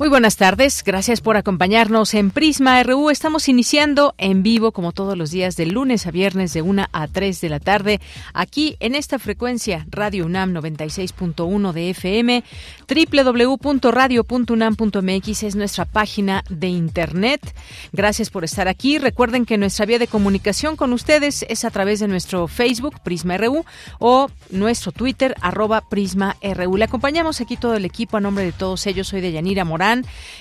[0.00, 3.10] Muy buenas tardes, gracias por acompañarnos en Prisma RU.
[3.10, 7.06] Estamos iniciando en vivo como todos los días de lunes a viernes de 1 a
[7.06, 8.00] 3 de la tarde
[8.32, 12.42] aquí en esta frecuencia Radio UNAM 96.1 de FM,
[12.88, 17.54] www.radio.unam.mx es nuestra página de internet.
[17.92, 18.96] Gracias por estar aquí.
[18.96, 23.36] Recuerden que nuestra vía de comunicación con ustedes es a través de nuestro Facebook Prisma
[23.36, 23.66] RU
[23.98, 26.78] o nuestro Twitter arroba Prisma RU.
[26.78, 29.06] Le acompañamos aquí todo el equipo a nombre de todos ellos.
[29.06, 29.90] Soy de Yanira Morán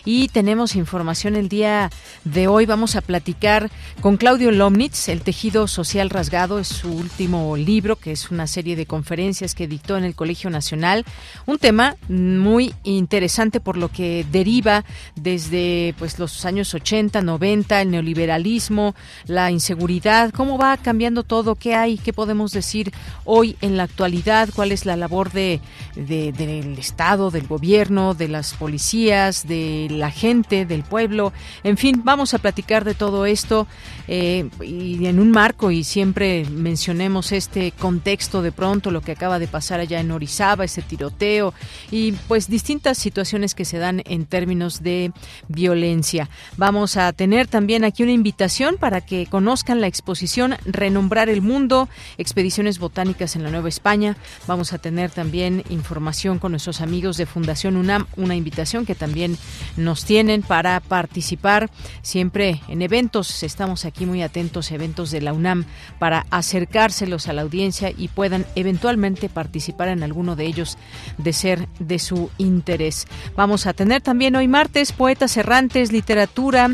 [0.06, 1.90] y tenemos información el día
[2.24, 2.66] de hoy.
[2.66, 3.70] Vamos a platicar
[4.02, 8.76] con Claudio Lomnitz, El tejido social rasgado, es su último libro, que es una serie
[8.76, 11.06] de conferencias que dictó en el Colegio Nacional.
[11.46, 14.84] Un tema muy interesante por lo que deriva
[15.16, 21.76] desde pues los años 80, 90, el neoliberalismo, la inseguridad, cómo va cambiando todo, qué
[21.76, 22.92] hay, qué podemos decir
[23.26, 25.62] hoy en la actualidad, cuál es la labor de,
[25.96, 31.34] del Estado, del gobierno, de las policías, de la gente, del pueblo.
[31.64, 33.68] En fin, vamos a platicar de todo esto
[34.08, 39.40] eh, y en un marco y siempre mencionemos este contexto de pronto, lo que acaba
[39.40, 41.54] de pasar allá en Orizaba, ese tiroteo
[41.92, 45.12] y pues distintas situaciones que se dan en términos de
[45.48, 46.30] violencia.
[46.58, 51.90] Vamos a tener también aquí una invitación para que conozcan la exposición Renombrar el Mundo,
[52.18, 54.18] expediciones botánicas en la Nueva España.
[54.48, 59.29] Vamos a tener también información con nuestros amigos de Fundación UNAM, una invitación que también
[59.78, 61.70] nos tienen para participar
[62.02, 63.44] siempre en eventos.
[63.44, 65.66] Estamos aquí muy atentos, eventos de la UNAM,
[66.00, 70.78] para acercárselos a la audiencia y puedan eventualmente participar en alguno de ellos
[71.18, 73.08] de ser de su interés.
[73.36, 76.70] Vamos a tener también hoy martes poetas errantes, literatura,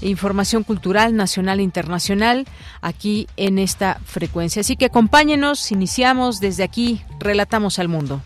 [0.00, 2.46] información cultural nacional e internacional
[2.80, 4.60] aquí en esta frecuencia.
[4.60, 8.22] Así que acompáñenos, iniciamos desde aquí, relatamos al mundo.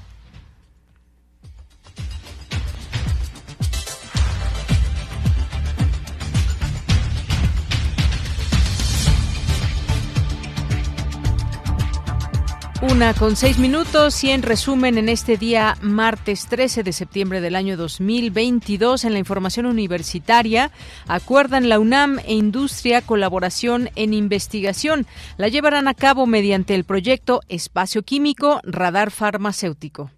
[12.91, 17.57] Una con seis minutos y en resumen en este día martes 13 de septiembre del
[17.57, 20.71] año 2022 en la información universitaria
[21.09, 25.07] acuerdan la UNAM e Industria colaboración en investigación.
[25.39, 30.11] La llevarán a cabo mediante el proyecto Espacio Químico Radar Farmacéutico.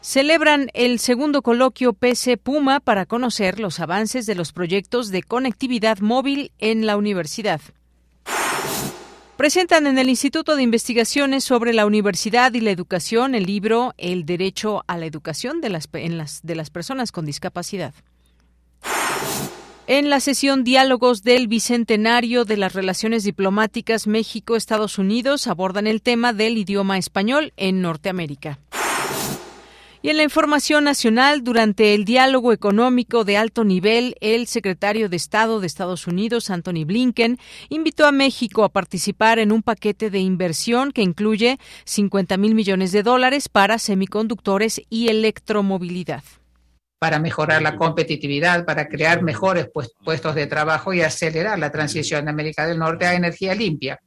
[0.00, 6.00] Celebran el segundo coloquio PC Puma para conocer los avances de los proyectos de conectividad
[6.00, 7.60] móvil en la universidad.
[9.42, 14.24] Presentan en el Instituto de Investigaciones sobre la Universidad y la Educación el libro El
[14.24, 17.92] Derecho a la Educación de las, Personas con Discapacidad.
[19.88, 26.32] En la sesión Diálogos del Bicentenario de las Relaciones Diplomáticas México-Estados Unidos abordan el tema
[26.32, 28.60] del idioma español en Norteamérica.
[30.04, 35.16] Y en la información nacional, durante el diálogo económico de alto nivel, el secretario de
[35.16, 40.18] Estado de Estados Unidos, Anthony Blinken, invitó a México a participar en un paquete de
[40.18, 46.24] inversión que incluye 50 mil millones de dólares para semiconductores y electromovilidad
[47.02, 49.68] para mejorar la competitividad, para crear mejores
[50.04, 53.98] puestos de trabajo y acelerar la transición de América del Norte a energía limpia.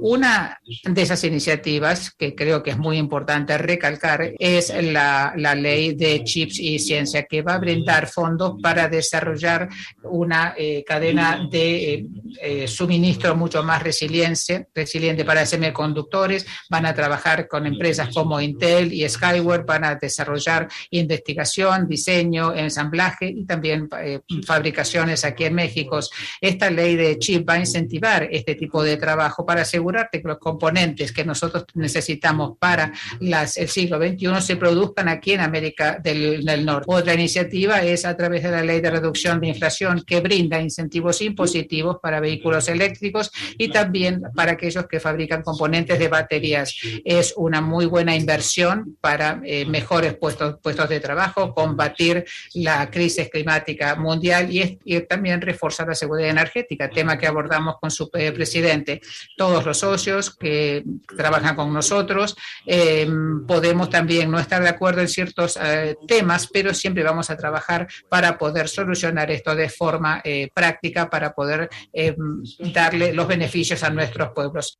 [0.00, 5.94] Una de esas iniciativas que creo que es muy importante recalcar es la, la ley
[5.94, 9.68] de chips y ciencia que va a brindar fondos para desarrollar
[10.04, 12.06] una eh, cadena de eh,
[12.40, 16.46] eh, suministro mucho más resiliente, resiliente para semiconductores.
[16.70, 23.28] Van a trabajar con empresas como Intel y Skyward, van a desarrollar investigación, diseño, ensamblaje
[23.28, 26.00] y también eh, fabricaciones aquí en México.
[26.40, 30.38] Esta ley de chip va a incentivar este tipo de trabajo para asegurarte que los
[30.38, 36.86] componentes que nosotros necesitamos para el siglo XXI se produzcan aquí en América del, Norte.
[36.88, 41.20] Otra iniciativa es a través de la ley de reducción de inflación que brinda incentivos
[41.22, 46.74] impositivos para vehículos eléctricos y también para aquellos que fabrican componentes de baterías.
[47.04, 53.94] Es una muy buena inversión para eh, mejores puestos de trabajo, combatir la crisis climática
[53.96, 59.00] mundial y, también reforzar la seguridad energética, tema que abordamos con su eh, presidente.
[59.36, 60.84] Todos los socios que
[61.16, 62.36] trabajan con nosotros
[62.66, 67.36] em, podemos también no estar de acuerdo en ciertos eh, temas, pero siempre vamos a
[67.36, 70.22] trabajar para poder solucionar esto de forma
[70.54, 72.42] práctica, para poder em,
[72.72, 74.78] darle los beneficios a nuestros pueblos.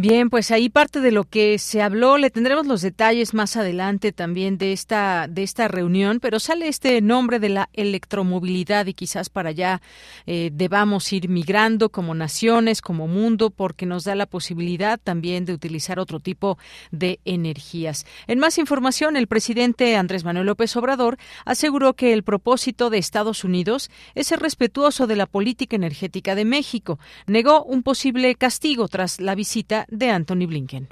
[0.00, 4.12] Bien, pues ahí parte de lo que se habló, le tendremos los detalles más adelante
[4.12, 9.28] también de esta de esta reunión, pero sale este nombre de la electromovilidad y quizás
[9.28, 9.82] para allá
[10.24, 15.52] eh, debamos ir migrando como naciones, como mundo, porque nos da la posibilidad también de
[15.52, 16.58] utilizar otro tipo
[16.92, 18.06] de energías.
[18.28, 23.42] En más información, el presidente Andrés Manuel López Obrador aseguró que el propósito de Estados
[23.42, 27.00] Unidos es ser respetuoso de la política energética de México.
[27.26, 30.88] Negó un posible castigo tras la visita de Anthony Blinken.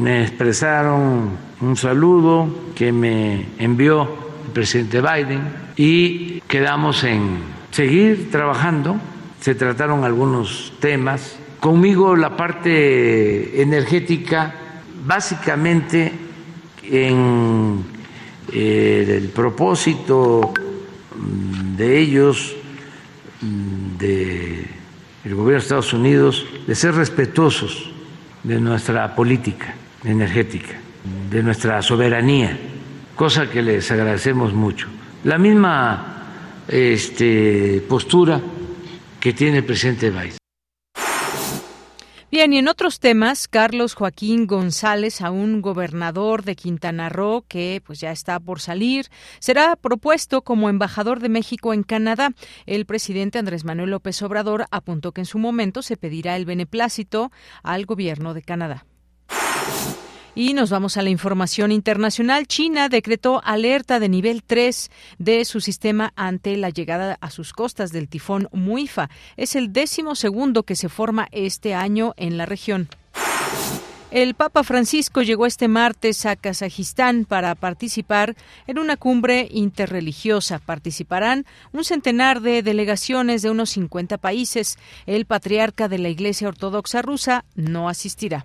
[0.00, 1.30] Me expresaron
[1.60, 4.08] un saludo que me envió
[4.46, 5.42] el presidente Biden
[5.76, 7.38] y quedamos en
[7.70, 8.96] seguir trabajando.
[9.40, 11.38] Se trataron algunos temas.
[11.60, 14.54] Conmigo la parte energética,
[15.04, 16.12] básicamente
[16.82, 17.84] en
[18.52, 20.54] eh, el propósito
[21.76, 22.56] de ellos,
[23.98, 24.66] del
[25.24, 27.90] gobierno de Estados Unidos, de ser respetuosos
[28.42, 30.74] de nuestra política energética,
[31.30, 32.56] de nuestra soberanía,
[33.14, 34.88] cosa que les agradecemos mucho.
[35.24, 36.24] La misma
[36.68, 38.40] este, postura
[39.18, 40.39] que tiene el presidente Biden.
[42.30, 47.82] Bien, y en otros temas, Carlos Joaquín González, a un gobernador de Quintana Roo que
[47.84, 49.06] pues ya está por salir,
[49.40, 52.30] será propuesto como embajador de México en Canadá.
[52.66, 57.32] El presidente Andrés Manuel López Obrador apuntó que en su momento se pedirá el beneplácito
[57.64, 58.86] al gobierno de Canadá.
[60.34, 62.46] Y nos vamos a la información internacional.
[62.46, 67.90] China decretó alerta de nivel 3 de su sistema ante la llegada a sus costas
[67.90, 69.10] del tifón Muifa.
[69.36, 72.88] Es el décimo segundo que se forma este año en la región.
[74.12, 78.34] El Papa Francisco llegó este martes a Kazajistán para participar
[78.66, 80.58] en una cumbre interreligiosa.
[80.58, 84.78] Participarán un centenar de delegaciones de unos 50 países.
[85.06, 88.44] El patriarca de la Iglesia Ortodoxa rusa no asistirá.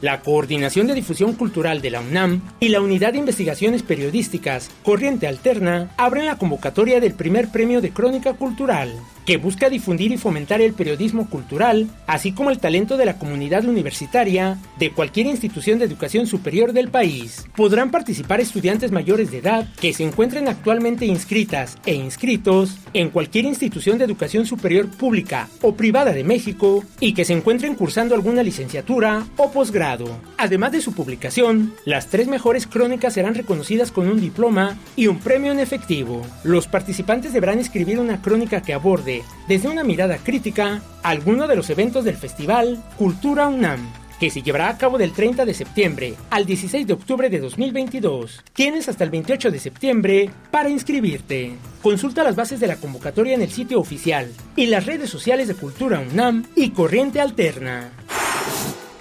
[0.00, 5.26] La Coordinación de Difusión Cultural de la UNAM y la Unidad de Investigaciones Periodísticas Corriente
[5.26, 8.94] Alterna abren la convocatoria del primer premio de Crónica Cultural
[9.30, 13.64] que busca difundir y fomentar el periodismo cultural, así como el talento de la comunidad
[13.64, 17.46] universitaria de cualquier institución de educación superior del país.
[17.54, 23.44] Podrán participar estudiantes mayores de edad que se encuentren actualmente inscritas e inscritos en cualquier
[23.44, 28.42] institución de educación superior pública o privada de México y que se encuentren cursando alguna
[28.42, 29.89] licenciatura o posgrado.
[30.36, 35.18] Además de su publicación, las tres mejores crónicas serán reconocidas con un diploma y un
[35.18, 36.22] premio en efectivo.
[36.44, 41.70] Los participantes deberán escribir una crónica que aborde desde una mirada crítica, alguno de los
[41.70, 43.80] eventos del festival Cultura UNAM,
[44.20, 48.44] que se llevará a cabo del 30 de septiembre al 16 de octubre de 2022.
[48.52, 51.54] Tienes hasta el 28 de septiembre para inscribirte.
[51.82, 55.54] Consulta las bases de la convocatoria en el sitio oficial y las redes sociales de
[55.54, 57.90] Cultura UNAM y Corriente Alterna.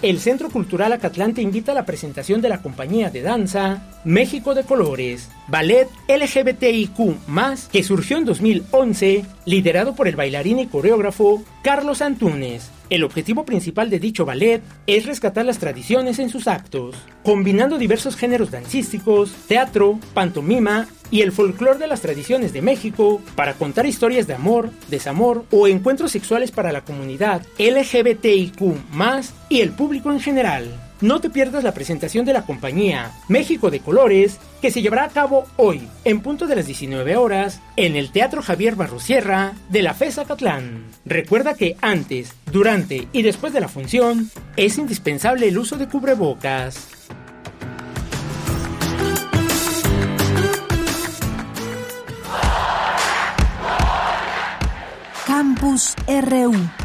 [0.02, 4.56] El Centro Cultural Acatlán te invita a la presentación de la compañía de danza México
[4.56, 7.18] de Colores, ballet LGBTIQ,
[7.72, 12.72] que surgió en 2011, liderado por el bailarín y coreógrafo Carlos Antunes.
[12.90, 18.16] El objetivo principal de dicho ballet es rescatar las tradiciones en sus actos, combinando diversos
[18.16, 24.28] géneros dancísticos, teatro, pantomima y el folclore de las tradiciones de México para contar historias
[24.28, 28.60] de amor, desamor o encuentros sexuales para la comunidad LGBTIQ,
[29.50, 30.89] y el público en general.
[31.02, 35.10] No te pierdas la presentación de la compañía México de Colores que se llevará a
[35.10, 39.94] cabo hoy, en punto de las 19 horas, en el Teatro Javier Barrosierra de la
[39.94, 40.84] FESA Catlán.
[41.06, 46.90] Recuerda que antes, durante y después de la función es indispensable el uso de cubrebocas.
[55.26, 56.79] Campus RU.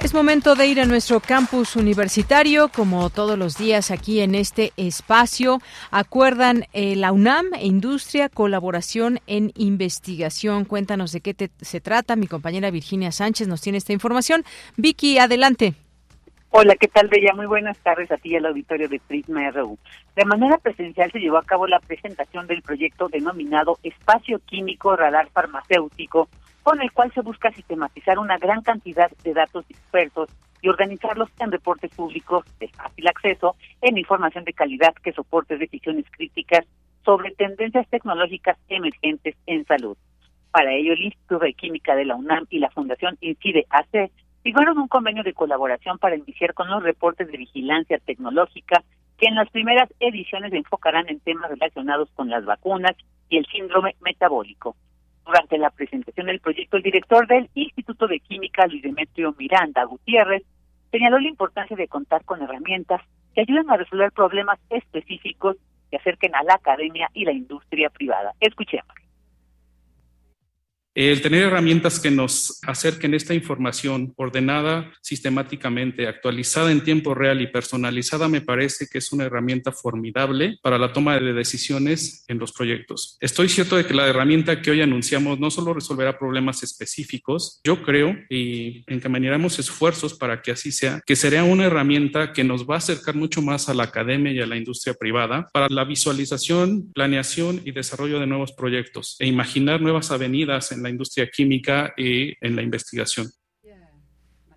[0.00, 4.72] Es momento de ir a nuestro campus universitario, como todos los días aquí en este
[4.76, 5.58] espacio.
[5.90, 10.66] Acuerdan eh, la UNAM e Industria, colaboración en investigación.
[10.66, 12.14] Cuéntanos de qué se trata.
[12.14, 14.44] Mi compañera Virginia Sánchez nos tiene esta información.
[14.76, 15.74] Vicky, adelante.
[16.50, 17.34] Hola, ¿qué tal, Bella?
[17.34, 19.78] Muy buenas tardes a ti y al auditorio de Prisma RU.
[20.14, 25.28] De manera presencial se llevó a cabo la presentación del proyecto denominado Espacio Químico Radar
[25.30, 26.28] Farmacéutico
[26.68, 30.28] con el cual se busca sistematizar una gran cantidad de datos dispersos
[30.60, 36.04] y organizarlos en reportes públicos de fácil acceso, en información de calidad que soporte decisiones
[36.10, 36.66] críticas
[37.06, 39.96] sobre tendencias tecnológicas emergentes en salud.
[40.50, 44.10] Para ello, el Instituto de Química de la UNAM y la Fundación Incide AC
[44.42, 48.84] firmaron un convenio de colaboración para iniciar con los reportes de vigilancia tecnológica
[49.16, 52.94] que en las primeras ediciones se enfocarán en temas relacionados con las vacunas
[53.30, 54.76] y el síndrome metabólico.
[55.28, 60.42] Durante la presentación del proyecto, el director del Instituto de Química, Luis Demetrio Miranda Gutiérrez,
[60.90, 63.02] señaló la importancia de contar con herramientas
[63.34, 65.56] que ayuden a resolver problemas específicos
[65.90, 68.32] que acerquen a la academia y la industria privada.
[68.40, 68.97] Escuchemos.
[71.00, 77.46] El tener herramientas que nos acerquen esta información ordenada, sistemáticamente, actualizada en tiempo real y
[77.46, 82.50] personalizada me parece que es una herramienta formidable para la toma de decisiones en los
[82.50, 83.16] proyectos.
[83.20, 87.80] Estoy cierto de que la herramienta que hoy anunciamos no solo resolverá problemas específicos, yo
[87.84, 92.74] creo y encaminaremos esfuerzos para que así sea, que será una herramienta que nos va
[92.74, 96.92] a acercar mucho más a la academia y a la industria privada para la visualización,
[96.92, 102.34] planeación y desarrollo de nuevos proyectos e imaginar nuevas avenidas en la industria química y
[102.44, 103.26] en la investigación.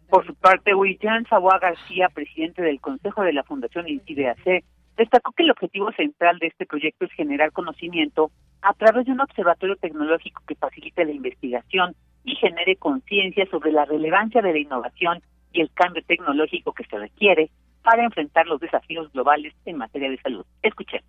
[0.10, 4.66] Por su parte, William Saboa García, presidente del Consejo de la Fundación INCIDEAC,
[4.98, 8.30] destacó que el objetivo central de este proyecto es generar conocimiento
[8.62, 11.96] a través de un observatorio tecnológico que facilite la investigación
[12.26, 15.22] y genere conciencia sobre la relevancia de la innovación
[15.54, 17.50] y el cambio tecnológico que se requiere
[17.82, 20.46] para enfrentar los desafíos globales en materia de salud.
[20.62, 21.02] Escuchen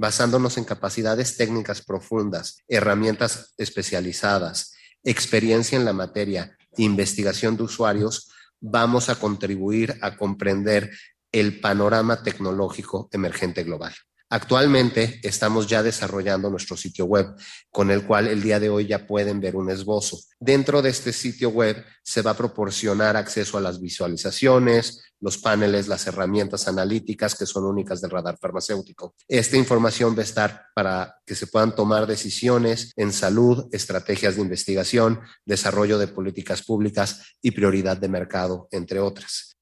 [0.00, 4.72] basándonos en capacidades técnicas profundas, herramientas especializadas,
[5.04, 10.90] experiencia en la materia, investigación de usuarios, vamos a contribuir a comprender
[11.32, 13.92] el panorama tecnológico emergente global.
[14.30, 17.34] Actualmente estamos ya desarrollando nuestro sitio web,
[17.70, 20.18] con el cual el día de hoy ya pueden ver un esbozo.
[20.38, 25.88] Dentro de este sitio web se va a proporcionar acceso a las visualizaciones, los paneles,
[25.88, 29.14] las herramientas analíticas que son únicas del radar farmacéutico.
[29.28, 34.42] Esta información va a estar para que se puedan tomar decisiones en salud, estrategias de
[34.42, 39.56] investigación, desarrollo de políticas públicas y prioridad de mercado, entre otras.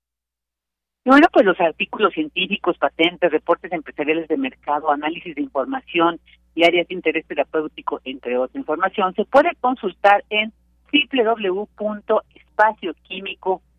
[1.04, 6.20] Bueno, pues los artículos científicos, patentes, reportes empresariales de mercado, análisis de información
[6.54, 10.52] y áreas de interés terapéutico, entre otra información, se puede consultar en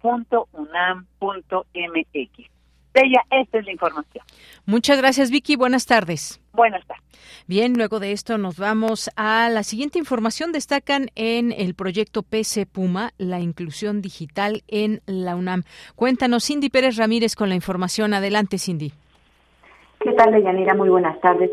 [0.02, 2.50] www.espacioquímico.unam.mx.
[2.92, 4.26] Bella, esta es la información.
[4.66, 5.56] Muchas gracias, Vicky.
[5.56, 6.42] Buenas tardes.
[6.54, 7.04] Buenas tardes.
[7.48, 10.52] Bien, luego de esto nos vamos a la siguiente información.
[10.52, 15.64] Destacan en el proyecto PC Puma la inclusión digital en la UNAM.
[15.96, 18.14] Cuéntanos, Cindy Pérez Ramírez, con la información.
[18.14, 18.92] Adelante, Cindy.
[20.00, 20.74] ¿Qué tal, Deyanira?
[20.74, 21.52] Muy buenas tardes.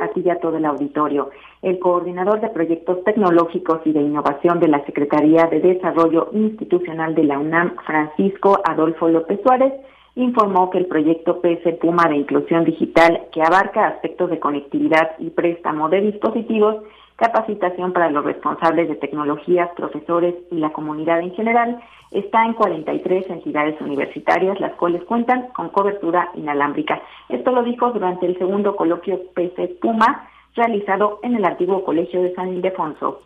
[0.00, 1.30] A ti y a todo el auditorio.
[1.62, 7.22] El coordinador de proyectos tecnológicos y de innovación de la Secretaría de Desarrollo Institucional de
[7.22, 9.72] la UNAM, Francisco Adolfo López Suárez,
[10.16, 15.30] informó que el proyecto PS Puma de Inclusión Digital, que abarca aspectos de conectividad y
[15.30, 16.82] préstamo de dispositivos,
[17.14, 23.30] capacitación para los responsables de tecnologías, profesores y la comunidad en general, está en 43
[23.30, 27.00] entidades universitarias, las cuales cuentan con cobertura inalámbrica.
[27.28, 32.34] Esto lo dijo durante el segundo coloquio PS Puma realizado en el antiguo Colegio de
[32.34, 33.20] San Ildefonso.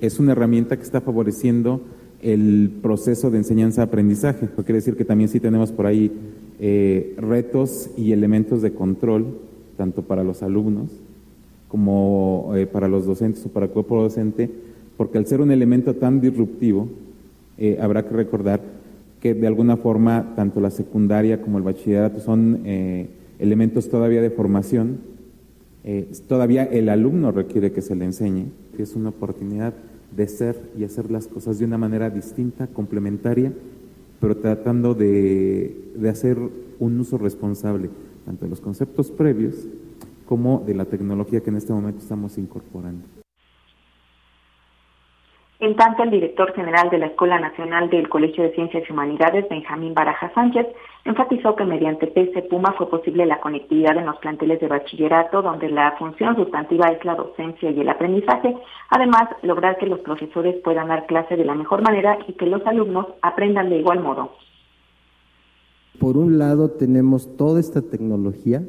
[0.00, 1.80] Es una herramienta que está favoreciendo
[2.20, 4.48] el proceso de enseñanza-aprendizaje.
[4.48, 6.10] Quiere decir que también sí tenemos por ahí
[6.58, 9.38] eh, retos y elementos de control,
[9.76, 10.90] tanto para los alumnos
[11.68, 14.48] como eh, para los docentes o para el cuerpo docente,
[14.96, 16.88] porque al ser un elemento tan disruptivo,
[17.58, 18.60] eh, habrá que recordar
[19.20, 22.60] que de alguna forma tanto la secundaria como el bachillerato son
[23.38, 24.98] elementos todavía de formación,
[26.28, 29.74] todavía el alumno requiere que se le enseñe, que es una oportunidad
[30.16, 33.52] de ser y hacer las cosas de una manera distinta, complementaria,
[34.20, 36.38] pero tratando de, de hacer
[36.78, 37.90] un uso responsable
[38.24, 39.54] tanto de los conceptos previos
[40.26, 43.23] como de la tecnología que en este momento estamos incorporando.
[45.64, 49.48] En tanto, el director general de la Escuela Nacional del Colegio de Ciencias y Humanidades,
[49.48, 50.66] Benjamín Baraja Sánchez,
[51.06, 55.70] enfatizó que mediante PC Puma fue posible la conectividad en los planteles de bachillerato, donde
[55.70, 58.54] la función sustantiva es la docencia y el aprendizaje,
[58.90, 62.60] además lograr que los profesores puedan dar clase de la mejor manera y que los
[62.66, 64.32] alumnos aprendan de igual modo.
[65.98, 68.62] Por un lado tenemos toda esta tecnología,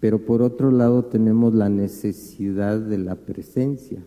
[0.00, 4.04] pero por otro lado tenemos la necesidad de la presencia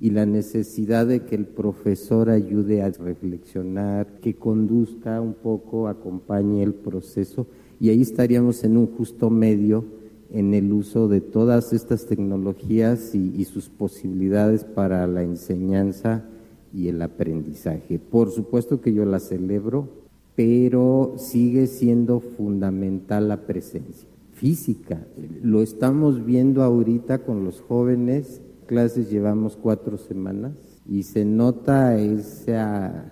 [0.00, 6.62] y la necesidad de que el profesor ayude a reflexionar, que conduzca un poco, acompañe
[6.62, 7.46] el proceso
[7.80, 9.84] y ahí estaríamos en un justo medio
[10.30, 16.24] en el uso de todas estas tecnologías y, sus posibilidades para la enseñanza
[16.72, 17.98] y el aprendizaje.
[17.98, 19.88] Por supuesto que yo la celebro,
[20.36, 25.04] pero sigue siendo fundamental la presencia física.
[25.42, 30.52] Lo estamos viendo ahorita con los jóvenes clases llevamos cuatro semanas
[30.86, 33.10] y se nota esa,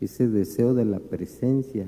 [0.00, 1.86] ese deseo de la presencia.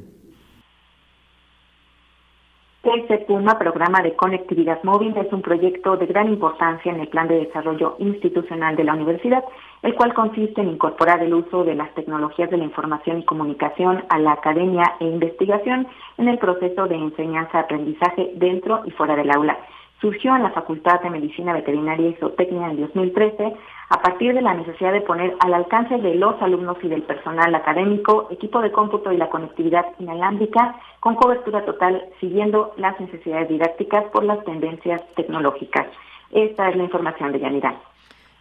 [2.85, 7.27] Este Puma, programa de conectividad móvil, es un proyecto de gran importancia en el plan
[7.27, 9.43] de desarrollo institucional de la universidad,
[9.83, 14.05] el cual consiste en incorporar el uso de las tecnologías de la información y comunicación
[14.09, 19.59] a la academia e investigación en el proceso de enseñanza-aprendizaje dentro y fuera del aula
[20.01, 23.55] surgió en la Facultad de Medicina Veterinaria y Zootecnia en 2013
[23.89, 27.55] a partir de la necesidad de poner al alcance de los alumnos y del personal
[27.55, 34.05] académico equipo de cómputo y la conectividad inalámbrica con cobertura total siguiendo las necesidades didácticas
[34.13, 35.87] por las tendencias tecnológicas.
[36.31, 37.81] Esta es la información de Yanira.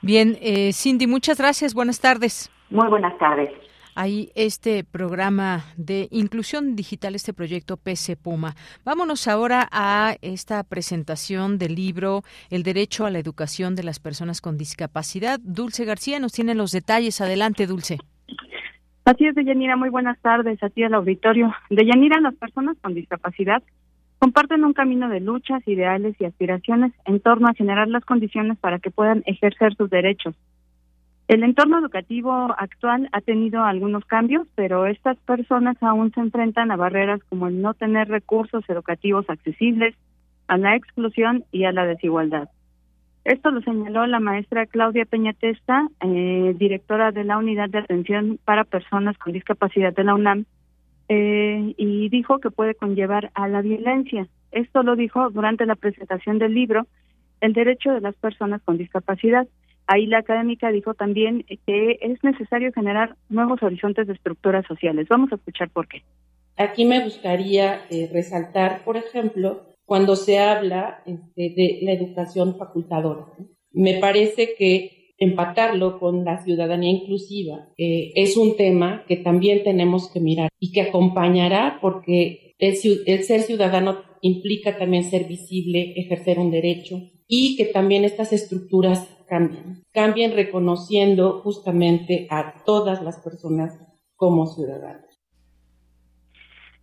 [0.02, 1.74] Bien, eh, Cindy, muchas gracias.
[1.74, 2.52] Buenas tardes.
[2.70, 3.65] Muy buenas tardes
[3.96, 8.54] hay este programa de inclusión digital, este proyecto PC Puma.
[8.84, 14.42] Vámonos ahora a esta presentación del libro El derecho a la educación de las personas
[14.42, 15.40] con discapacidad.
[15.42, 17.22] Dulce García nos tiene los detalles.
[17.22, 17.98] Adelante, Dulce.
[19.06, 19.78] Así es, Deyanira.
[19.78, 21.54] Muy buenas tardes a ti al auditorio.
[21.70, 23.64] Deyanira, las personas con discapacidad
[24.20, 28.80] comparten un camino de luchas, ideales y aspiraciones en torno a generar las condiciones para
[28.80, 30.36] que puedan ejercer sus derechos
[31.28, 36.76] el entorno educativo actual ha tenido algunos cambios, pero estas personas aún se enfrentan a
[36.76, 39.96] barreras como el no tener recursos educativos accesibles,
[40.48, 42.50] a la exclusión y a la desigualdad.
[43.24, 48.64] Esto lo señaló la maestra Claudia Peñatesta, eh, directora de la Unidad de Atención para
[48.64, 50.46] Personas con Discapacidad de la UNAM,
[51.10, 54.28] eh, y dijo que puede conllevar a la violencia.
[54.52, 56.86] Esto lo dijo durante la presentación del libro
[57.42, 59.48] El Derecho de las Personas con Discapacidad,
[59.88, 65.08] Ahí la académica dijo también que es necesario generar nuevos horizontes de estructuras sociales.
[65.10, 66.02] Vamos a escuchar por qué.
[66.58, 73.26] Aquí me gustaría eh, resaltar, por ejemplo, cuando se habla este, de la educación facultadora.
[73.72, 80.12] Me parece que empatarlo con la ciudadanía inclusiva eh, es un tema que también tenemos
[80.12, 86.52] que mirar y que acompañará porque el ser ciudadano implica también ser visible, ejercer un
[86.52, 93.80] derecho y que también estas estructuras cambien, cambien reconociendo justamente a todas las personas
[94.16, 95.06] como ciudadanos.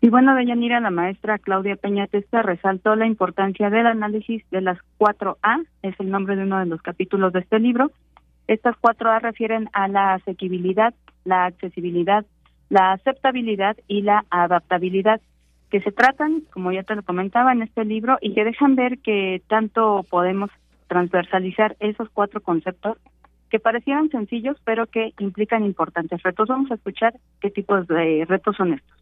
[0.01, 5.39] Y bueno, Deyanira, la maestra Claudia Peñatesta resaltó la importancia del análisis de las cuatro
[5.43, 7.93] A, es el nombre de uno de los capítulos de este libro.
[8.49, 10.93] Estas cuatro A refieren a la asequibilidad,
[11.25, 12.27] la accesibilidad,
[12.69, 15.21] la aceptabilidad y la adaptabilidad,
[15.73, 18.99] que se tratan, como ya te lo comentaba en este libro, y que dejan ver
[18.99, 20.51] que tanto podemos
[20.87, 22.99] transversalizar esos cuatro conceptos
[23.49, 26.49] que parecieran sencillos, pero que implican importantes retos.
[26.49, 28.99] Vamos a escuchar qué tipos de retos son estos.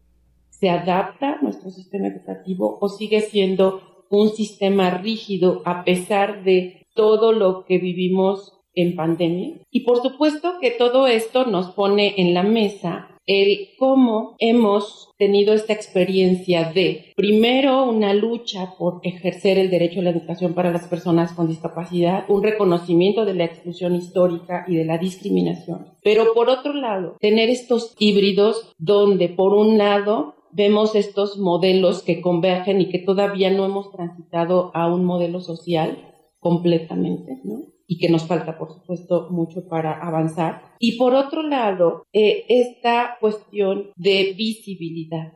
[0.49, 7.33] ¿Se adapta nuestro sistema educativo o sigue siendo un sistema rígido a pesar de todo
[7.33, 9.57] lo que vivimos en pandemia?
[9.71, 15.53] Y por supuesto que todo esto nos pone en la mesa el cómo hemos tenido
[15.53, 20.87] esta experiencia de, primero, una lucha por ejercer el derecho a la educación para las
[20.87, 25.87] personas con discapacidad, un reconocimiento de la exclusión histórica y de la discriminación.
[26.03, 32.21] Pero por otro lado, tener estos híbridos donde, por un lado, vemos estos modelos que
[32.21, 35.97] convergen y que todavía no hemos transitado a un modelo social
[36.39, 37.65] completamente, ¿no?
[37.91, 40.61] Y que nos falta, por supuesto, mucho para avanzar.
[40.79, 45.33] Y por otro lado, eh, esta cuestión de visibilidad.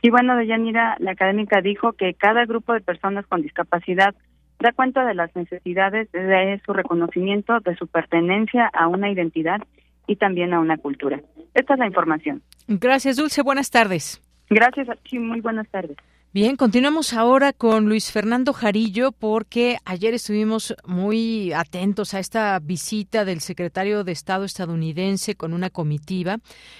[0.00, 4.14] Y bueno, Deyanira, la académica dijo que cada grupo de personas con discapacidad
[4.60, 9.60] da cuenta de las necesidades de su reconocimiento, de su pertenencia a una identidad
[10.06, 11.20] y también a una cultura.
[11.52, 12.40] Esta es la información.
[12.66, 13.42] Gracias, Dulce.
[13.42, 14.22] Buenas tardes.
[14.48, 15.98] Gracias a muy buenas tardes.
[16.34, 23.26] Bien, continuamos ahora con Luis Fernando Jarillo porque ayer estuvimos muy atentos a esta visita
[23.26, 26.38] del secretario de Estado estadounidense con una comitiva,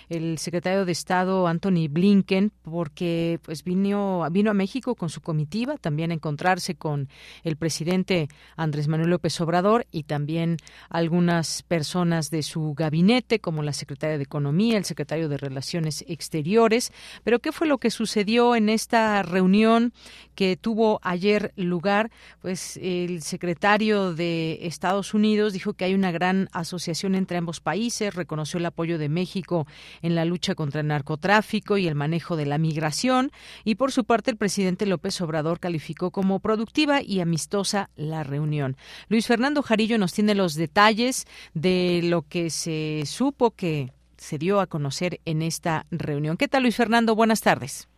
[0.09, 5.77] el secretario de Estado Anthony Blinken, porque pues vino vino a México con su comitiva,
[5.77, 7.11] también a encontrarse con
[7.45, 10.57] el presidente Andrés Manuel López Obrador y también
[10.89, 16.91] algunas personas de su gabinete como la secretaria de Economía, el secretario de Relaciones Exteriores,
[17.23, 19.93] pero ¿qué fue lo que sucedió en esta reunión reunión
[20.35, 26.49] que tuvo ayer lugar, pues el secretario de Estados Unidos dijo que hay una gran
[26.53, 29.67] asociación entre ambos países, reconoció el apoyo de México
[30.01, 33.31] en la lucha contra el narcotráfico y el manejo de la migración
[33.65, 38.77] y por su parte el presidente López Obrador calificó como productiva y amistosa la reunión.
[39.09, 44.61] Luis Fernando Jarillo nos tiene los detalles de lo que se supo que se dio
[44.61, 46.37] a conocer en esta reunión.
[46.37, 47.17] ¿Qué tal, Luis Fernando?
[47.17, 47.89] Buenas tardes.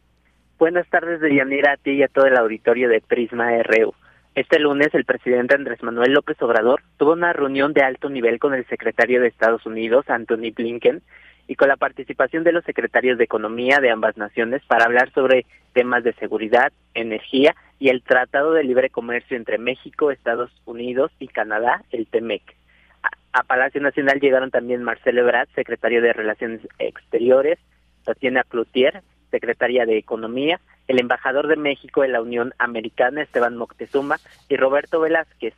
[0.65, 3.93] Buenas tardes, Deyanira, a ti y a todo el auditorio de Prisma RU.
[4.35, 8.55] Este lunes, el presidente Andrés Manuel López Obrador tuvo una reunión de alto nivel con
[8.55, 11.03] el secretario de Estados Unidos, Anthony Blinken,
[11.49, 15.45] y con la participación de los secretarios de Economía de ambas naciones para hablar sobre
[15.75, 21.29] temas de seguridad, energía y el Tratado de Libre Comercio entre México, Estados Unidos y
[21.29, 22.41] Canadá, el TEMEC.
[23.35, 27.59] A, Palacio Nacional llegaron también Marcelo Ebrard, secretario de Relaciones Exteriores,
[28.03, 29.03] Tatiana Cloutier,
[29.35, 34.19] secretaria de Economía, el embajador de México en la Unión Americana, Esteban Moctezuma,
[34.49, 35.55] y Roberto Velázquez,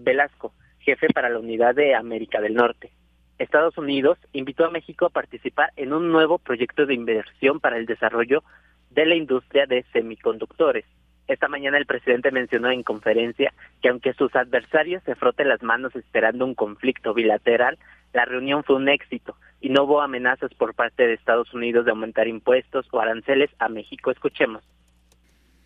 [0.00, 2.90] Velasco, jefe para la Unidad de América del Norte.
[3.38, 7.86] Estados Unidos invitó a México a participar en un nuevo proyecto de inversión para el
[7.86, 8.42] desarrollo
[8.90, 10.84] de la industria de semiconductores.
[11.26, 15.96] Esta mañana el presidente mencionó en conferencia que aunque sus adversarios se froten las manos
[15.96, 17.78] esperando un conflicto bilateral,
[18.12, 21.90] la reunión fue un éxito y no hubo amenazas por parte de Estados Unidos de
[21.90, 24.12] aumentar impuestos o aranceles a México.
[24.12, 24.62] Escuchemos.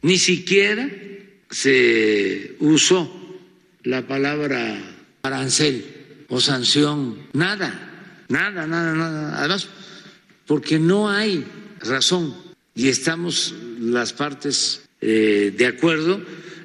[0.01, 0.89] Ni siquiera
[1.51, 3.15] se usó
[3.83, 4.79] la palabra
[5.21, 9.39] arancel o sanción, nada, nada, nada, nada.
[9.39, 9.69] Además,
[10.47, 11.45] porque no hay
[11.81, 12.35] razón
[12.75, 16.23] y estamos las partes eh, de acuerdo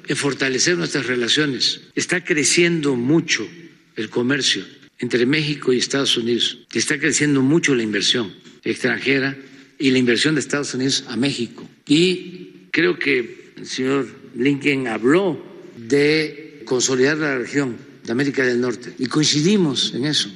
[0.08, 1.82] en fortalecer nuestras relaciones.
[1.94, 3.46] Está creciendo mucho
[3.94, 4.64] el comercio
[4.98, 6.66] entre México y Estados Unidos.
[6.74, 8.32] Está creciendo mucho la inversión
[8.64, 9.36] extranjera
[9.78, 11.64] y la inversión de Estados Unidos a México.
[11.86, 15.38] Y creo que el señor Lincoln habló
[15.76, 20.30] de consolidar la región de América del Norte y coincidimos en eso.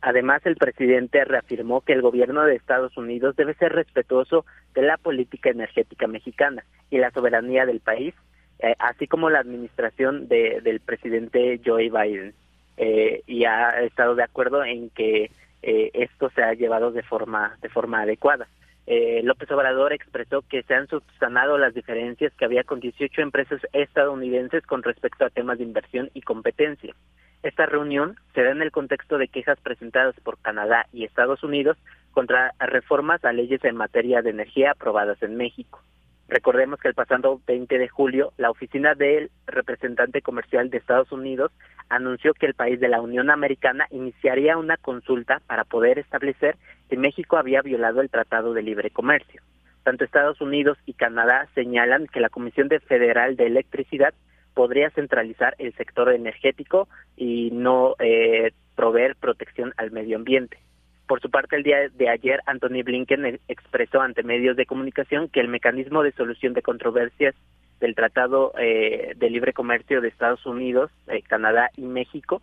[0.00, 4.98] Además, el presidente reafirmó que el gobierno de Estados Unidos debe ser respetuoso de la
[4.98, 8.14] política energética mexicana y la soberanía del país,
[8.58, 12.34] eh, así como la administración de, del presidente Joe Biden
[12.76, 15.30] eh, y ha estado de acuerdo en que
[15.62, 18.48] eh, esto se ha llevado de forma de forma adecuada.
[18.86, 23.60] Eh, López Obrador expresó que se han subsanado las diferencias que había con 18 empresas
[23.72, 26.94] estadounidenses con respecto a temas de inversión y competencia.
[27.42, 31.78] Esta reunión se da en el contexto de quejas presentadas por Canadá y Estados Unidos
[32.12, 35.82] contra reformas a leyes en materia de energía aprobadas en México.
[36.28, 41.52] Recordemos que el pasado 20 de julio, la oficina del representante comercial de Estados Unidos
[41.90, 46.56] anunció que el país de la Unión Americana iniciaría una consulta para poder establecer
[46.88, 49.42] si México había violado el Tratado de Libre Comercio.
[49.82, 54.14] Tanto Estados Unidos y Canadá señalan que la Comisión Federal de Electricidad
[54.54, 60.58] podría centralizar el sector energético y no eh, proveer protección al medio ambiente.
[61.06, 65.40] Por su parte, el día de ayer, Anthony Blinken expresó ante medios de comunicación que
[65.40, 67.34] el mecanismo de solución de controversias
[67.80, 72.40] del Tratado eh, de Libre Comercio de Estados Unidos, eh, Canadá y México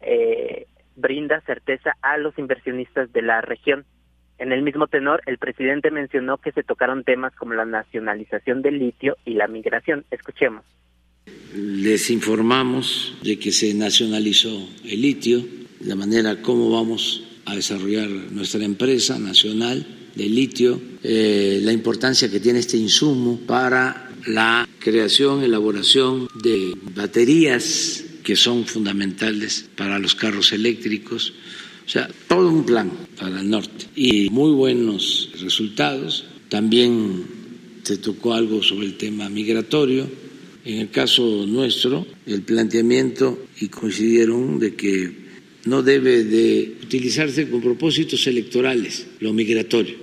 [0.00, 3.84] eh, brinda certeza a los inversionistas de la región.
[4.38, 8.78] En el mismo tenor, el presidente mencionó que se tocaron temas como la nacionalización del
[8.78, 10.04] litio y la migración.
[10.10, 10.64] Escuchemos.
[11.54, 14.50] Les informamos de que se nacionalizó
[14.84, 15.40] el litio,
[15.80, 22.40] de manera como vamos a desarrollar nuestra empresa nacional de litio, eh, la importancia que
[22.40, 30.52] tiene este insumo para la creación, elaboración de baterías que son fundamentales para los carros
[30.52, 31.32] eléctricos.
[31.86, 36.24] O sea, todo un plan para el norte y muy buenos resultados.
[36.48, 37.24] También
[37.82, 40.06] se tocó algo sobre el tema migratorio.
[40.64, 45.29] En el caso nuestro, el planteamiento y coincidieron de que
[45.66, 49.96] no debe de utilizarse con propósitos electorales lo migratorio.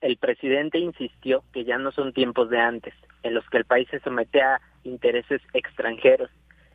[0.00, 3.88] El presidente insistió que ya no son tiempos de antes, en los que el país
[3.90, 6.30] se somete a intereses extranjeros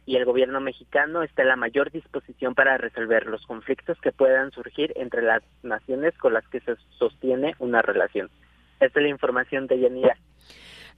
[0.05, 4.51] y el gobierno mexicano está en la mayor disposición para resolver los conflictos que puedan
[4.51, 8.29] surgir entre las naciones con las que se sostiene una relación.
[8.79, 10.17] Esta es la información de Yanira.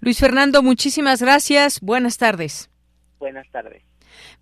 [0.01, 1.79] Luis Fernando, muchísimas gracias.
[1.81, 2.69] Buenas tardes.
[3.19, 3.83] Buenas tardes.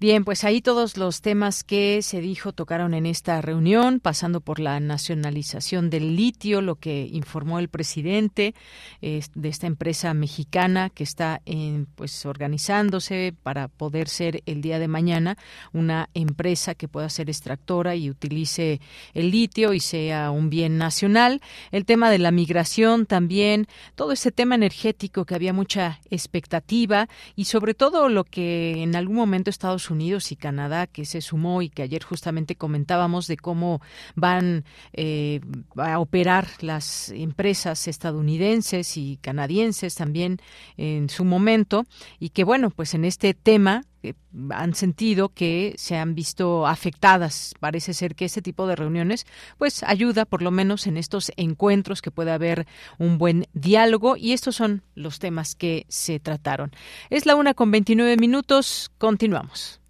[0.03, 4.59] Bien, pues ahí todos los temas que se dijo tocaron en esta reunión, pasando por
[4.59, 8.53] la nacionalización del litio, lo que informó el presidente
[8.99, 14.89] de esta empresa mexicana que está en, pues organizándose para poder ser el día de
[14.89, 15.37] mañana
[15.71, 18.81] una empresa que pueda ser extractora y utilice
[19.13, 21.39] el litio y sea un bien nacional.
[21.71, 27.45] El tema de la migración también, todo ese tema energético que había mucha expectativa y
[27.45, 31.69] sobre todo lo que en algún momento Estados Unidos y Canadá que se sumó y
[31.69, 33.81] que ayer justamente comentábamos de cómo
[34.15, 35.39] van eh,
[35.77, 40.39] a operar las empresas estadounidenses y canadienses también
[40.77, 41.85] en su momento
[42.19, 44.13] y que bueno pues en este tema eh,
[44.49, 47.53] han sentido que se han visto afectadas.
[47.59, 49.25] Parece ser que este tipo de reuniones
[49.57, 52.67] pues ayuda por lo menos en estos encuentros que puede haber
[52.99, 56.71] un buen diálogo y estos son los temas que se trataron.
[57.09, 58.91] Es la una con 29 minutos.
[58.97, 59.82] Continuamos.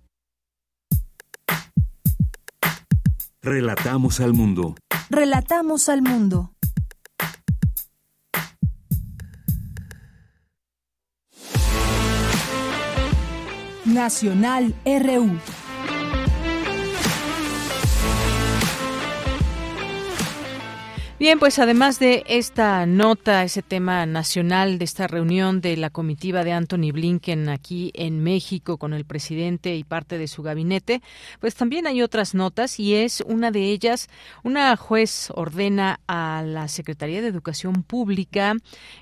[3.41, 4.75] Relatamos al mundo.
[5.09, 6.53] Relatamos al mundo.
[13.85, 15.39] Nacional RU.
[21.19, 26.43] Bien, pues además de esta nota, ese tema nacional de esta reunión de la comitiva
[26.43, 31.03] de Anthony Blinken aquí en México con el presidente y parte de su gabinete,
[31.39, 34.09] pues también hay otras notas y es una de ellas,
[34.43, 38.55] una juez ordena a la Secretaría de Educación Pública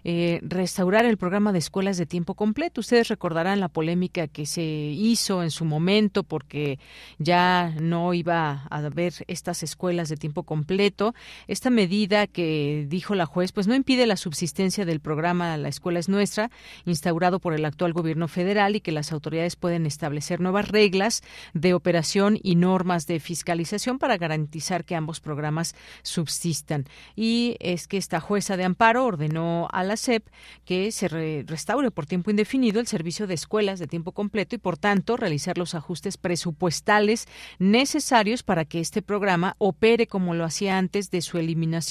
[0.04, 2.82] eh, restaurar el programa de escuelas de tiempo completo.
[2.82, 6.78] Ustedes recordarán la polémica que se hizo en su momento porque
[7.20, 11.16] ya no iba a haber estas escuelas de tiempo completo.
[11.48, 16.00] Esta medida que dijo la juez, pues no impide la subsistencia del programa La Escuela
[16.00, 16.50] es Nuestra,
[16.86, 21.22] instaurado por el actual gobierno federal y que las autoridades pueden establecer nuevas reglas
[21.54, 26.86] de operación y normas de fiscalización para garantizar que ambos programas subsistan.
[27.16, 30.28] Y es que esta jueza de amparo ordenó a la SEP
[30.66, 34.78] que se restaure por tiempo indefinido el servicio de escuelas de tiempo completo y, por
[34.78, 37.28] tanto, realizar los ajustes presupuestales
[37.60, 41.91] necesarios para que este programa opere como lo hacía antes de su eliminación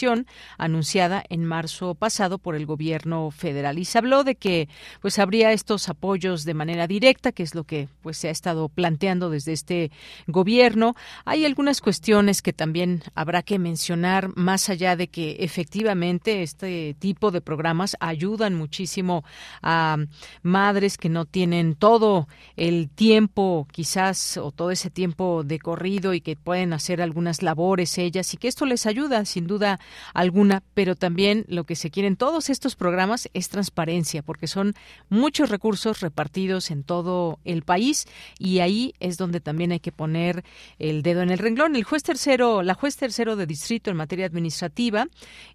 [0.59, 3.79] anunciada en marzo pasado por el gobierno federal.
[3.79, 4.69] Y se habló de que
[5.01, 8.69] pues habría estos apoyos de manera directa, que es lo que pues se ha estado
[8.69, 9.91] planteando desde este
[10.27, 10.95] gobierno.
[11.25, 17.31] Hay algunas cuestiones que también habrá que mencionar más allá de que efectivamente este tipo
[17.31, 19.25] de programas ayudan muchísimo
[19.63, 19.97] a
[20.43, 26.21] madres que no tienen todo el tiempo quizás o todo ese tiempo de corrido y
[26.21, 29.81] que pueden hacer algunas labores ellas y que esto les ayuda sin duda
[30.15, 34.75] alguna, pero también lo que se quiere en todos estos programas es transparencia, porque son
[35.09, 38.07] muchos recursos repartidos en todo el país
[38.39, 40.45] y ahí es donde también hay que poner
[40.79, 41.77] el dedo en el renglón.
[41.77, 45.07] El juez tercero, la juez tercero de distrito en materia administrativa,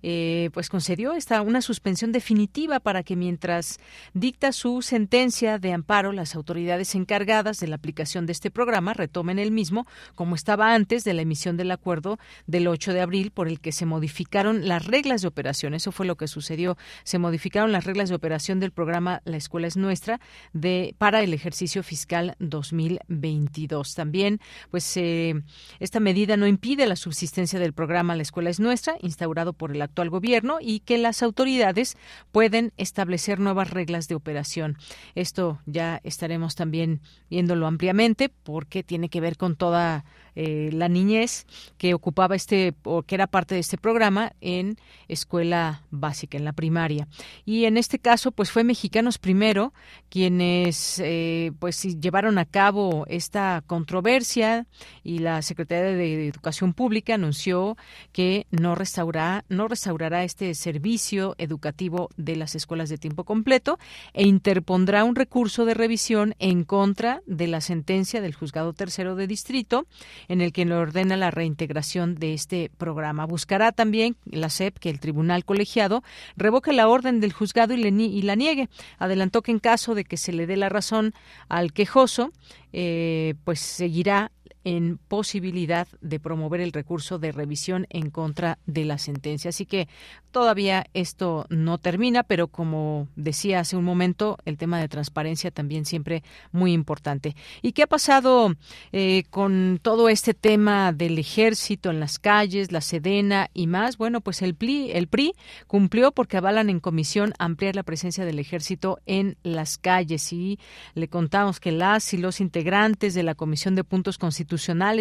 [0.02, 3.80] eh, pues concedió esta una suspensión definitiva para que mientras
[4.14, 9.40] dicta su sentencia de amparo, las autoridades encargadas de la aplicación de este programa retomen
[9.40, 13.48] el mismo como estaba antes de la emisión del acuerdo del 8 de abril por
[13.48, 15.74] el que se modifica las reglas de operación.
[15.74, 16.78] Eso fue lo que sucedió.
[17.04, 20.20] Se modificaron las reglas de operación del programa La Escuela es Nuestra
[20.54, 23.96] de para el ejercicio fiscal 2022.
[23.96, 24.40] También,
[24.72, 25.42] pues, eh,
[25.80, 29.82] esta medida no impide la subsistencia del programa La Escuela es Nuestra, instaurado por el
[29.82, 31.98] actual gobierno, y que las autoridades
[32.32, 34.78] pueden establecer nuevas reglas de operación.
[35.16, 41.46] Esto ya estaremos también viéndolo ampliamente porque tiene que ver con toda eh, la niñez
[41.78, 46.54] que ocupaba este o que era parte de este programa en escuela básica, en la
[46.54, 47.08] primaria.
[47.46, 49.74] Y en este caso, pues fue Mexicanos Primero
[50.10, 54.66] quienes eh, pues llevaron a cabo esta controversia
[55.04, 57.78] y la Secretaría de Educación Pública anunció
[58.12, 63.78] que no restaurará, no restaurará este servicio educativo de las escuelas de tiempo completo
[64.14, 69.28] e interpondrá un recurso de revisión en contra de la sentencia del juzgado tercero de
[69.28, 69.86] distrito
[70.28, 73.26] en el que le ordena la reintegración de este programa.
[73.26, 76.04] Buscará también la SEP que el tribunal colegiado
[76.36, 78.70] revoque la orden del juzgado y, y la niegue.
[79.00, 81.14] Adelantó que en caso de que se le dé la razón
[81.50, 82.32] al quejoso,
[82.74, 84.32] eh, pues seguirá
[84.66, 89.50] en posibilidad de promover el recurso de revisión en contra de la sentencia.
[89.50, 89.88] Así que
[90.32, 95.86] todavía esto no termina, pero como decía hace un momento, el tema de transparencia también
[95.86, 97.36] siempre muy importante.
[97.62, 98.56] ¿Y qué ha pasado
[98.92, 103.98] eh, con todo este tema del ejército en las calles, la Sedena y más?
[103.98, 105.34] Bueno, pues el PRI, el PRI
[105.68, 110.58] cumplió porque avalan en comisión ampliar la presencia del ejército en las calles y
[110.96, 114.55] le contamos que las y los integrantes de la Comisión de Puntos Constitucionales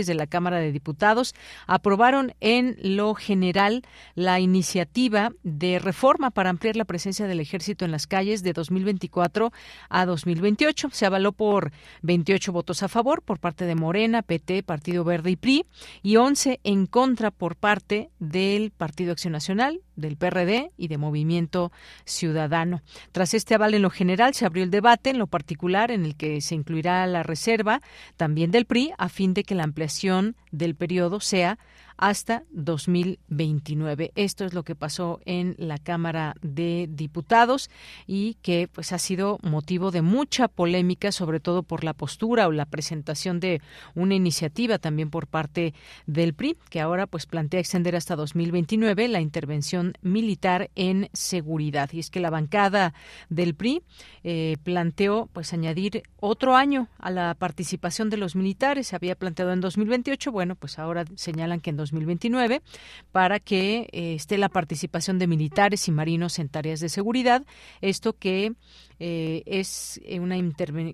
[0.07, 1.35] de la Cámara de Diputados
[1.67, 3.83] aprobaron en lo general
[4.15, 9.53] la iniciativa de reforma para ampliar la presencia del ejército en las calles de 2024
[9.89, 10.89] a 2028.
[10.93, 15.37] Se avaló por 28 votos a favor por parte de Morena, PT, Partido Verde y
[15.37, 15.67] PRI
[16.03, 21.73] y 11 en contra por parte del Partido Acción Nacional, del PRD y de Movimiento
[22.05, 22.83] Ciudadano.
[23.13, 26.17] Tras este aval en lo general se abrió el debate en lo particular en el
[26.17, 27.81] que se incluirá la reserva
[28.17, 31.59] también del PRI a fin de que la ampliación del periodo sea
[31.97, 34.13] hasta 2029.
[34.15, 37.71] Esto es lo que pasó en la Cámara de Diputados
[38.07, 42.53] y que pues ha sido motivo de mucha polémica, sobre todo por la postura o
[42.53, 43.61] la presentación de
[43.95, 45.75] una iniciativa también por parte
[46.07, 51.91] del PRI, que ahora pues plantea extender hasta 2029 la intervención militar en seguridad.
[51.93, 52.95] Y es que la bancada
[53.29, 53.83] del PRI
[54.23, 58.89] eh, planteó pues añadir otro año a la participación de los militares.
[58.89, 62.63] Se había planteado en 2028, bueno, pues ahora señalan que en 2029
[63.13, 67.45] para que eh, esté la participación de militares y marinos en tareas de seguridad.
[67.81, 68.53] Esto que
[69.01, 70.37] eh, es eh, una,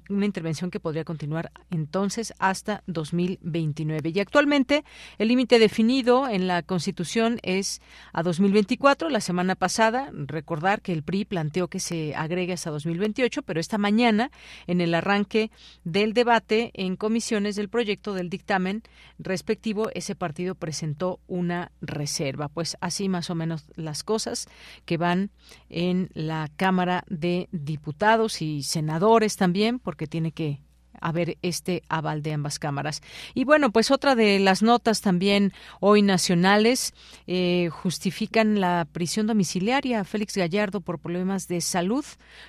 [0.09, 4.11] una intervención que podría continuar entonces hasta 2029.
[4.15, 4.85] Y actualmente
[5.19, 7.81] el límite definido en la Constitución es
[8.13, 9.11] a 2024.
[9.11, 13.79] La semana pasada, recordar que el PRI planteó que se agregue hasta 2028, pero esta
[13.79, 14.31] mañana,
[14.67, 15.51] en el arranque
[15.85, 18.83] del debate en comisiones del proyecto del dictamen
[19.19, 20.80] respectivo, ese partido presentó
[21.27, 22.49] una reserva.
[22.49, 24.49] Pues así más o menos las cosas
[24.85, 25.31] que van
[25.69, 30.61] en la Cámara de diputados y senadores también, porque tiene que
[31.01, 33.03] haber este aval de ambas cámaras.
[33.35, 36.95] Y bueno, pues otra de las notas también hoy nacionales
[37.27, 42.05] eh, justifican la prisión domiciliaria a Félix Gallardo por problemas de salud,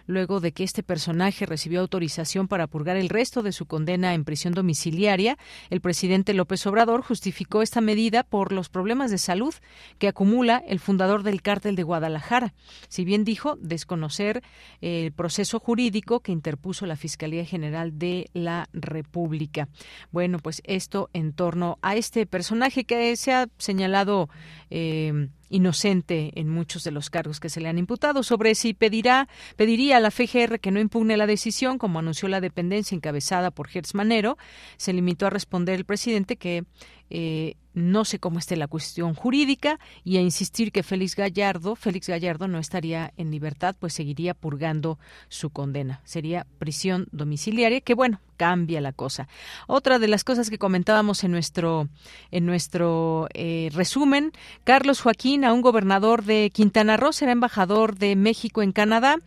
[0.08, 4.26] luego de que este personaje recibió autorización para purgar el resto de su condena en
[4.26, 5.38] prisión domiciliaria.
[5.70, 9.54] El presidente López Obrador justificó esta medida por los problemas de salud
[9.98, 12.54] que acumula el fundador del cártel de Guadalajara.
[12.88, 14.44] Si bien dijo desconocer
[14.82, 18.30] el proceso jurídico que interpuso la Fiscalía General de
[18.74, 19.68] República.
[20.12, 24.30] Bueno, pues esto en torno a este personaje que se ha señalado
[24.70, 28.24] eh, inocente en muchos de los cargos que se le han imputado.
[28.24, 32.42] Sobre si pedirá, pediría a la FGR que no impugne la decisión, como anunció la
[32.42, 34.38] dependencia encabezada por Gertz Manero,
[34.78, 36.64] se limitó a responder el presidente que
[37.10, 42.08] eh, no sé cómo esté la cuestión jurídica y a insistir que Félix Gallardo, Félix
[42.08, 46.02] Gallardo no estaría en libertad, pues seguiría purgando su condena.
[46.04, 49.28] Sería prisión domiciliaria, que bueno, cambia la cosa.
[49.68, 51.90] Otra de las cosas que comentábamos en nuestro
[52.32, 54.32] en nuestro eh, resumen,
[54.64, 59.18] Carlos Joaquín, a un gobernador de Quintana Roo, será embajador de México en Canadá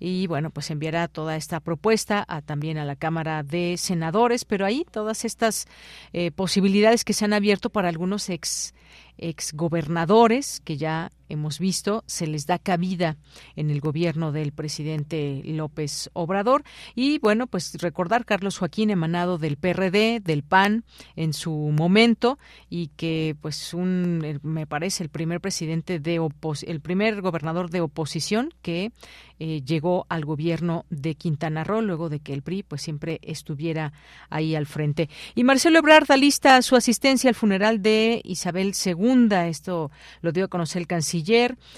[0.00, 4.66] y bueno, pues enviará toda esta propuesta a, también a la Cámara de Senadores, pero
[4.66, 5.68] ahí todas estas
[6.12, 8.74] eh, posibilidades que se han abierto para algunos ex
[9.18, 13.16] exgobernadores que ya hemos visto, se les da cabida
[13.56, 16.64] en el gobierno del presidente López Obrador.
[16.94, 20.84] Y bueno, pues recordar Carlos Joaquín, emanado del PRD, del PAN
[21.16, 22.38] en su momento,
[22.70, 26.20] y que pues un, me parece el primer presidente de
[26.66, 28.92] el primer gobernador de oposición que
[29.40, 33.92] eh, llegó al gobierno de Quintana Roo, luego de que el PRI pues siempre estuviera
[34.30, 35.10] ahí al frente.
[35.34, 40.48] Y Marcelo Ebrard alista su asistencia al funeral de Isabel II esto lo dio a
[40.48, 41.23] conocer el canciller,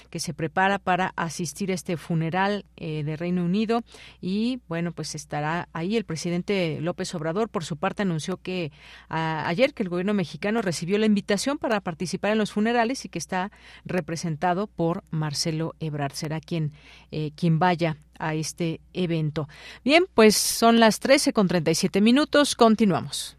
[0.09, 3.83] que se prepara para asistir a este funeral eh, de Reino Unido.
[4.21, 7.49] Y bueno, pues estará ahí el presidente López Obrador.
[7.49, 8.71] Por su parte, anunció que
[9.09, 13.19] ayer que el gobierno mexicano recibió la invitación para participar en los funerales y que
[13.19, 13.51] está
[13.85, 16.13] representado por Marcelo Ebrard.
[16.13, 16.73] Será quien,
[17.11, 19.47] eh, quien vaya a este evento.
[19.83, 22.55] Bien, pues son las 13 con 37 minutos.
[22.55, 23.37] Continuamos.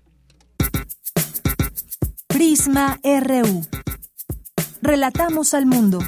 [2.28, 3.77] Prisma RU.
[4.82, 5.98] Relatamos al mundo.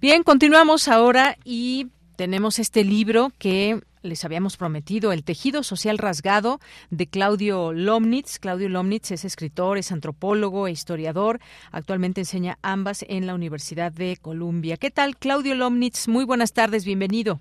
[0.00, 6.58] Bien, continuamos ahora y tenemos este libro que les habíamos prometido, El tejido social rasgado
[6.90, 8.38] de Claudio Lomnitz.
[8.38, 11.38] Claudio Lomnitz es escritor, es antropólogo e historiador.
[11.70, 14.76] Actualmente enseña ambas en la Universidad de Columbia.
[14.76, 16.08] ¿Qué tal, Claudio Lomnitz?
[16.08, 17.38] Muy buenas tardes, bienvenido.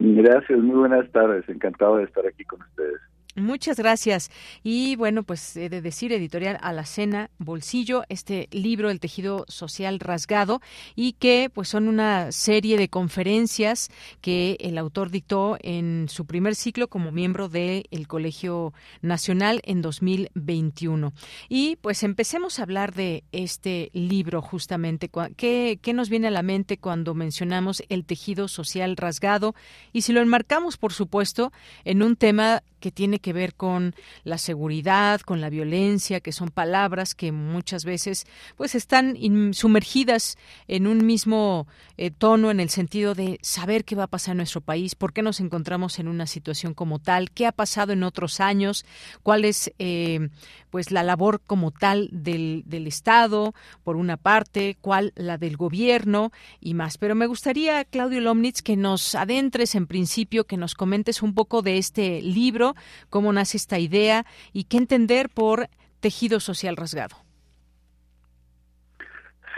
[0.00, 1.48] Gracias, muy buenas tardes.
[1.48, 3.00] Encantado de estar aquí con ustedes.
[3.42, 4.30] Muchas gracias.
[4.62, 10.60] Y bueno, pues he de decir, editorial Alacena Bolsillo, este libro, El tejido social rasgado,
[10.94, 13.90] y que pues son una serie de conferencias
[14.20, 21.12] que el autor dictó en su primer ciclo como miembro del Colegio Nacional en 2021.
[21.48, 25.10] Y pues empecemos a hablar de este libro justamente.
[25.36, 29.54] ¿Qué, qué nos viene a la mente cuando mencionamos el tejido social rasgado?
[29.92, 31.52] Y si lo enmarcamos, por supuesto,
[31.84, 36.50] en un tema que tiene que ver con la seguridad, con la violencia, que son
[36.50, 38.26] palabras que muchas veces
[38.56, 39.16] pues están
[39.52, 41.66] sumergidas en un mismo
[41.96, 45.12] eh, tono en el sentido de saber qué va a pasar en nuestro país, por
[45.12, 48.84] qué nos encontramos en una situación como tal, qué ha pasado en otros años,
[49.22, 50.28] cuál es eh,
[50.70, 53.54] pues la labor como tal del, del Estado,
[53.84, 56.98] por una parte, cuál la del gobierno y más.
[56.98, 61.62] Pero me gustaría, Claudio Lomnitz, que nos adentres en principio, que nos comentes un poco
[61.62, 62.67] de este libro,
[63.10, 65.68] cómo nace esta idea y qué entender por
[66.00, 67.16] tejido social rasgado.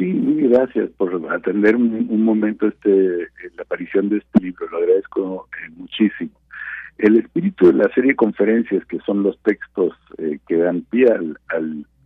[0.01, 0.13] Sí,
[0.49, 6.31] gracias por atender un, momento este la aparición de este libro, lo agradezco eh, muchísimo.
[6.97, 11.39] El espíritu de la serie conferencias, que son los textos eh, que dan pie al,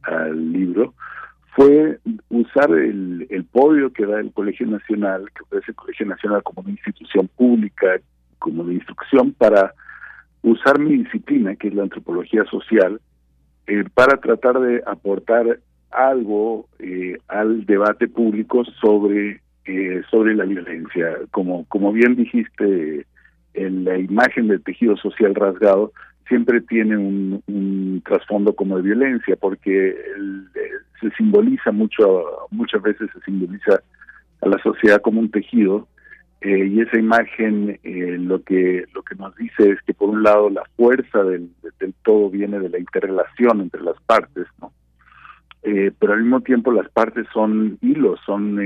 [0.02, 0.94] al, libro,
[1.54, 2.00] fue
[2.30, 6.62] usar el, el, podio que da el Colegio Nacional, que ofrece el Colegio Nacional como
[6.62, 8.00] una institución pública,
[8.40, 9.72] como de instrucción, para
[10.44, 13.00] usar mi disciplina, que es la antropología social,
[13.66, 15.58] eh, para tratar de aportar
[15.90, 21.16] algo eh, al debate público sobre eh, sobre la violencia.
[21.30, 23.06] Como como bien dijiste,
[23.54, 25.92] en la imagen del tejido social rasgado
[26.28, 29.96] siempre tiene un, trasfondo como de violencia, porque
[31.00, 33.80] se simboliza mucho, muchas veces se simboliza
[34.42, 35.88] a la sociedad como un tejido
[36.44, 40.22] eh, y esa imagen eh, lo que lo que nos dice es que por un
[40.22, 41.48] lado la fuerza del,
[41.80, 44.70] del todo viene de la interrelación entre las partes no
[45.62, 48.60] eh, pero al mismo tiempo las partes son hilos son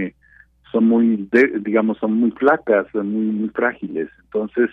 [0.72, 1.29] son muy
[1.61, 4.09] digamos son muy flacas muy muy frágiles.
[4.24, 4.70] Entonces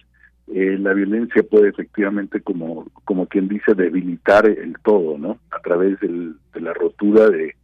[0.48, 6.38] la violencia puede efectivamente como como quien dice debilitar el todo no a través del,
[6.56, 7.56] de la rotura de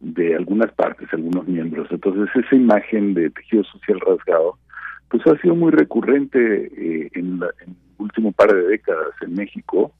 [0.00, 1.88] de algunas partes algunos miembros.
[1.90, 4.58] Entonces esa imagen de tejido social rasgado
[5.12, 6.38] pues ha sido muy recurrente
[6.74, 9.92] eh, en, el último par de décadas en México,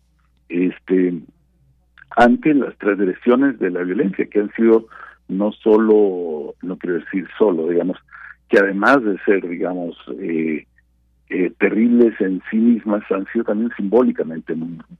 [0.48, 1.12] este,
[2.16, 4.86] ante las transgresiones de la violencia, que han sido
[5.28, 7.98] no solo, no quiero decir solo, digamos,
[8.48, 10.66] que además de ser, digamos, eh,
[11.28, 14.54] eh, terribles en sí mismas, han sido también simbólicamente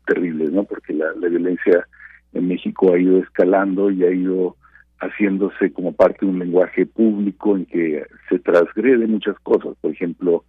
[0.07, 0.65] terribles, ¿no?
[0.65, 1.87] Porque la, la violencia
[2.35, 4.57] en México ha ido escalando y ha ido
[5.03, 10.45] haciéndose como parte de un lenguaje público en que se transgrede muchas cosas, por ejemplo,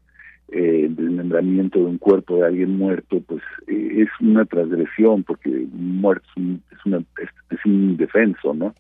[0.50, 5.50] eh, el desmembramiento de un cuerpo de alguien muerto, pues eh, es una transgresión porque
[5.50, 8.74] un muerto es, una, es, un indefenso, ¿no?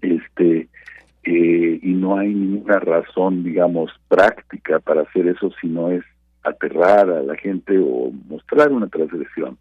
[0.00, 0.68] Este
[1.24, 6.02] eh, y no hay ninguna razón, digamos, práctica para hacer eso, sino es
[6.42, 9.58] aterrar a la gente o mostrar una transgresión.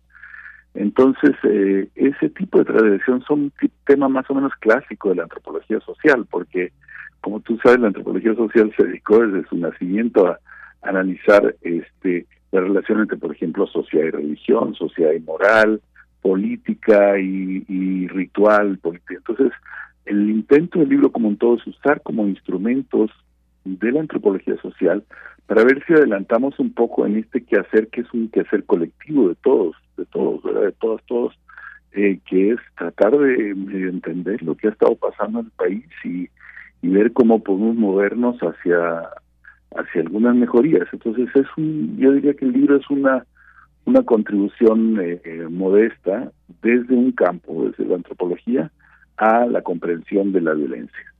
[0.74, 3.52] Entonces, eh, ese tipo de tradición son
[3.86, 6.72] tema más o menos clásico de la antropología social, porque,
[7.22, 10.40] como tú sabes, la antropología social se dedicó desde su nacimiento a,
[10.82, 15.82] analizar este la relación entre, por ejemplo, sociedad y religión, sociedad y moral,
[16.22, 18.80] política y, ritual.
[19.10, 19.52] Entonces,
[20.06, 23.12] el intento del libro como un todo es usar como instrumentos
[23.66, 25.04] de la antropología social
[25.48, 29.36] para ver si adelantamos un poco en este quehacer que es un quehacer colectivo de
[29.36, 30.62] todos, de todos, ¿verdad?
[30.62, 31.40] de todos, todos,
[31.94, 36.30] eh, que es tratar de, entender lo que ha estado pasando en el país y,
[36.82, 39.10] ver cómo podemos movernos hacia
[39.76, 40.88] hacia algunas mejorías.
[40.92, 43.26] Entonces es un, yo diría que el libro es una
[43.86, 46.32] una contribución eh, eh, modesta
[46.62, 48.72] desde un campo, desde la antropología,
[49.18, 51.14] a la comprensión de la violencia.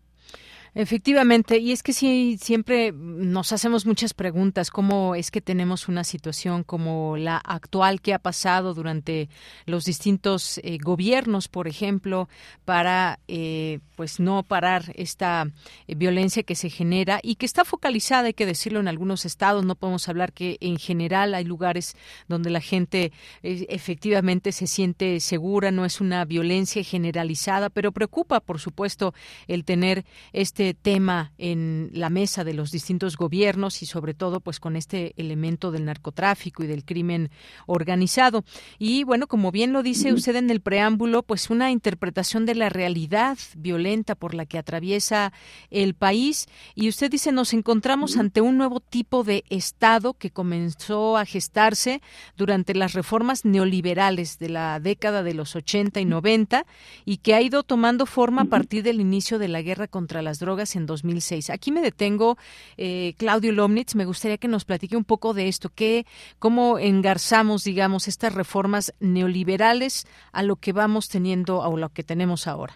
[0.76, 6.04] Efectivamente, y es que sí, siempre nos hacemos muchas preguntas, cómo es que tenemos una
[6.04, 9.30] situación como la actual que ha pasado durante
[9.66, 12.30] los distintos eh, gobiernos, por ejemplo,
[12.66, 15.48] para eh, pues no parar esta
[15.88, 19.66] eh, violencia que se genera y que está focalizada, hay que decirlo, en algunos estados.
[19.66, 21.96] No podemos hablar que en general hay lugares
[22.28, 23.12] donde la gente
[23.42, 29.14] efectivamente se siente segura, no es una violencia generalizada, pero preocupa, por supuesto,
[29.48, 34.42] el tener este este tema en la mesa de los distintos gobiernos y sobre todo
[34.42, 37.32] pues con este elemento del narcotráfico y del crimen
[37.66, 38.44] organizado.
[38.78, 42.68] Y bueno, como bien lo dice usted en el preámbulo, pues una interpretación de la
[42.68, 45.32] realidad violenta por la que atraviesa
[45.70, 51.16] el país y usted dice nos encontramos ante un nuevo tipo de Estado que comenzó
[51.16, 52.02] a gestarse
[52.36, 56.66] durante las reformas neoliberales de la década de los 80 y 90
[57.06, 60.40] y que ha ido tomando forma a partir del inicio de la guerra contra las
[60.40, 61.52] drogas en 2006.
[61.52, 62.38] Aquí me detengo,
[62.78, 66.06] eh, Claudio Lomnitz, me gustaría que nos platique un poco de esto, que,
[66.40, 72.48] cómo engarzamos, digamos, estas reformas neoliberales a lo que vamos teniendo o lo que tenemos
[72.48, 72.74] ahora.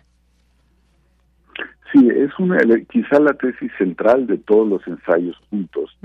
[1.91, 2.57] Sí, es una,
[2.89, 5.95] quizá la tesis central de todos los ensayos juntos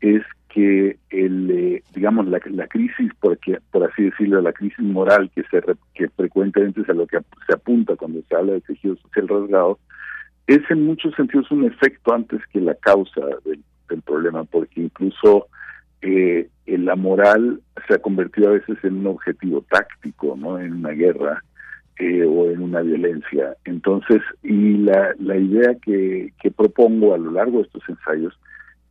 [0.00, 3.38] es que el, eh, digamos la, la crisis, por,
[3.70, 5.60] por así decirlo, la crisis moral que se
[5.94, 9.78] que frecuentemente es a lo que se apunta cuando se habla de tejido social rasgado,
[10.54, 13.62] es en muchos sentidos un efecto antes que la causa del,
[14.06, 15.48] problema, porque incluso
[16.00, 20.58] eh, la moral se ha convertido a veces en un objetivo táctico, ¿no?
[20.58, 21.42] En una guerra
[21.98, 23.54] eh, o en una violencia.
[23.66, 28.38] Entonces, y la, la idea que, propongo a lo largo de estos ensayos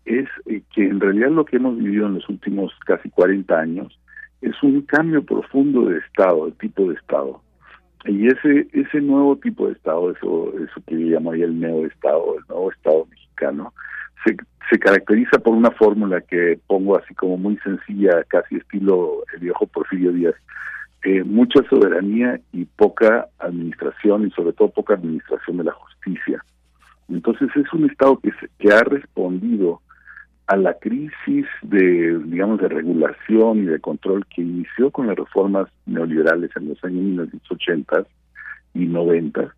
[0.05, 3.99] es eh, que en realidad lo que hemos vivido en los últimos casi 40 años
[4.41, 7.41] es un cambio profundo de Estado, de tipo de Estado.
[8.05, 12.45] Y ese ese nuevo tipo de Estado, eso, eso que yo llamaría el neo-Estado, el
[12.47, 13.73] nuevo Estado mexicano,
[14.25, 14.35] se,
[14.69, 19.67] se caracteriza por una fórmula que pongo así como muy sencilla, casi estilo el viejo
[19.67, 20.35] Porfirio Díaz,
[21.03, 26.43] eh, mucha soberanía y poca administración y sobre todo poca administración de la justicia.
[27.09, 29.81] Entonces es un Estado que, que ha respondido
[30.47, 35.67] a la crisis de, digamos, de regulación y de control que inició con las reformas
[35.85, 38.05] neoliberales en los años 1980
[38.73, 39.55] y 90,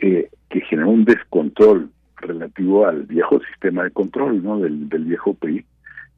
[0.00, 4.58] eh, que generó un descontrol relativo al viejo sistema de control, ¿no?
[4.58, 5.64] Del, del viejo PRI.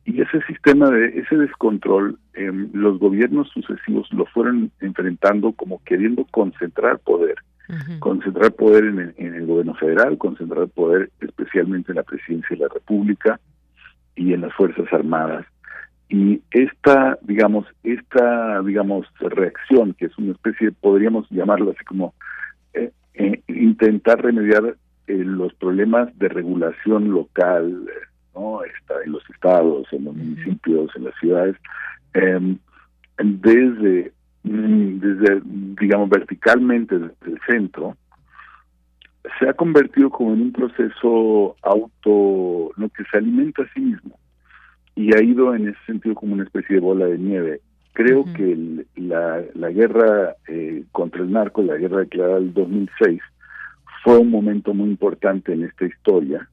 [0.04, 6.26] Y ese sistema de, ese descontrol, eh, los gobiernos sucesivos lo fueron enfrentando como queriendo
[6.30, 7.36] concentrar poder
[8.00, 12.64] concentrar poder en el, en el, gobierno federal, concentrar poder especialmente en la presidencia de
[12.64, 13.40] la República,
[14.20, 15.46] y en las Fuerzas Armadas.
[16.10, 22.12] Y esta, digamos, esta, digamos, reacción, que es una especie, podríamos llamarlo así como
[22.74, 27.88] eh, eh, intentar remediar eh, los problemas de regulación local,
[28.34, 28.62] ¿no?
[28.64, 31.56] Está en los estados, en los municipios, en las ciudades,
[32.12, 32.58] em,
[33.18, 34.12] desde,
[34.42, 35.40] mm, desde,
[35.80, 37.96] digamos, verticalmente desde el centro,
[39.38, 44.18] se ha convertido como en un proceso auto, lo que se alimenta a sí mismo
[44.94, 47.60] y ha ido en ese sentido como una especie de bola de nieve.
[47.92, 53.20] Creo que la, la guerra eh, contra el narco, la guerra declarada del 2006,
[54.04, 56.48] fue un momento muy importante en esta historia.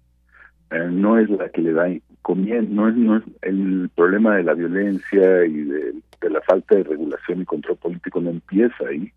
[0.71, 1.87] Eh, no es la que le da
[2.21, 5.93] comienzo, no es, no es el problema de la violencia y de,
[6.29, 9.09] la falta de regulación y control político no empieza ahí,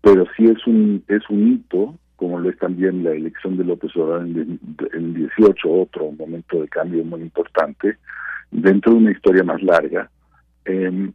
[0.00, 3.94] pero sí es un es un hito como lo es también la elección de López
[3.96, 4.58] Obrador en,
[4.92, 7.98] el 18, otro momento de cambio muy importante,
[8.50, 10.10] dentro de una historia más larga,
[10.64, 11.10] eh,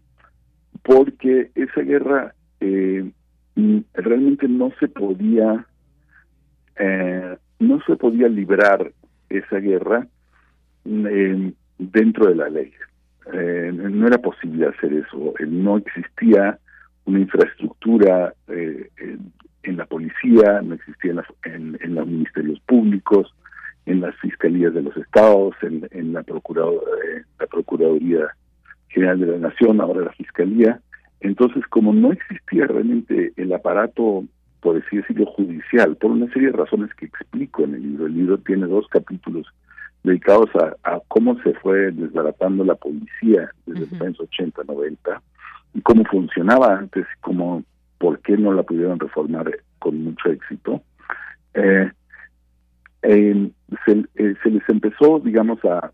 [0.84, 3.12] porque esa guerra eh,
[3.94, 5.66] realmente no se podía,
[6.78, 8.92] eh, no se podía librar
[9.30, 10.08] esa guerra
[10.86, 12.72] em, dentro de la ley.
[13.34, 16.60] Eh, no era posible hacer eso, no existía
[17.06, 18.34] una infraestructura
[19.64, 21.12] en la policía, no existía
[21.46, 23.34] en, en, los ministerios públicos,
[23.86, 28.28] en las fiscalías de los estados, en, en la, procurador, eh, la Procuraduría
[28.90, 30.80] General de la Nación, ahora la Fiscalía.
[31.20, 34.26] Entonces, como no existía realmente el aparato,
[34.62, 38.16] por así decirlo, judicial, por una serie de razones que explico en el libro, el
[38.16, 39.48] libro tiene dos capítulos
[40.04, 45.22] dedicados a, a cómo se fue desbaratando la policía desde los años 80, 90,
[45.76, 47.64] y cómo funcionaba antes, cómo
[48.02, 50.82] por qué no la pudieron reformar con mucho éxito.
[51.54, 51.92] Eh,
[53.04, 53.52] eh,
[53.86, 55.92] se, les empezó, digamos, a,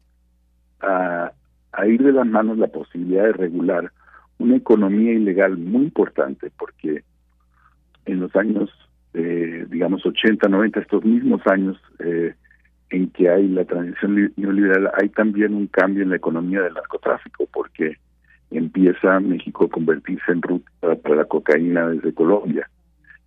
[0.80, 3.92] a, ir de las manos la posibilidad de regular
[4.40, 7.04] una economía ilegal muy importante, porque
[8.06, 8.70] en los años,
[9.14, 11.78] eh, digamos, 80, 90, estos mismos años
[12.90, 17.48] en que hay la transición neoliberal, hay también un cambio en la economía del narcotráfico,
[17.52, 17.98] porque
[18.52, 22.70] empieza México a convertirse en ruta para la cocaína desde Colombia,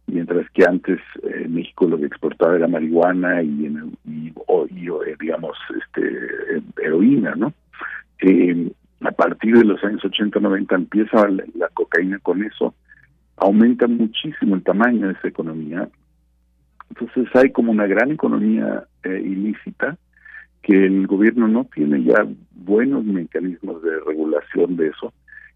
[0.06, 7.34] mientras que antes eh, México lo que exportaba era marihuana y, eh, digamos este heroína,
[7.36, 7.52] ¿no?
[8.20, 8.70] Eh,
[9.02, 12.74] a partir de los años 80-90 empieza la, cocaína con eso,
[13.36, 15.88] aumenta muchísimo el tamaño de esa economía,
[16.90, 19.96] entonces hay como una gran economía eh, ilícita
[20.70, 25.12] que el gobierno no tiene ya buenos mecanismos de regulación de eso.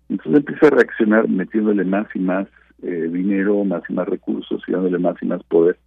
[0.08, 2.48] Entonces empieza a reaccionar metiéndole más y más
[2.82, 5.78] eh, dinero, más y más recursos y dándole más y más poder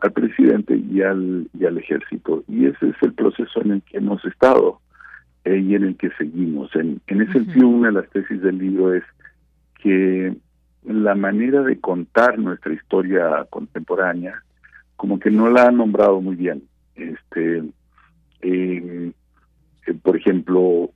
[0.00, 2.44] al presidente y al, y al ejército.
[2.48, 4.78] Y ese es el proceso en el que hemos estado
[5.46, 6.68] eh, y en el que seguimos.
[6.76, 9.04] En, en ese sentido, una de las tesis del libro es
[9.82, 10.36] que
[10.84, 14.42] la manera de contar nuestra historia contemporánea,
[14.96, 16.62] como que no la ha nombrado muy bien.
[16.94, 17.62] Este,
[18.46, 19.12] eh,
[20.02, 20.90] por ejemplo,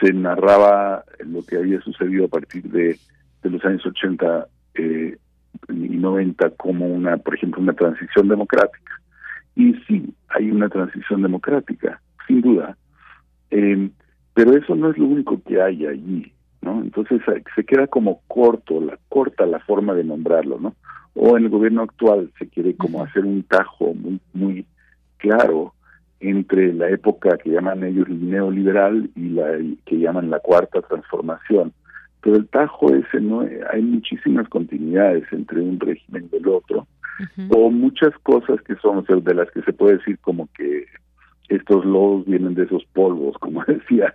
[0.00, 2.98] se narraba lo que había sucedido a partir de,
[3.42, 5.16] de los años 80 eh,
[5.68, 9.00] y 90 como una, por ejemplo, una transición democrática.
[9.56, 12.76] Y sí, hay una transición democrática, sin duda.
[13.50, 13.90] Eh,
[14.34, 16.80] pero eso no es lo único que hay allí, ¿no?
[16.80, 17.20] Entonces
[17.54, 20.74] se queda como corto, la corta la forma de nombrarlo, ¿no?
[21.14, 24.66] O en el gobierno actual se quiere como hacer un tajo muy, muy
[25.18, 25.72] claro
[26.30, 31.72] entre la época que llaman ellos neoliberal y la que llaman la cuarta transformación.
[32.22, 36.86] Pero el tajo ese no hay muchísimas continuidades entre un régimen y el otro
[37.50, 40.86] o muchas cosas que son de las que se puede decir como que
[41.48, 44.12] estos lodos vienen de esos polvos como decía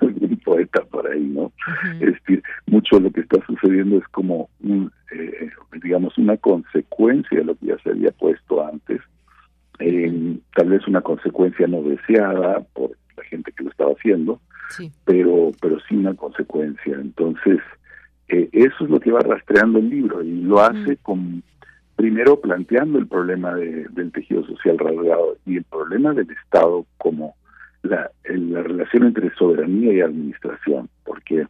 [0.00, 1.52] algún poeta por ahí no
[2.00, 5.50] es decir mucho de lo que está sucediendo es como un eh,
[5.82, 9.00] digamos una consecuencia de lo que ya se había puesto antes
[9.78, 14.40] eh, tal vez una consecuencia no deseada por la gente que lo estaba haciendo
[15.04, 16.94] pero pero sí una consecuencia.
[16.94, 17.60] Entonces,
[18.28, 21.42] eh, eso es lo que va rastreando el libro y lo hace con
[21.96, 27.34] primero planteando el problema del tejido social rasgado y el problema del Estado como
[27.82, 31.46] la, la relación entre soberanía y administración, porque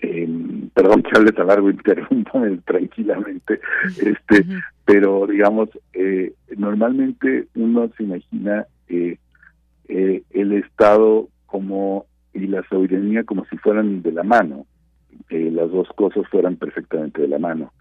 [0.00, 0.28] eh,
[0.74, 4.44] perdón que hable tan largo, interrúmpame tranquilamente, este,
[4.84, 9.18] pero digamos, eh, normalmente uno se imagina eh,
[9.88, 14.66] eh, el Estado como y la soberanía como si fueran de la mano,
[15.30, 17.72] eh, las dos cosas fueran perfectamente de la mano.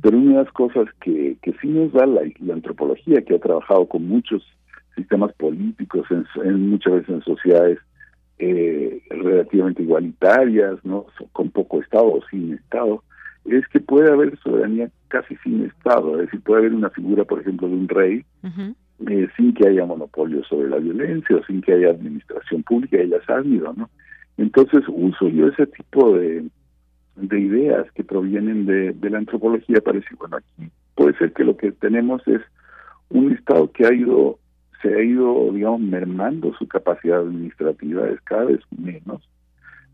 [0.00, 2.22] Pero una de las cosas que, que sí nos da la,
[2.54, 4.42] antropología, que ha trabajado con muchos
[4.96, 6.06] sistemas políticos,
[6.42, 7.78] en, muchas veces en sociedades
[8.38, 13.02] eh, relativamente igualitarias, no con poco Estado o sin Estado,
[13.44, 17.40] es que puede haber soberanía casi sin Estado, es decir, puede haber una figura, por
[17.40, 18.24] ejemplo, de un rey,
[19.06, 23.18] eh, sin que haya monopolio sobre la violencia o sin que haya administración pública, ella
[23.26, 23.88] ha habido, ¿no?
[24.36, 26.48] Entonces uso yo ese tipo de,
[27.16, 31.44] de ideas que provienen de, de la antropología para decir, bueno, aquí puede ser que
[31.44, 32.40] lo que tenemos es
[33.10, 34.38] un Estado que ha ido,
[34.82, 39.28] se ha ido, digamos, mermando su capacidad administrativa, es cada vez menos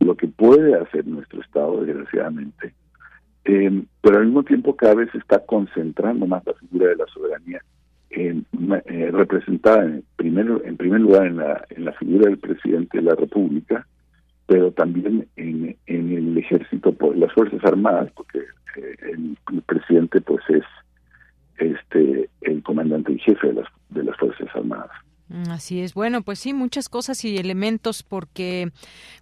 [0.01, 2.75] lo que puede hacer nuestro Estado, desgraciadamente.
[3.45, 7.07] Eh, pero al mismo tiempo cada vez se está concentrando más la figura de la
[7.07, 7.63] soberanía
[8.17, 13.05] eh, representada en primer, en primer lugar en la, en la figura del presidente de
[13.05, 13.87] la República,
[14.47, 20.65] pero también en, el ejército, por las Fuerzas Armadas, porque eh, el, presidente pues es
[21.59, 25.04] este el comandante y jefe de las, de las Fuerzas Armadas.
[25.29, 25.95] Mm, así es.
[25.95, 28.71] Bueno, pues sí, muchas cosas y elementos porque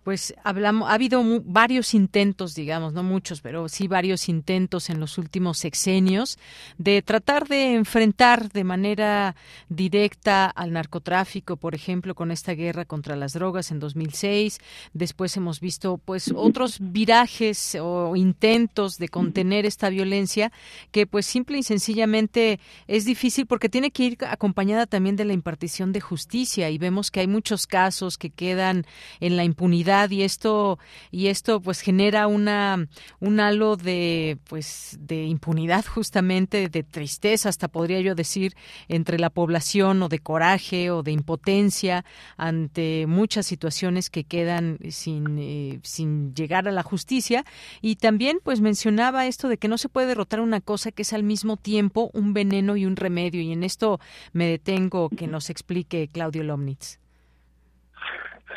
[0.02, 5.16] pues hablamos ha habido varios intentos, digamos, no muchos, pero sí varios intentos en los
[5.16, 6.38] últimos sexenios
[6.76, 9.36] de tratar de enfrentar de manera
[9.68, 14.58] directa al narcotráfico, por ejemplo, con esta guerra contra las drogas en 2006.
[14.92, 20.50] Después hemos visto pues otros virajes o intentos de contener esta violencia
[20.90, 25.32] que pues simple y sencillamente es difícil porque tiene que ir acompañada también de la
[25.32, 28.86] impartición de justicia y vemos que hay muchos casos que quedan
[29.20, 30.78] en la impunidad y esto
[31.10, 32.88] y esto pues genera una
[33.20, 38.54] un halo de pues de impunidad justamente de tristeza hasta podría yo decir
[38.88, 42.04] entre la población o de coraje o de impotencia
[42.36, 47.44] ante muchas situaciones que quedan sin eh, sin llegar a la justicia.
[47.80, 51.12] Y también pues mencionaba esto de que no se puede derrotar una cosa que es
[51.12, 53.40] al mismo tiempo un veneno y un remedio.
[53.42, 54.00] Y en esto
[54.32, 56.98] me detengo que nos explique que Claudio Lomnitz.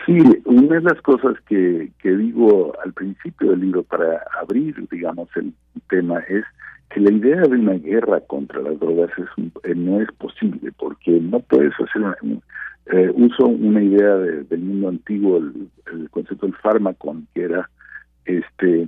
[0.05, 5.29] Sí, una de las cosas que, que digo al principio del libro para abrir, digamos,
[5.35, 5.53] el
[5.89, 6.43] tema es
[6.89, 9.25] que la idea de una guerra contra las drogas es
[9.63, 12.15] eh, no es posible porque no puedes hacer una,
[12.85, 17.69] eh, uso una idea del mundo antiguo el, concepto del fármaco que era
[18.25, 18.87] este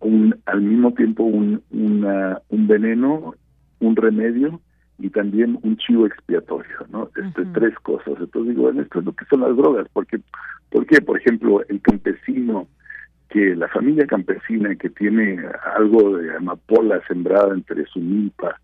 [0.00, 3.34] un al mismo tiempo un una, un veneno
[3.80, 4.60] un remedio
[4.98, 7.10] y también un chivo expiatorio, ¿no?
[7.16, 8.14] Este, Tres cosas.
[8.18, 10.20] Entonces digo, bueno, esto es lo que son las drogas, porque,
[10.70, 12.68] porque por ejemplo, el campesino,
[13.28, 15.40] que la familia campesina que tiene
[15.76, 18.60] algo de amapola sembrada entre su milpa,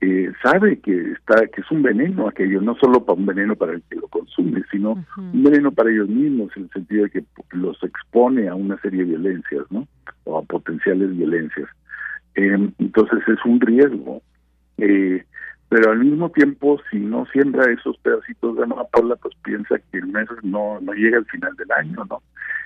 [0.00, 3.72] eh, sabe que está que es un veneno aquello, no solo para un veneno para
[3.72, 7.24] el que lo consume, sino un veneno para ellos mismos, en el sentido de que
[7.52, 9.86] los expone a una serie de violencias, ¿no?
[10.24, 11.68] O a potenciales violencias.
[12.34, 14.22] Eh, entonces es un riesgo.
[14.78, 15.24] Eh,
[15.68, 20.06] pero al mismo tiempo, si no siembra esos pedacitos de amapola, pues piensa que el
[20.06, 22.22] mes no, no llega al final del año, ¿no?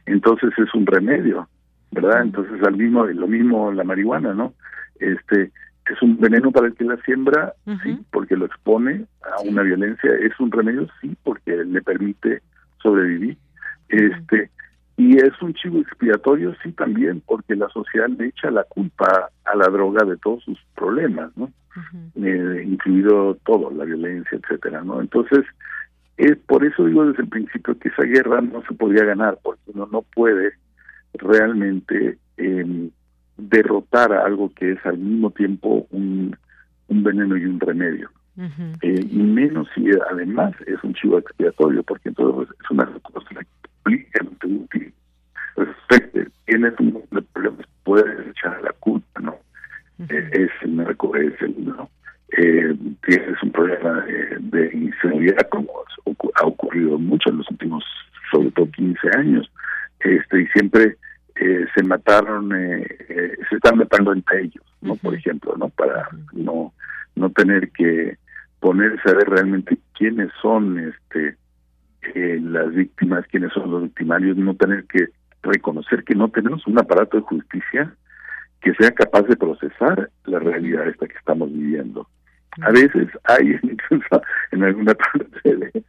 [0.07, 1.49] Entonces es un remedio,
[1.93, 2.23] ¿verdad?
[2.23, 4.53] Entonces al mismo, lo mismo la marihuana, ¿no?
[4.99, 5.51] Este,
[5.87, 10.11] es un veneno para el que la siembra, sí, porque lo expone a una violencia,
[10.21, 12.43] es un remedio, sí, porque le permite
[12.83, 13.37] sobrevivir.
[13.89, 14.51] Este,
[15.01, 19.57] y es un chivo expiatorio, sí, también, porque la sociedad le echa la culpa a
[19.57, 21.51] la droga de todos sus problemas, ¿no?
[22.17, 25.01] Eh, incluido todo, la violencia, etcétera, ¿no?
[25.01, 25.47] Entonces,
[26.19, 29.71] es por eso digo desde el principio que esa guerra no se podía ganar, porque
[29.73, 30.53] uno no puede
[31.15, 32.91] realmente eh,
[33.39, 36.37] derrotar a algo que es al mismo tiempo un,
[36.89, 38.11] un veneno y un remedio.
[38.39, 43.29] Eh, y menos si además es un chivo expiatorio, porque entonces es una cosa
[45.89, 49.37] que tienes un problema, puedes echar la culpa, ¿no?
[50.09, 51.91] Eh, es el narco, es el, ¿no?
[52.37, 52.75] Eh,
[53.07, 55.73] tienes un problema de, de inseguridad como
[56.35, 57.85] ha ocurrido mucho en los últimos,
[58.31, 59.51] sobre todo 15 años,
[60.01, 60.97] este y siempre
[61.37, 64.97] eh, se mataron, eh, eh, se están matando entre ellos, ¿no?
[64.97, 65.69] Por ejemplo, ¿no?
[65.71, 66.73] Para no
[67.17, 68.17] no tener que
[68.61, 71.37] ponerse a ver realmente quiénes son este
[72.15, 75.09] las víctimas, quiénes son los victimarios, no tener que
[75.43, 77.95] reconocer que no tenemos un aparato de justicia
[78.63, 82.09] que sea capaz de procesar la realidad esta que estamos viviendo.
[82.63, 85.85] A veces hay, incluso en alguna parte de,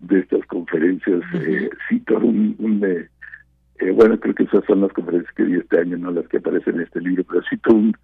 [0.00, 5.32] de estas conferencias, eh, cito un, un eh, bueno, creo que esas son las conferencias
[5.34, 7.94] que di este año, no las que aparecen en este libro, pero cito un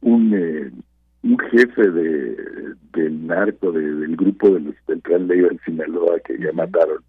[0.00, 0.70] un, eh,
[1.22, 2.36] un jefe de
[2.92, 7.02] del narco de, del grupo de los, del Plan Leiva en Sinaloa que ya mataron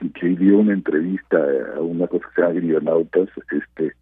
[0.00, 1.38] y que dio una entrevista
[1.76, 3.92] a una cosa que se llama Grionautas, este,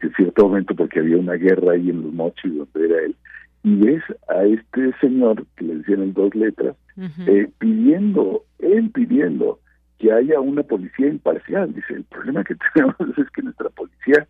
[0.00, 3.16] en cierto momento porque había una guerra ahí en los mochis donde era él,
[3.62, 6.74] y ves a este señor que le decían en dos letras,
[7.26, 9.60] eh, pidiendo, él pidiendo
[9.98, 11.72] que haya una policía imparcial.
[11.72, 14.26] Dice, el problema que tenemos es que nuestra policía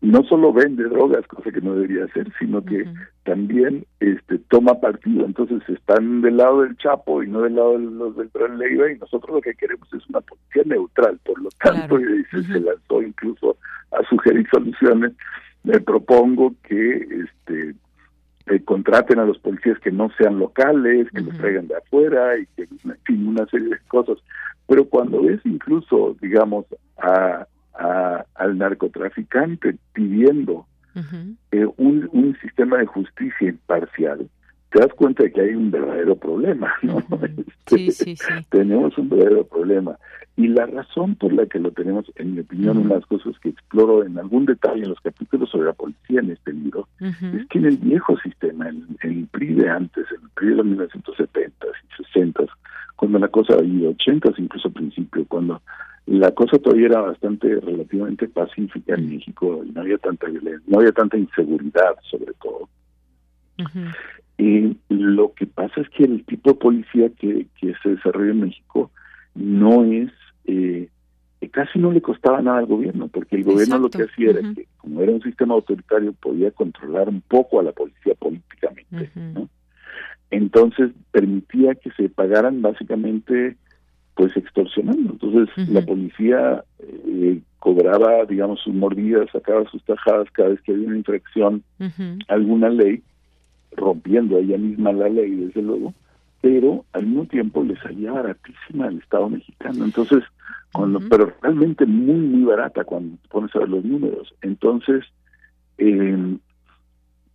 [0.00, 2.84] no solo vende drogas, cosa que no debería hacer, sino que
[3.24, 5.24] también este toma partido.
[5.24, 8.90] Entonces están del lado del Chapo y no del lado de los del Gran Leiva
[8.90, 11.18] y nosotros lo que queremos es una policía neutral.
[11.24, 13.56] Por lo tanto, y dice, se lanzó incluso
[13.90, 15.12] a sugerir soluciones.
[15.64, 17.74] Me propongo que este
[18.46, 22.46] eh, contraten a los policías que no sean locales, que los traigan de afuera y
[22.54, 24.18] que, en fin, una serie de cosas.
[24.68, 26.66] Pero cuando ves incluso, digamos,
[26.98, 27.46] a,
[27.78, 30.66] a al narcotraficante pidiendo
[31.52, 34.28] eh, un, un sistema de justicia imparcial,
[34.70, 37.02] te das cuenta de que hay un verdadero problema, ¿no?
[37.66, 38.32] Sí, sí, sí.
[38.48, 39.98] tenemos un verdadero problema.
[40.36, 43.38] Y la razón por la que lo tenemos, en mi opinión, una de las cosas
[43.40, 47.46] que exploro en algún detalle en los capítulos sobre la policía en este libro, es
[47.48, 50.66] que en el viejo sistema, en, el PRI de antes, en el PRI de los
[50.66, 52.44] 1970 y 60
[52.96, 55.62] cuando la cosa, y 80 incluso al principio, cuando
[56.08, 60.78] la cosa todavía era bastante relativamente pacífica en México y no había tanta violencia, no
[60.78, 62.68] había tanta inseguridad sobre todo.
[64.38, 68.40] Y lo que pasa es que el tipo de policía que, que se desarrolla en
[68.40, 68.90] México
[69.34, 70.10] no es,
[70.46, 70.88] eh,
[71.50, 74.66] casi no le costaba nada al gobierno, porque el gobierno lo que hacía era que,
[74.78, 79.48] como era un sistema autoritario, podía controlar un poco a la policía políticamente, ¿no?
[80.30, 83.56] Entonces permitía que se pagaran básicamente
[84.18, 85.12] pues extorsionando.
[85.12, 90.88] Entonces la policía eh, cobraba, digamos, sus mordidas, sacaba sus tajadas cada vez que había
[90.88, 91.62] una infracción,
[92.26, 93.00] alguna ley,
[93.76, 95.94] rompiendo ella misma la ley, desde luego,
[96.40, 99.84] pero al mismo tiempo le salía baratísima al Estado mexicano.
[99.84, 100.24] Entonces,
[100.72, 104.34] cuando, pero realmente muy, muy barata cuando pones a ver los números.
[104.42, 105.04] Entonces,
[105.78, 106.36] eh,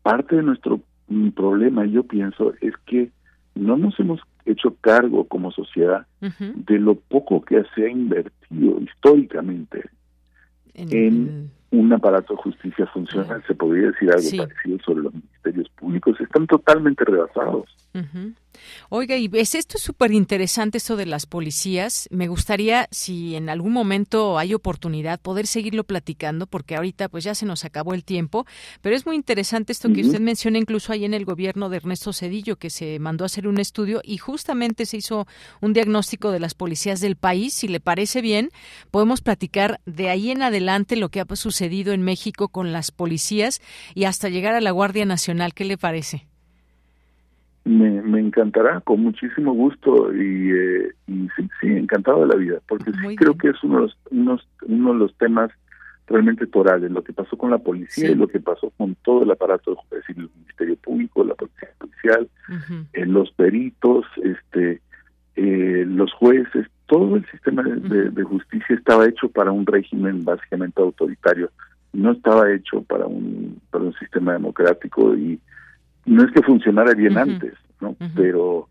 [0.01, 3.09] parte de nuestro mm, problema, yo pienso, es que
[3.55, 9.89] no nos hemos hecho cargo como sociedad de lo poco que se ha invertido históricamente
[10.73, 13.43] en, un aparato de justicia funcional.
[13.47, 16.19] Se podría decir algo parecido sobre los ministerios públicos.
[16.21, 17.67] Están totalmente rebasados.
[18.89, 22.07] Oiga, y ves, esto es súper interesante, esto de las policías.
[22.11, 27.35] Me gustaría, si en algún momento hay oportunidad, poder seguirlo platicando, porque ahorita pues ya
[27.35, 28.45] se nos acabó el tiempo,
[28.81, 32.13] pero es muy interesante esto que usted menciona incluso ahí en el gobierno de Ernesto
[32.13, 35.27] Cedillo, que se mandó a hacer un estudio y justamente se hizo
[35.61, 37.53] un diagnóstico de las policías del país.
[37.53, 38.49] Si le parece bien,
[38.91, 43.61] podemos platicar de ahí en adelante lo que ha sucedido en México con las policías
[43.95, 45.53] y hasta llegar a la Guardia Nacional.
[45.53, 46.25] ¿Qué le parece?
[47.65, 52.59] Me, me encantará, con muchísimo gusto y, eh, y sí, sí, encantado de la vida,
[52.67, 55.49] porque sí creo que es uno de los, unos, uno de los temas
[56.07, 59.31] realmente torales, lo que pasó con la policía y lo que pasó con todo el
[59.31, 62.29] aparato, es decir, el Ministerio Público, la Policía Judicial,
[62.91, 64.81] eh, los peritos, este,
[65.37, 70.81] eh, los jueces, todo el sistema de, de, justicia estaba hecho para un régimen básicamente
[70.81, 71.49] autoritario,
[71.93, 75.39] no estaba hecho para un, para un sistema democrático y
[76.05, 77.95] no es que funcionara bien antes, ¿no?
[78.15, 78.67] Pero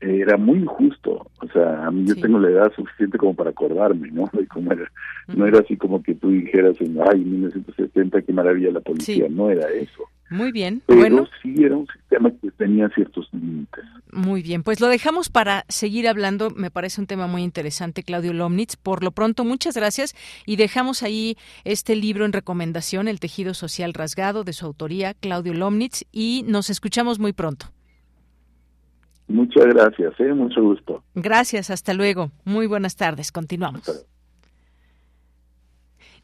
[0.00, 4.10] era muy injusto, o sea, a mí yo tengo la edad suficiente como para acordarme,
[4.10, 4.24] ¿no?
[4.32, 4.90] De cómo era.
[5.26, 9.50] No era así como que tú dijeras, en, ay, 1970, qué maravilla la policía, no
[9.50, 10.04] era eso.
[10.30, 10.82] Muy bien.
[10.86, 11.28] Pero bueno.
[11.42, 13.84] sí era un sistema que tenía ciertos límites.
[14.12, 16.50] Muy bien, pues lo dejamos para seguir hablando.
[16.50, 18.76] Me parece un tema muy interesante, Claudio Lomnitz.
[18.76, 23.94] Por lo pronto, muchas gracias y dejamos ahí este libro en recomendación, El tejido social
[23.94, 27.72] rasgado, de su autoría, Claudio Lomnitz, y nos escuchamos muy pronto.
[29.28, 30.32] Muchas gracias, ¿eh?
[30.32, 31.02] mucho gusto.
[31.14, 32.30] Gracias, hasta luego.
[32.44, 34.06] Muy buenas tardes, continuamos.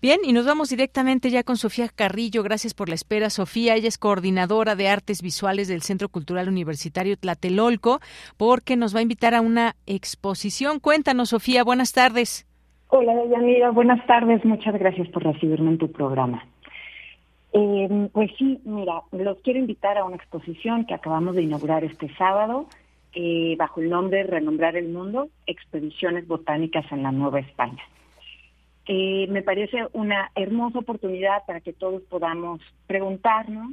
[0.00, 2.42] Bien, y nos vamos directamente ya con Sofía Carrillo.
[2.42, 3.74] Gracias por la espera, Sofía.
[3.74, 8.00] Ella es coordinadora de artes visuales del Centro Cultural Universitario Tlatelolco,
[8.36, 10.78] porque nos va a invitar a una exposición.
[10.78, 12.46] Cuéntanos, Sofía, buenas tardes.
[12.88, 14.44] Hola, Deyanira, buenas tardes.
[14.44, 16.44] Muchas gracias por recibirme en tu programa.
[17.54, 22.14] Eh, pues sí, mira, los quiero invitar a una exposición que acabamos de inaugurar este
[22.16, 22.66] sábado
[23.16, 27.82] eh, bajo el nombre Renombrar el Mundo, Expediciones Botánicas en la Nueva España.
[28.86, 33.72] Eh, me parece una hermosa oportunidad para que todos podamos preguntarnos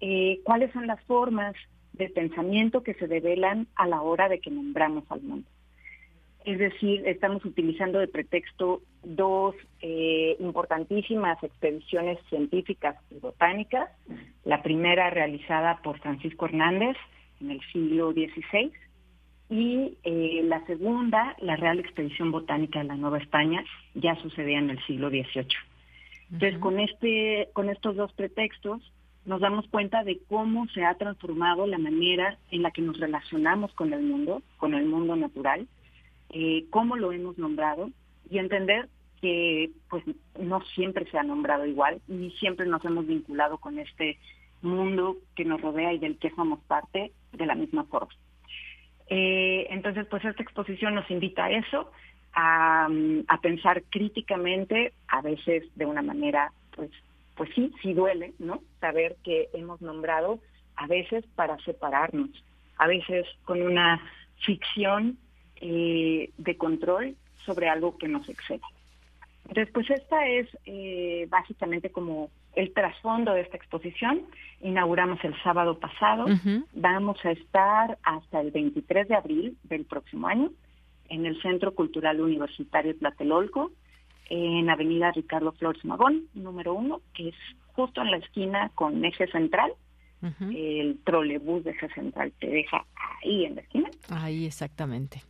[0.00, 1.54] eh, cuáles son las formas
[1.92, 5.46] de pensamiento que se develan a la hora de que nombramos al mundo.
[6.46, 9.54] Es decir, estamos utilizando de pretexto dos
[10.38, 13.90] importantísimas expediciones científicas y botánicas.
[14.44, 16.96] La primera realizada por Francisco Hernández
[17.40, 18.72] en el siglo XVI
[19.50, 23.64] y eh, la segunda, la Real Expedición Botánica de la Nueva España,
[23.94, 25.48] ya sucedía en el siglo XVIII.
[26.30, 28.80] Entonces, con, este, con estos dos pretextos,
[29.24, 33.72] nos damos cuenta de cómo se ha transformado la manera en la que nos relacionamos
[33.74, 35.66] con el mundo, con el mundo natural,
[36.30, 37.90] eh, cómo lo hemos nombrado
[38.30, 38.88] y entender
[39.20, 40.04] que pues
[40.38, 44.16] no siempre se ha nombrado igual, ni siempre nos hemos vinculado con este
[44.62, 48.12] mundo que nos rodea y del que somos parte de la misma forma.
[49.08, 51.90] Eh, entonces, pues esta exposición nos invita a eso,
[52.34, 52.88] a,
[53.42, 56.90] pensar críticamente, a veces de una manera, pues,
[57.34, 58.62] pues sí, sí duele, ¿no?
[58.80, 60.38] Saber que hemos nombrado
[60.76, 62.30] a veces para separarnos,
[62.76, 64.00] a veces con una
[64.44, 65.18] ficción
[65.56, 68.60] eh, de control sobre algo que nos excede.
[69.48, 74.22] Entonces, pues esta es eh, básicamente como el trasfondo de esta exposición.
[74.60, 76.26] Inauguramos el sábado pasado.
[76.74, 80.50] Vamos a estar hasta el 23 de abril del próximo año
[81.08, 83.72] en el Centro Cultural Universitario Tlatelolco,
[84.28, 87.34] en Avenida Ricardo Flores Magón, número uno, que es
[87.72, 89.72] justo en la esquina con eje central.
[90.40, 92.84] El trolebús de eje central te deja
[93.22, 93.90] ahí en la esquina.
[94.10, 95.22] Ahí exactamente.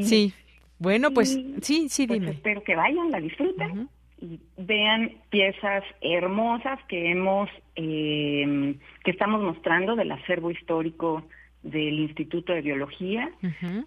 [0.00, 0.32] Sí.
[0.78, 2.32] Bueno, pues sí, sí, pues dime.
[2.32, 3.90] espero que vayan, la disfruten
[4.22, 11.24] y vean piezas hermosas que hemos eh, que estamos mostrando del acervo histórico
[11.62, 13.30] del Instituto de Biología,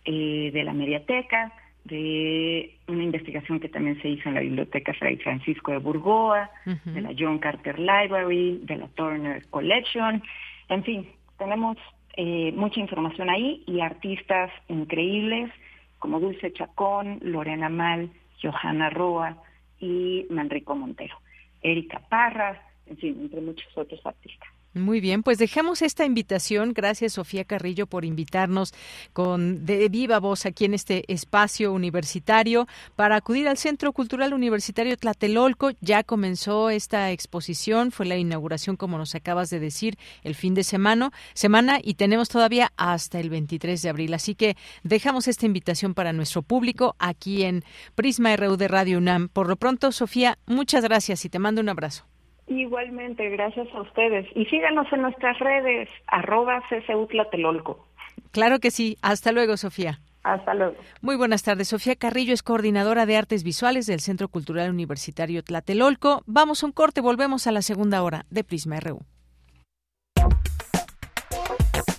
[0.06, 1.54] eh, de la Mediateca,
[1.86, 7.02] de una investigación que también se hizo en la Biblioteca Fray Francisco de Burgoa, de
[7.02, 10.22] la John Carter Library, de la Turner Collection,
[10.70, 11.08] en fin,
[11.38, 11.78] tenemos
[12.18, 15.52] eh, mucha información ahí y artistas increíbles
[16.00, 18.10] como Dulce Chacón, Lorena Mal,
[18.42, 19.38] Johanna Roa,
[19.80, 21.16] y Manrico Montero,
[21.62, 24.50] Erika Parra, en fin, entre muchos otros artistas.
[24.76, 26.74] Muy bien, pues dejamos esta invitación.
[26.74, 28.74] Gracias, Sofía Carrillo, por invitarnos
[29.14, 32.68] con de viva voz aquí en este espacio universitario
[32.98, 35.72] para acudir al Centro Cultural Universitario Tlatelolco.
[35.80, 40.66] Ya comenzó esta exposición, fue la inauguración, como nos acabas de decir, el fin de
[40.66, 44.14] semana, semana y tenemos todavía hasta el 23 de abril.
[44.14, 47.64] Así que dejamos esta invitación para nuestro público aquí en
[47.96, 49.30] Prisma RU de Radio UNAM.
[49.30, 52.04] Por lo pronto, Sofía, muchas gracias y te mando un abrazo.
[52.48, 54.28] Igualmente, gracias a ustedes.
[54.36, 57.88] Y síganos en nuestras redes, arroba CCUTlatelolco.
[58.32, 58.98] Claro que sí.
[59.02, 60.00] Hasta luego, Sofía.
[60.24, 60.76] Hasta luego.
[61.02, 61.70] Muy buenas tardes.
[61.70, 66.24] Sofía Carrillo es coordinadora de artes visuales del Centro Cultural Universitario Tlatelolco.
[66.26, 69.02] Vamos a un corte, volvemos a la segunda hora de Prisma RU.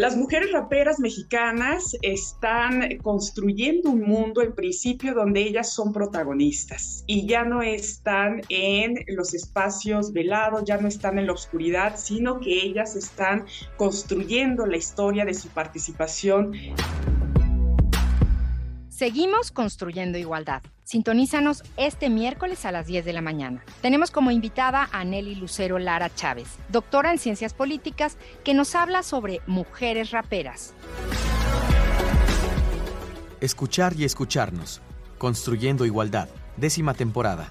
[0.00, 7.26] Las mujeres raperas mexicanas están construyendo un mundo en principio donde ellas son protagonistas y
[7.26, 12.62] ya no están en los espacios velados, ya no están en la oscuridad, sino que
[12.62, 13.44] ellas están
[13.76, 16.54] construyendo la historia de su participación.
[19.00, 20.60] Seguimos construyendo igualdad.
[20.84, 23.64] Sintonízanos este miércoles a las 10 de la mañana.
[23.80, 29.02] Tenemos como invitada a Nelly Lucero Lara Chávez, doctora en Ciencias Políticas, que nos habla
[29.02, 30.74] sobre mujeres raperas.
[33.40, 34.82] Escuchar y escucharnos.
[35.16, 36.28] Construyendo igualdad.
[36.58, 37.50] Décima temporada.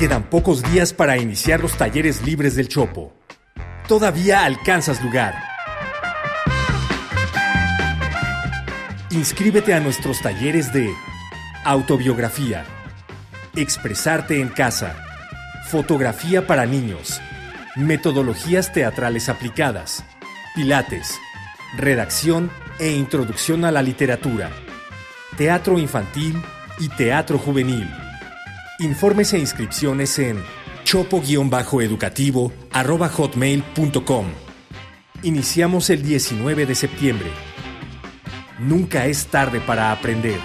[0.00, 3.12] Quedan pocos días para iniciar los talleres libres del Chopo.
[3.86, 5.34] Todavía alcanzas lugar.
[9.10, 10.90] Inscríbete a nuestros talleres de
[11.64, 12.64] autobiografía,
[13.54, 14.96] expresarte en casa,
[15.68, 17.20] fotografía para niños,
[17.76, 20.02] metodologías teatrales aplicadas,
[20.54, 21.18] pilates,
[21.76, 24.48] redacción e introducción a la literatura,
[25.36, 26.40] teatro infantil
[26.78, 27.86] y teatro juvenil
[28.80, 30.42] Informes e inscripciones en
[30.84, 34.26] chopo-educativo hotmail.com.
[35.22, 37.30] Iniciamos el 19 de septiembre.
[38.58, 40.40] Nunca es tarde para aprender.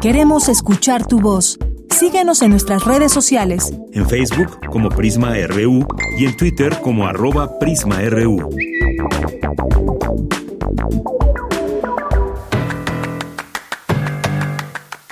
[0.00, 1.58] Queremos escuchar tu voz.
[1.90, 3.74] Síguenos en nuestras redes sociales.
[3.92, 5.86] En Facebook como Prisma RU
[6.16, 8.48] y en Twitter como arroba PrismaRU.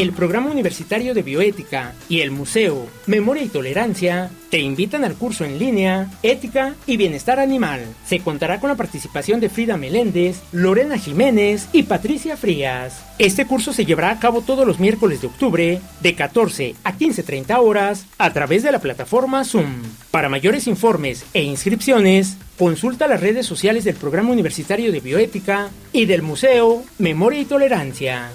[0.00, 5.44] El Programa Universitario de Bioética y el Museo Memoria y Tolerancia te invitan al curso
[5.44, 7.84] en línea Ética y Bienestar Animal.
[8.06, 13.04] Se contará con la participación de Frida Meléndez, Lorena Jiménez y Patricia Frías.
[13.18, 17.58] Este curso se llevará a cabo todos los miércoles de octubre de 14 a 15.30
[17.58, 19.82] horas a través de la plataforma Zoom.
[20.10, 26.06] Para mayores informes e inscripciones, consulta las redes sociales del Programa Universitario de Bioética y
[26.06, 28.30] del Museo Memoria y Tolerancia.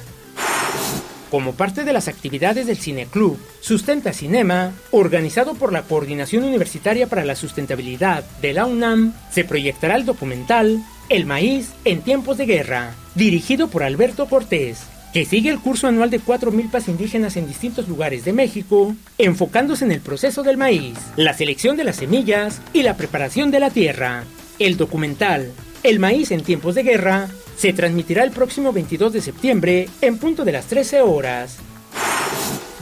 [1.35, 7.25] Como parte de las actividades del Cineclub Sustenta Cinema, organizado por la Coordinación Universitaria para
[7.25, 12.95] la Sustentabilidad de la UNAM, se proyectará el documental El maíz en tiempos de guerra,
[13.15, 17.89] dirigido por Alberto Cortés, que sigue el curso anual de cuatro milpas indígenas en distintos
[17.89, 22.83] lugares de México, enfocándose en el proceso del maíz, la selección de las semillas y
[22.83, 24.23] la preparación de la tierra.
[24.57, 25.51] El documental
[25.83, 27.27] El maíz en tiempos de guerra
[27.57, 31.57] se transmitirá el próximo 22 de septiembre en punto de las 13 horas.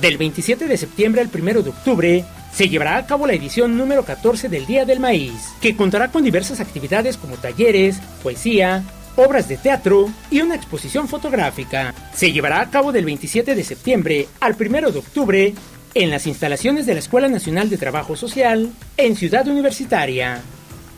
[0.01, 4.03] Del 27 de septiembre al 1 de octubre se llevará a cabo la edición número
[4.03, 8.83] 14 del Día del Maíz, que contará con diversas actividades como talleres, poesía,
[9.15, 11.93] obras de teatro y una exposición fotográfica.
[12.13, 15.53] Se llevará a cabo del 27 de septiembre al 1 de octubre
[15.95, 20.41] en las instalaciones de la Escuela Nacional de Trabajo Social en Ciudad Universitaria.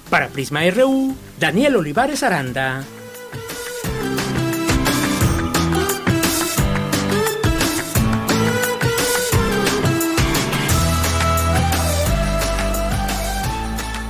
[0.10, 2.84] Para Prisma RU, Daniel Olivares Aranda.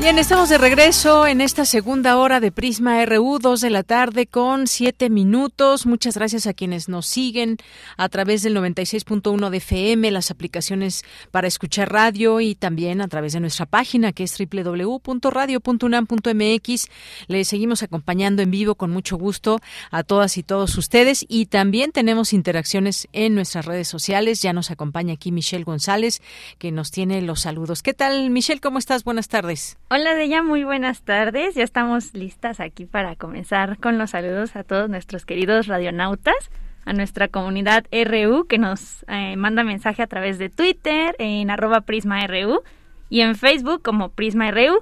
[0.06, 4.28] Bien, estamos de regreso en esta segunda hora de Prisma RU, dos de la tarde
[4.28, 5.88] con siete minutos.
[5.88, 7.58] Muchas gracias a quienes nos siguen
[7.98, 13.34] a través del 96.1 de FM, las aplicaciones para escuchar radio y también a través
[13.34, 16.88] de nuestra página que es www.radio.unam.mx.
[17.26, 21.92] Les seguimos acompañando en vivo con mucho gusto a todas y todos ustedes y también
[21.92, 24.44] tenemos interacciones en nuestras redes sociales.
[24.44, 26.22] Ya nos acompaña aquí Michelle González
[26.60, 27.82] que nos tiene los saludos.
[27.82, 28.62] ¿Qué tal, Michelle?
[28.62, 29.04] ¿Cómo estás?
[29.04, 29.78] Buenas tardes.
[29.98, 31.56] Hola Deya, muy buenas tardes.
[31.56, 36.52] Ya estamos listas aquí para comenzar con los saludos a todos nuestros queridos radionautas,
[36.84, 41.80] a nuestra comunidad RU que nos eh, manda mensaje a través de Twitter en arroba
[41.80, 42.62] PrismaRU
[43.10, 44.82] y en Facebook como PrismaRU.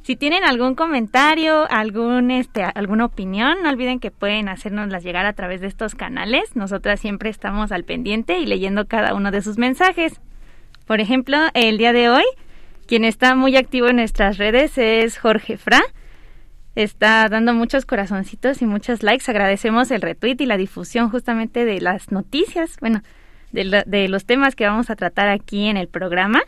[0.00, 5.34] Si tienen algún comentario, algún este, alguna opinión, no olviden que pueden hacernoslas llegar a
[5.34, 6.56] través de estos canales.
[6.56, 10.22] Nosotras siempre estamos al pendiente y leyendo cada uno de sus mensajes.
[10.86, 12.24] Por ejemplo, el día de hoy
[12.86, 15.82] quien está muy activo en nuestras redes es Jorge Fra.
[16.74, 19.30] Está dando muchos corazoncitos y muchos likes.
[19.30, 23.02] Agradecemos el retweet y la difusión justamente de las noticias, bueno,
[23.52, 26.42] de, de los temas que vamos a tratar aquí en el programa.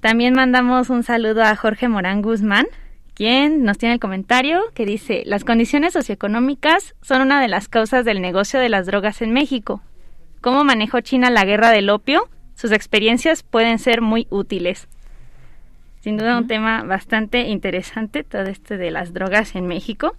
[0.00, 2.66] También mandamos un saludo a Jorge Morán Guzmán,
[3.14, 8.04] quien nos tiene el comentario que dice, las condiciones socioeconómicas son una de las causas
[8.04, 9.80] del negocio de las drogas en México.
[10.40, 12.28] ¿Cómo manejó China la guerra del opio?
[12.56, 14.88] Sus experiencias pueden ser muy útiles.
[16.02, 20.16] Sin duda un tema bastante interesante, todo esto de las drogas en México,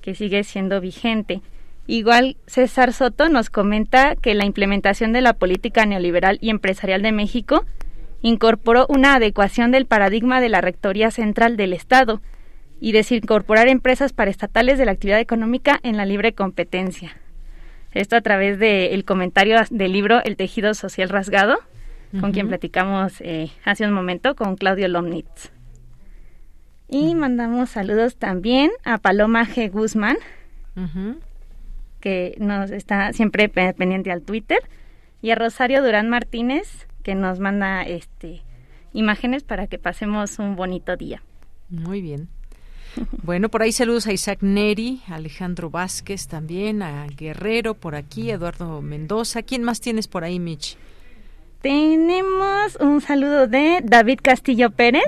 [0.00, 1.42] que sigue siendo vigente.
[1.88, 7.10] Igual César Soto nos comenta que la implementación de la política neoliberal y empresarial de
[7.10, 7.64] México
[8.22, 12.22] incorporó una adecuación del paradigma de la Rectoría Central del Estado
[12.80, 17.16] y desincorporar empresas paraestatales de la actividad económica en la libre competencia.
[17.92, 21.58] Esto a través del comentario del libro El tejido social rasgado,
[22.20, 25.50] con quien platicamos eh, hace un momento, con Claudio Lomnitz.
[26.88, 29.70] Y mandamos saludos también a Paloma G.
[29.70, 30.16] Guzmán,
[32.00, 34.60] que nos está siempre pendiente al Twitter,
[35.20, 38.42] y a Rosario Durán Martínez, que nos manda este
[38.92, 41.22] imágenes para que pasemos un bonito día.
[41.68, 42.28] Muy bien.
[43.22, 48.80] Bueno, por ahí saludos a Isaac Neri, Alejandro Vázquez también, a Guerrero por aquí, Eduardo
[48.80, 49.42] Mendoza.
[49.42, 50.76] ¿Quién más tienes por ahí, Mitch?
[51.62, 55.04] Tenemos un saludo de David Castillo Pérez,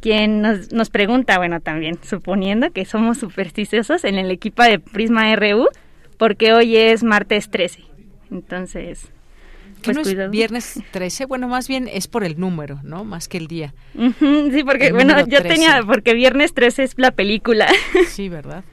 [0.00, 5.34] quien nos, nos pregunta, bueno, también suponiendo que somos supersticiosos en el equipo de Prisma
[5.36, 5.68] RU,
[6.16, 7.84] porque hoy es martes 13.
[8.32, 9.12] Entonces,
[9.84, 11.26] pues no es viernes 13?
[11.26, 13.04] Bueno, más bien es por el número, ¿no?
[13.04, 13.74] Más que el día.
[13.94, 17.68] sí, porque, bueno, yo tenía, porque viernes 13 es la película.
[18.08, 18.64] Sí, ¿verdad?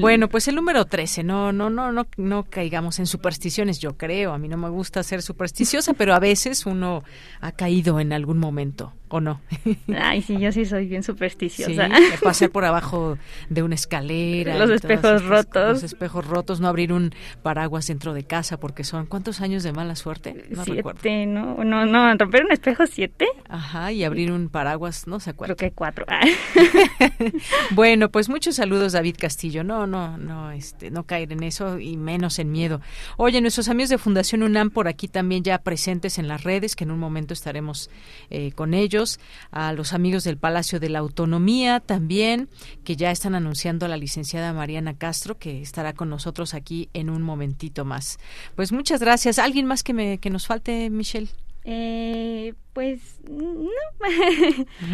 [0.00, 4.32] Bueno, pues el número 13, no, no, no, no, no caigamos en supersticiones, yo creo.
[4.32, 7.02] A mí no me gusta ser supersticiosa, pero a veces uno
[7.40, 8.92] ha caído en algún momento.
[9.08, 9.40] ¿O no?
[9.96, 11.88] Ay, sí, yo sí soy bien supersticiosa.
[11.88, 14.56] Sí, pasar por abajo de una escalera.
[14.58, 15.74] Los espejos rotos.
[15.74, 19.72] Los espejos rotos, no abrir un paraguas dentro de casa porque son, ¿cuántos años de
[19.72, 20.46] mala suerte?
[20.50, 23.26] No siete, no, no, no, romper un espejo siete.
[23.48, 25.54] Ajá, y abrir un paraguas, no se acuerda.
[25.54, 26.06] Creo que cuatro.
[27.72, 29.64] bueno, pues muchos saludos, David Castillo.
[29.64, 32.80] No, no, no, este, no caer en eso y menos en miedo.
[33.18, 36.84] Oye, nuestros amigos de Fundación UNAM por aquí también ya presentes en las redes, que
[36.84, 37.90] en un momento estaremos
[38.30, 39.03] eh, con ellos
[39.50, 42.48] a los amigos del Palacio de la Autonomía también,
[42.84, 47.10] que ya están anunciando a la licenciada Mariana Castro, que estará con nosotros aquí en
[47.10, 48.18] un momentito más.
[48.56, 49.38] Pues muchas gracias.
[49.38, 51.28] ¿Alguien más que, me, que nos falte, Michelle?
[51.64, 53.70] Eh, pues no.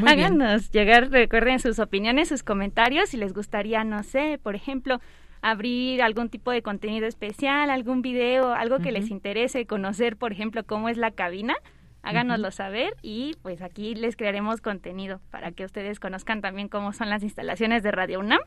[0.07, 5.01] Háganos llegar, recuerden sus opiniones, sus comentarios, si les gustaría, no sé, por ejemplo,
[5.43, 10.65] abrir algún tipo de contenido especial, algún video, algo que les interese conocer, por ejemplo,
[10.65, 11.57] cómo es la cabina
[12.03, 17.11] háganoslo saber y pues aquí les crearemos contenido para que ustedes conozcan también cómo son
[17.11, 18.41] las instalaciones de Radio UNAM,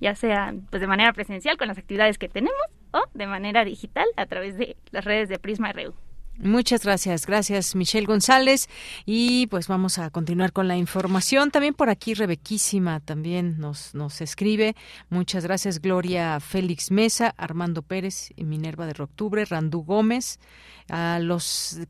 [0.00, 2.60] ya sea pues de manera presencial con las actividades que tenemos
[2.92, 5.94] o de manera digital a través de las redes de Prisma RU.
[6.40, 8.68] Muchas gracias, gracias Michelle González
[9.04, 11.50] y pues vamos a continuar con la información.
[11.50, 14.76] También por aquí Rebequísima también nos, nos escribe.
[15.10, 20.38] Muchas gracias Gloria Félix Mesa, Armando Pérez, Minerva de Octubre, Randú Gómez,
[20.88, 21.80] a los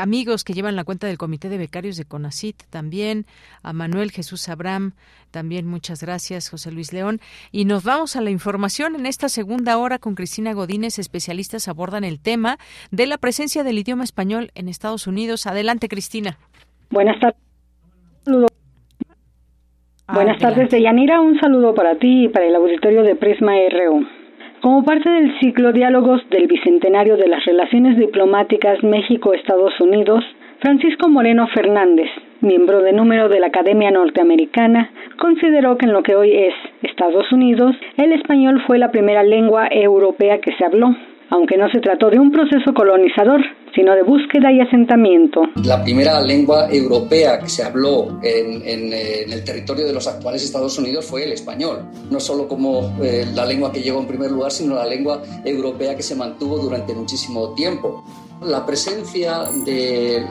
[0.00, 3.26] amigos que llevan la cuenta del Comité de Becarios de CONACIT también,
[3.62, 4.92] a Manuel Jesús Abraham,
[5.30, 7.20] también muchas gracias José Luis León.
[7.50, 12.04] Y nos vamos a la información en esta segunda hora con Cristina Godínez, especialistas abordan
[12.04, 12.58] el tema
[12.90, 15.46] de la presencia del idioma español en Estados Unidos.
[15.46, 16.38] Adelante Cristina.
[16.90, 17.40] Buenas tardes.
[20.06, 21.20] Buenas tardes, Deyanira.
[21.20, 24.23] Un saludo para ti y para el auditorio de Prisma RU.
[24.64, 30.24] Como parte del ciclo Diálogos del Bicentenario de las Relaciones Diplomáticas México-Estados Unidos,
[30.60, 32.08] Francisco Moreno Fernández,
[32.40, 37.30] miembro de número de la Academia Norteamericana, consideró que en lo que hoy es Estados
[37.30, 40.96] Unidos, el español fue la primera lengua europea que se habló,
[41.28, 43.44] aunque no se trató de un proceso colonizador,
[43.74, 45.42] sino de búsqueda y asentamiento.
[45.64, 51.04] La primera lengua europea que se habló en, el territorio de los actuales Estados Unidos
[51.04, 54.74] fue el español, no solo como eh, la lengua que llegó en primer lugar, sino
[54.74, 58.04] la lengua europea que se mantuvo durante muchísimo tiempo.
[58.42, 60.24] La presencia de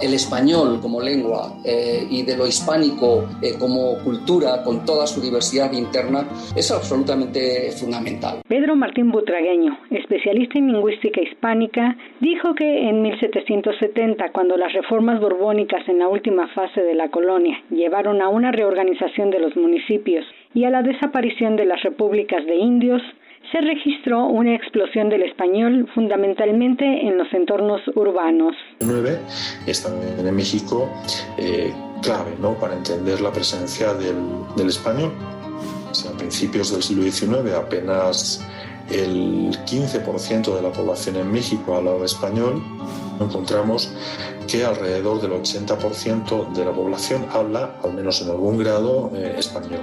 [0.00, 5.20] el español como lengua eh, y de lo hispánico eh, como cultura con toda su
[5.20, 6.26] diversidad interna
[6.56, 8.40] es absolutamente fundamental.
[8.48, 15.88] Pedro Martín Butragueño, especialista en lingüística hispánica, dijo que en 1770, cuando las reformas borbónicas
[15.88, 20.64] en la última fase de la colonia llevaron a una reorganización de los municipios y
[20.64, 23.02] a la desaparición de las repúblicas de indios,
[23.54, 28.56] se registró una explosión del español fundamentalmente en los entornos urbanos.
[28.80, 29.16] 9
[29.64, 30.90] es también en México
[31.38, 31.72] eh,
[32.02, 32.54] clave ¿no?
[32.54, 34.16] para entender la presencia del,
[34.56, 35.12] del español.
[35.88, 38.44] a principios del siglo XIX apenas
[38.90, 42.62] el 15% de la población en México hablaba español,
[43.20, 43.94] encontramos
[44.50, 49.80] que alrededor del 80% de la población habla, al menos en algún grado, eh, español.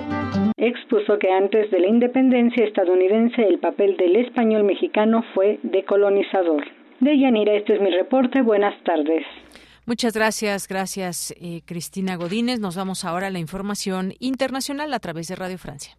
[0.57, 6.63] Expuso que antes de la independencia estadounidense el papel del español mexicano fue decolonizador.
[6.99, 8.41] De Yanira, este es mi reporte.
[8.43, 9.23] Buenas tardes.
[9.87, 12.59] Muchas gracias, gracias eh, Cristina Godínez.
[12.59, 15.97] Nos vamos ahora a la información internacional a través de Radio Francia.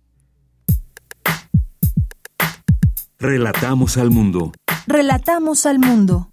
[3.22, 4.50] Relatamos al mundo.
[4.88, 6.32] Relatamos al mundo.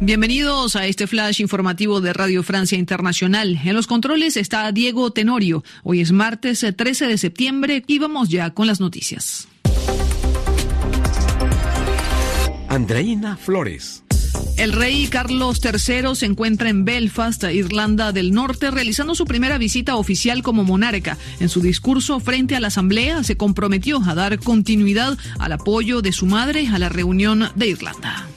[0.00, 3.58] Bienvenidos a este flash informativo de Radio Francia Internacional.
[3.64, 5.64] En los controles está Diego Tenorio.
[5.84, 9.48] Hoy es martes 13 de septiembre y vamos ya con las noticias.
[12.68, 14.04] Andreina Flores.
[14.60, 19.96] El rey Carlos III se encuentra en Belfast, Irlanda del Norte, realizando su primera visita
[19.96, 21.16] oficial como monarca.
[21.40, 26.12] En su discurso frente a la Asamblea se comprometió a dar continuidad al apoyo de
[26.12, 28.28] su madre a la reunión de Irlanda.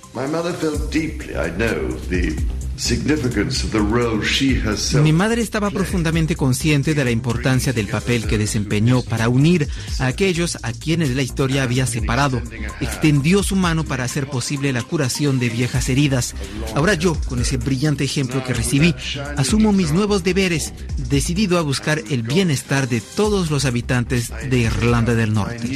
[5.02, 9.68] Mi madre estaba profundamente consciente de la importancia del papel que desempeñó para unir
[10.00, 12.41] a aquellos a quienes la historia había separado.
[12.82, 16.36] Extendió su mano para hacer posible la curación de viejas heridas.
[16.76, 18.95] Ahora yo, con ese brillante ejemplo que recibí,
[19.38, 20.74] asumo mis nuevos deberes,
[21.10, 25.68] decidido a buscar el bienestar de todos los habitantes de Irlanda del Norte.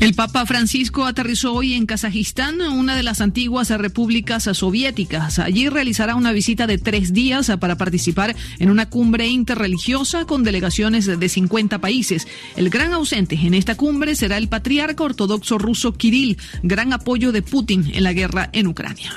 [0.00, 5.40] El Papa Francisco aterrizó hoy en Kazajistán, una de las antiguas repúblicas soviéticas.
[5.40, 11.06] Allí realizará una visita de tres días para participar en una cumbre interreligiosa con delegaciones
[11.06, 12.28] de 50 países.
[12.54, 17.42] El gran ausente en esta cumbre será el patriarca ortodoxo ruso Kirill, gran apoyo de
[17.42, 19.12] Putin en la guerra en Ucrania.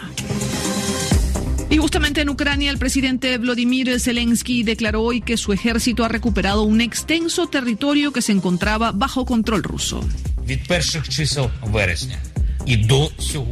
[1.70, 6.64] Y justamente en Ucrania, el presidente Vladimir Zelensky declaró hoy que su ejército ha recuperado
[6.64, 10.04] un extenso territorio que se encontraba bajo control ruso.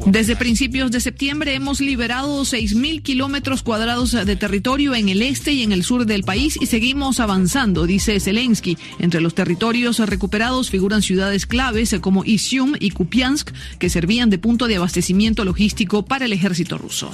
[0.06, 5.64] Desde principios de septiembre hemos liberado 6.000 kilómetros cuadrados de territorio en el este y
[5.64, 8.78] en el sur del país y seguimos avanzando, dice Zelensky.
[9.00, 14.68] Entre los territorios recuperados figuran ciudades claves como Isium y Kupiansk, que servían de punto
[14.68, 17.12] de abastecimiento logístico para el ejército ruso.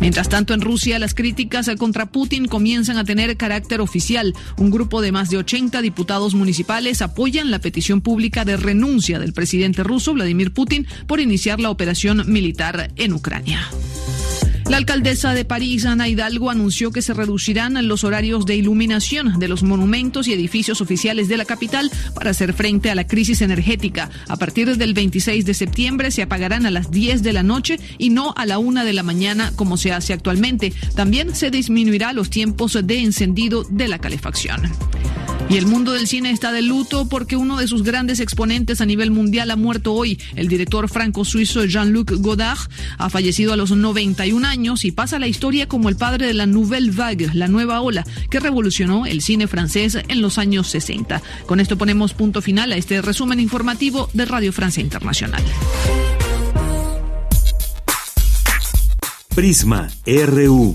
[0.00, 4.34] Mientras tanto, en Rusia, las críticas contra Putin comienzan a tener carácter oficial.
[4.56, 9.32] Un grupo de más de 80 diputados municipales apoyan la petición pública de renuncia del
[9.32, 13.68] presidente ruso, Vladimir Putin, por iniciar la operación militar en Ucrania.
[14.68, 19.48] La alcaldesa de París, Ana Hidalgo, anunció que se reducirán los horarios de iluminación de
[19.48, 24.10] los monumentos y edificios oficiales de la capital para hacer frente a la crisis energética.
[24.28, 28.10] A partir del 26 de septiembre se apagarán a las 10 de la noche y
[28.10, 30.72] no a la 1 de la mañana como se hace actualmente.
[30.94, 34.62] También se disminuirá los tiempos de encendido de la calefacción.
[35.52, 38.86] Y el mundo del cine está de luto porque uno de sus grandes exponentes a
[38.86, 40.18] nivel mundial ha muerto hoy.
[40.34, 45.66] El director franco-suizo Jean-Luc Godard ha fallecido a los 91 años y pasa la historia
[45.66, 49.98] como el padre de la Nouvelle Vague, la nueva ola, que revolucionó el cine francés
[50.06, 51.20] en los años 60.
[51.46, 55.42] Con esto ponemos punto final a este resumen informativo de Radio Francia Internacional.
[59.34, 60.72] Prisma RU.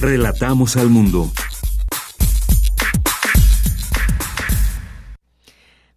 [0.00, 1.32] Relatamos al mundo.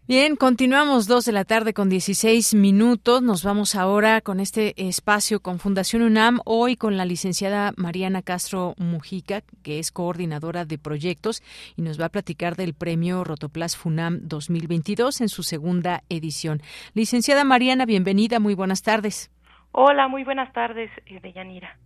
[0.08, 3.22] Bien, continuamos dos de la tarde con 16 minutos.
[3.22, 8.74] Nos vamos ahora con este espacio con Fundación UNAM, hoy con la licenciada Mariana Castro
[8.78, 11.44] Mujica, que es coordinadora de proyectos
[11.76, 16.62] y nos va a platicar del premio Rotoplas FUNAM 2022 en su segunda edición.
[16.94, 19.30] Licenciada Mariana, bienvenida, muy buenas tardes.
[19.74, 21.78] Hola, muy buenas tardes, eh, Deyanira.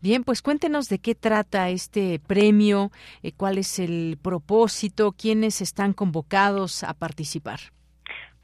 [0.00, 2.90] Bien, pues cuéntenos de qué trata este premio,
[3.22, 7.60] eh, cuál es el propósito, quiénes están convocados a participar.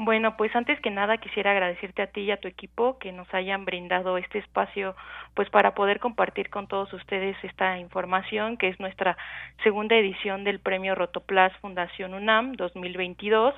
[0.00, 3.26] Bueno, pues antes que nada quisiera agradecerte a ti y a tu equipo que nos
[3.34, 4.94] hayan brindado este espacio
[5.34, 9.16] pues para poder compartir con todos ustedes esta información que es nuestra
[9.64, 13.56] segunda edición del Premio Rotoplas Fundación UNAM 2022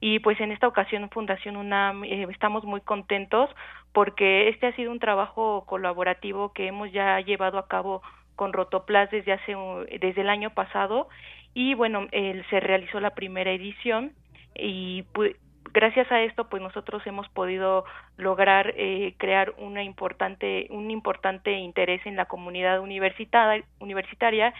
[0.00, 3.48] y pues en esta ocasión Fundación UNAM eh, estamos muy contentos
[3.96, 8.02] porque este ha sido un trabajo colaborativo que hemos ya llevado a cabo
[8.34, 9.56] con Rotoplas desde hace
[9.98, 11.08] desde el año pasado
[11.54, 12.06] y bueno,
[12.50, 14.12] se realizó la primera edición
[14.54, 15.36] y pues,
[15.72, 17.86] gracias a esto pues nosotros hemos podido
[18.18, 24.52] lograr eh, crear una importante un importante interés en la comunidad universitaria universitaria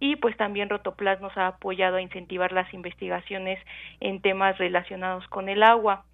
[0.00, 3.58] y pues también Rotoplas nos ha apoyado a incentivar las investigaciones
[4.00, 6.04] en temas relacionados con el agua.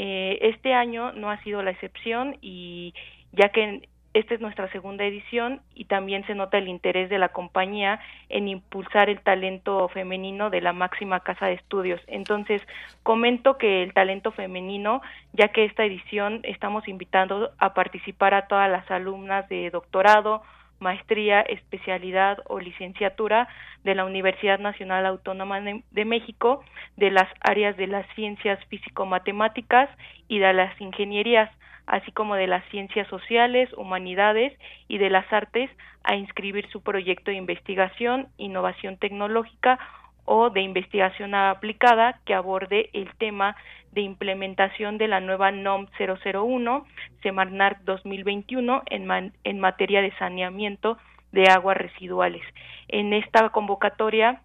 [0.00, 2.94] Eh, este año no ha sido la excepción y
[3.32, 7.30] ya que esta es nuestra segunda edición y también se nota el interés de la
[7.30, 7.98] compañía
[8.28, 12.00] en impulsar el talento femenino de la máxima casa de estudios.
[12.06, 12.62] Entonces,
[13.02, 15.02] comento que el talento femenino,
[15.32, 20.44] ya que esta edición estamos invitando a participar a todas las alumnas de doctorado,
[20.80, 23.48] maestría, especialidad o licenciatura
[23.84, 26.64] de la Universidad Nacional Autónoma de, México,
[26.96, 29.88] de las áreas de las ciencias físico-matemáticas
[30.28, 31.50] y de las ingenierías
[31.86, 34.52] así como de las ciencias sociales, humanidades
[34.88, 35.70] y de las artes
[36.04, 39.78] a inscribir su proyecto de investigación, innovación tecnológica
[40.26, 43.56] o de investigación aplicada que aborde el tema
[43.98, 46.86] de implementación de la nueva NOM 001
[47.20, 50.98] Semarnat 2021 en, en materia de saneamiento
[51.32, 52.42] de aguas residuales.
[52.86, 54.40] En esta convocatoria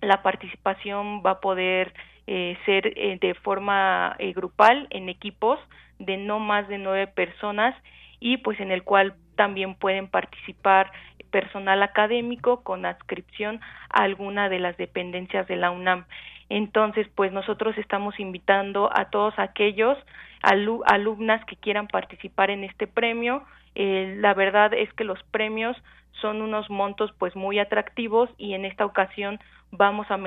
[0.00, 1.94] la participación va a poder
[2.26, 5.60] eh, ser eh, de forma eh, grupal en equipos
[6.00, 7.76] de no más de nueve personas
[8.18, 10.90] y pues en el cual también pueden participar
[11.30, 13.60] personal académico con adscripción
[13.90, 16.04] a alguna de las dependencias de la UNAM.
[16.48, 19.98] Entonces, pues nosotros estamos invitando a todos aquellos
[20.40, 23.44] alumnas que quieran participar en este premio.
[23.74, 25.76] Eh, la verdad es que los premios
[26.20, 30.18] son unos montos pues muy atractivos y en esta ocasión vamos a,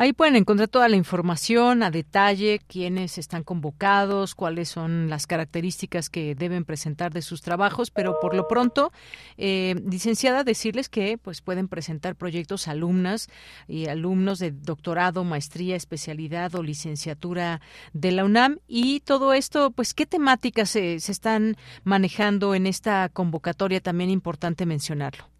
[0.00, 6.08] Ahí pueden encontrar toda la información a detalle, quiénes están convocados, cuáles son las características
[6.08, 8.92] que deben presentar de sus trabajos, pero por lo pronto,
[9.38, 13.28] eh, licenciada, decirles que pues pueden presentar proyectos alumnas
[13.66, 17.60] y alumnos de doctorado, maestría, especialidad o licenciatura
[17.92, 23.08] de la UNAM y todo esto, pues qué temáticas se, se están manejando en esta
[23.08, 25.37] convocatoria, también importante mencionarlo.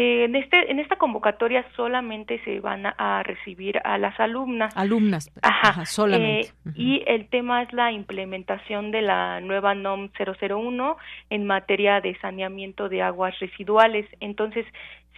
[0.00, 4.72] Eh, en, este, en esta convocatoria solamente se van a, recibir a las alumnas.
[4.76, 6.52] Alumnas, ajá, solamente.
[6.66, 10.96] Eh, y el tema es la implementación de la nueva NOM 001
[11.30, 14.06] en materia de saneamiento de aguas residuales.
[14.20, 14.66] Entonces,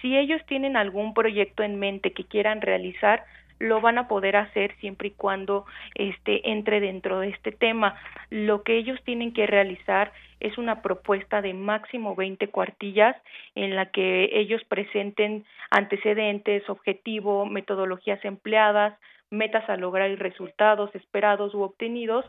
[0.01, 3.23] si ellos tienen algún proyecto en mente que quieran realizar,
[3.59, 7.97] lo van a poder hacer siempre y cuando este entre dentro de este tema.
[8.31, 13.17] Lo que ellos tienen que realizar es una propuesta de máximo 20 cuartillas
[13.55, 18.99] en la que ellos presenten antecedentes, objetivo, metodologías empleadas,
[19.31, 22.25] metas a lograr y resultados esperados u obtenidos,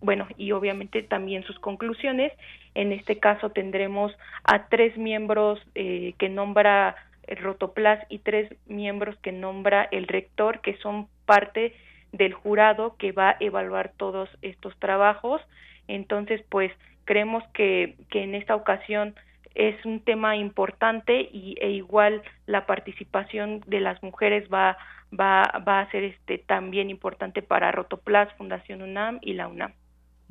[0.00, 2.32] bueno, y obviamente también sus conclusiones.
[2.74, 4.12] En este caso tendremos
[4.44, 10.60] a tres miembros eh, que nombra el Rotoplas y tres miembros que nombra el rector,
[10.60, 11.74] que son parte
[12.12, 15.40] del jurado que va a evaluar todos estos trabajos.
[15.88, 16.72] Entonces, pues
[17.04, 19.14] creemos que, que en esta ocasión
[19.54, 24.76] es un tema importante y, e igual la participación de las mujeres va,
[25.18, 29.72] va, va a ser este también importante para Rotoplas, Fundación UNAM y la UNAM.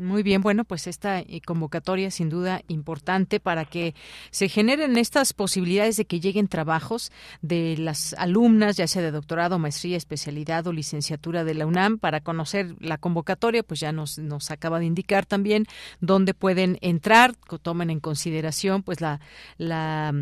[0.03, 3.95] Muy bien, bueno, pues esta eh, convocatoria sin duda importante para que
[4.31, 7.09] se generen estas posibilidades de que lleguen trabajos
[7.41, 12.19] de las alumnas, ya sea de doctorado, maestría, especialidad o licenciatura de la UNAM, para
[12.19, 15.67] conocer la convocatoria, pues ya nos, nos acaba de indicar también
[16.01, 19.21] dónde pueden entrar, tomen en consideración pues la,
[19.57, 20.13] la,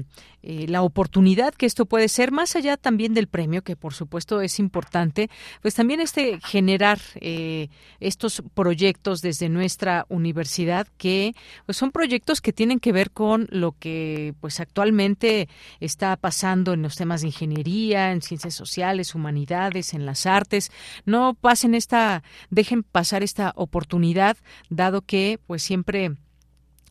[0.43, 4.41] eh, la oportunidad que esto puede ser, más allá también del premio, que por supuesto
[4.41, 5.31] es importante,
[5.63, 11.33] pues también este generar eh, estos proyectos desde nuestra nuestra universidad que
[11.65, 15.47] pues, son proyectos que tienen que ver con lo que pues actualmente
[15.79, 20.73] está pasando en los temas de ingeniería, en ciencias sociales, humanidades, en las artes.
[21.05, 24.35] No pasen esta, dejen pasar esta oportunidad,
[24.69, 26.17] dado que pues siempre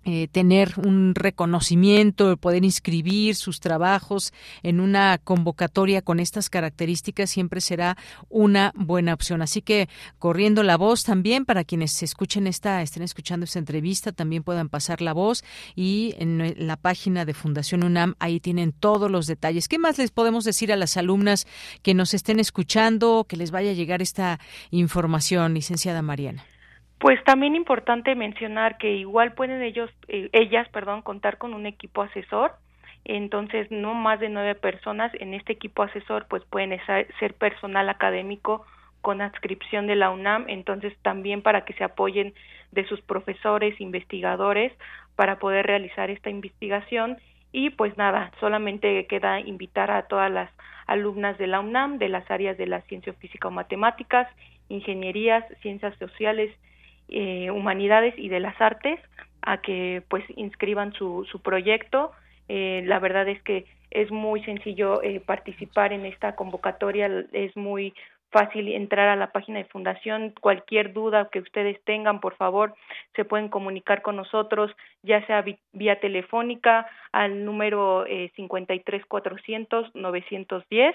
[0.05, 4.32] eh, tener un reconocimiento, poder inscribir sus trabajos
[4.62, 7.98] en una convocatoria con estas características siempre será
[8.28, 9.43] una buena opción.
[9.43, 14.43] Así que corriendo la voz también para quienes escuchen esta, estén escuchando esta entrevista, también
[14.43, 15.44] puedan pasar la voz
[15.77, 19.68] y en la página de Fundación UNAM ahí tienen todos los detalles.
[19.68, 21.47] ¿Qué más les podemos decir a las alumnas
[21.82, 24.40] que nos estén escuchando, que les vaya a llegar esta
[24.70, 26.49] información, licenciada Mariana?
[27.01, 32.02] Pues también importante mencionar que igual pueden ellos, eh, ellas, perdón, contar con un equipo
[32.02, 32.52] asesor.
[33.06, 36.78] Entonces, no más de nueve personas en este equipo asesor, pues pueden
[37.18, 38.66] ser personal académico
[39.01, 40.44] con adscripción de la UNAM.
[40.48, 42.35] Entonces, también para que se apoyen
[42.70, 44.70] de sus profesores, investigadores,
[45.16, 47.16] para poder realizar esta investigación.
[47.51, 50.51] Y pues nada, solamente queda invitar a todas las
[50.86, 54.28] alumnas de la UNAM, de las áreas de la ciencia física o matemáticas,
[54.68, 56.55] ingenierías, ciencias sociales,
[57.10, 59.00] eh, humanidades y de las artes
[59.42, 62.12] a que pues inscriban su, su proyecto.
[62.48, 67.92] Eh, la verdad es que es muy sencillo eh, participar en esta convocatoria, es muy
[68.30, 70.32] fácil entrar a la página de fundación.
[70.40, 72.74] Cualquier duda que ustedes tengan, por favor,
[73.16, 74.70] se pueden comunicar con nosotros,
[75.02, 80.94] ya sea vía telefónica al número eh, 53 400 910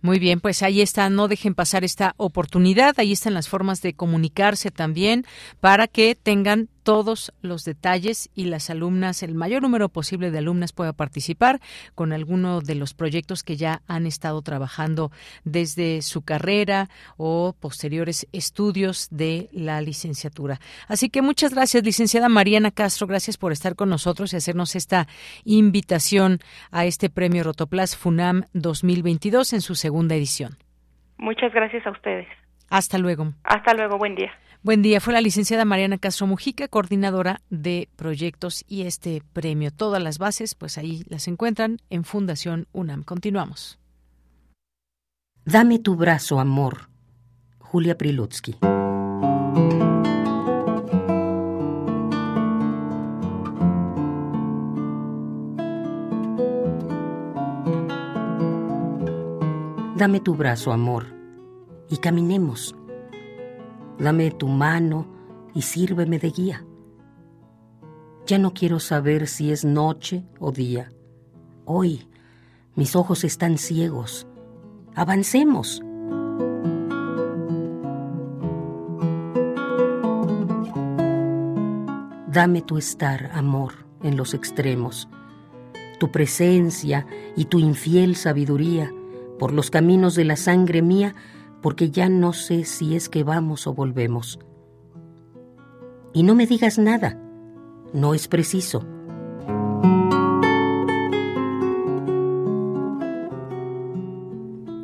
[0.05, 3.95] muy bien, pues ahí está, no dejen pasar esta oportunidad, ahí están las formas de
[3.95, 5.25] comunicarse también
[5.61, 10.73] para que tengan todos los detalles y las alumnas, el mayor número posible de alumnas
[10.73, 11.61] pueda participar
[11.95, 15.11] con alguno de los proyectos que ya han estado trabajando
[15.45, 20.61] desde su carrera o posteriores estudios de la licenciatura.
[20.87, 25.09] Así que muchas gracias, licenciada Mariana Castro, gracias por estar con nosotros y hacernos esta
[25.45, 26.39] invitación
[26.71, 30.59] a este premio Rotoplas FUNAM 2022 en su segunda edición.
[31.17, 32.29] Muchas gracias a ustedes.
[32.69, 33.33] Hasta luego.
[33.45, 34.33] Hasta luego, buen día.
[34.65, 34.99] Buen día.
[34.99, 39.71] Fue la licenciada Mariana Castro Mujica, coordinadora de proyectos y este premio.
[39.71, 43.03] Todas las bases, pues ahí las encuentran en Fundación UNAM.
[43.03, 43.79] Continuamos.
[45.45, 46.89] Dame tu brazo, amor.
[47.59, 48.57] Julia Prilutsky.
[59.95, 61.05] Dame tu brazo, amor,
[61.91, 62.75] y caminemos
[63.99, 65.07] Dame tu mano
[65.55, 66.65] y sírveme de guía.
[68.27, 70.91] Ya no quiero saber si es noche o día.
[71.65, 72.09] Hoy
[72.75, 74.27] mis ojos están ciegos.
[74.95, 75.81] Avancemos.
[82.27, 85.09] Dame tu estar, amor, en los extremos,
[86.01, 87.07] tu presencia
[87.37, 88.93] y tu infiel sabiduría
[89.39, 91.15] por los caminos de la sangre mía
[91.65, 94.39] porque ya no sé si es que vamos o volvemos.
[96.13, 97.19] Y no me digas nada,
[97.95, 98.85] no es preciso.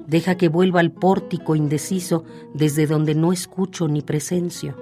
[0.07, 2.24] Deja que vuelva al pórtico indeciso
[2.55, 4.74] desde donde no escucho ni presencio.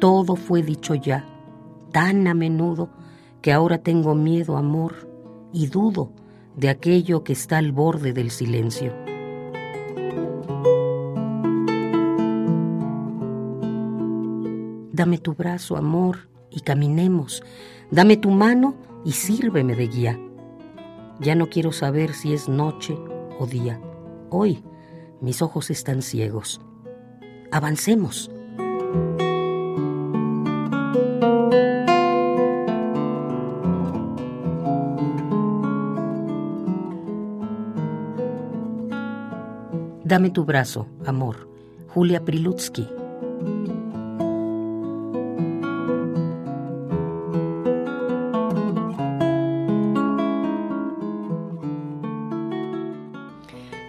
[0.00, 1.24] Todo fue dicho ya,
[1.90, 2.90] tan a menudo,
[3.42, 4.94] que ahora tengo miedo, amor,
[5.52, 6.12] y dudo
[6.54, 9.07] de aquello que está al borde del silencio.
[14.98, 17.44] Dame tu brazo, amor, y caminemos.
[17.92, 20.18] Dame tu mano y sírveme de guía.
[21.20, 22.98] Ya no quiero saber si es noche
[23.38, 23.80] o día.
[24.28, 24.64] Hoy
[25.20, 26.60] mis ojos están ciegos.
[27.52, 28.28] Avancemos.
[40.02, 41.48] Dame tu brazo, amor.
[41.86, 42.88] Julia Prilutsky.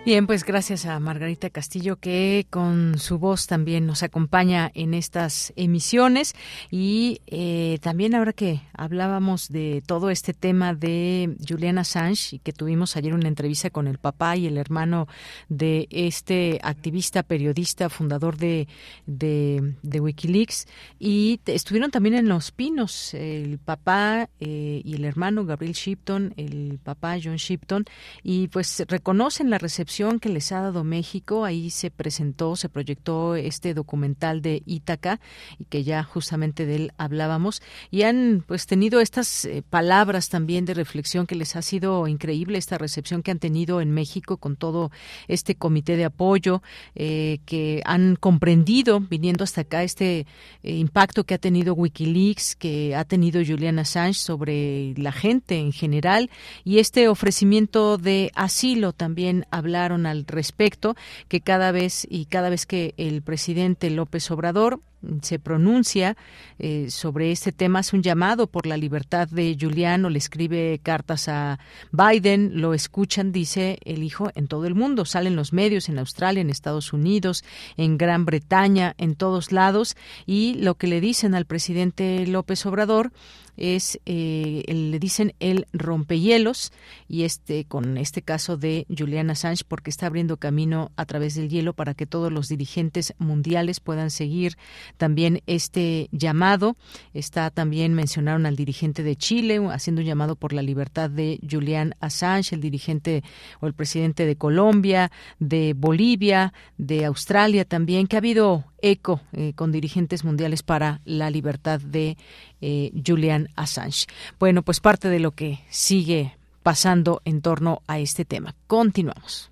[0.10, 5.54] Bien, pues gracias a Margarita Castillo que con su voz también nos acompaña en estas
[5.56, 6.34] emisiones.
[6.72, 12.54] Y eh, también ahora que hablábamos de todo este tema de Julian Assange y que
[12.54, 15.08] tuvimos ayer una entrevista con el papá y el hermano
[15.48, 18.68] de este activista, periodista, fundador de,
[19.06, 20.66] de, Wikileaks
[20.98, 26.80] y estuvieron también en Los Pinos el papá eh, y el hermano Gabriel Shipton, el
[26.84, 27.86] papá John Shipton
[28.24, 31.44] y pues reconocen la recepción que les ha dado México.
[31.44, 35.20] Ahí se presentó, se proyectó este documental de Ítaca
[35.58, 37.62] y que ya justamente de él hablábamos
[37.92, 42.58] y han pues tenido estas eh, palabras también de reflexión que les ha sido increíble
[42.58, 44.90] esta recepción que han tenido en México con todo
[45.28, 46.62] este comité de apoyo
[46.96, 50.26] eh, que han comprendido viniendo hasta acá este
[50.64, 55.74] eh, impacto que ha tenido WikiLeaks, que ha tenido Julian Assange sobre la gente en
[55.74, 56.30] general
[56.64, 60.96] y este ofrecimiento de asilo también hablar al respecto,
[61.28, 64.82] que cada vez y cada vez que el presidente López Obrador
[65.22, 66.18] se pronuncia
[66.58, 70.80] eh, sobre este tema, hace un llamado por la libertad de Julián o le escribe
[70.84, 71.60] cartas a
[71.92, 75.06] Biden, lo escuchan, dice el hijo, en todo el mundo.
[75.06, 77.44] Salen los medios en Australia, en Estados Unidos,
[77.78, 79.96] en Gran Bretaña, en todos lados,
[80.26, 83.12] y lo que le dicen al presidente López Obrador
[83.60, 86.72] es eh, le dicen el rompehielos
[87.08, 91.50] y este con este caso de Julian Assange porque está abriendo camino a través del
[91.50, 94.58] hielo para que todos los dirigentes mundiales puedan seguir
[94.98, 96.76] también este llamado.
[97.14, 101.96] Está también mencionaron al dirigente de Chile haciendo un llamado por la libertad de Julian
[102.00, 103.24] Assange, el dirigente
[103.60, 109.54] o el presidente de Colombia, de Bolivia, de Australia también, que ha habido eco eh,
[109.56, 112.18] con dirigentes mundiales para la libertad de
[112.62, 114.06] eh, Julian Assange.
[114.40, 118.56] Bueno, pues parte de lo que sigue pasando en torno a este tema.
[118.68, 119.52] Continuamos.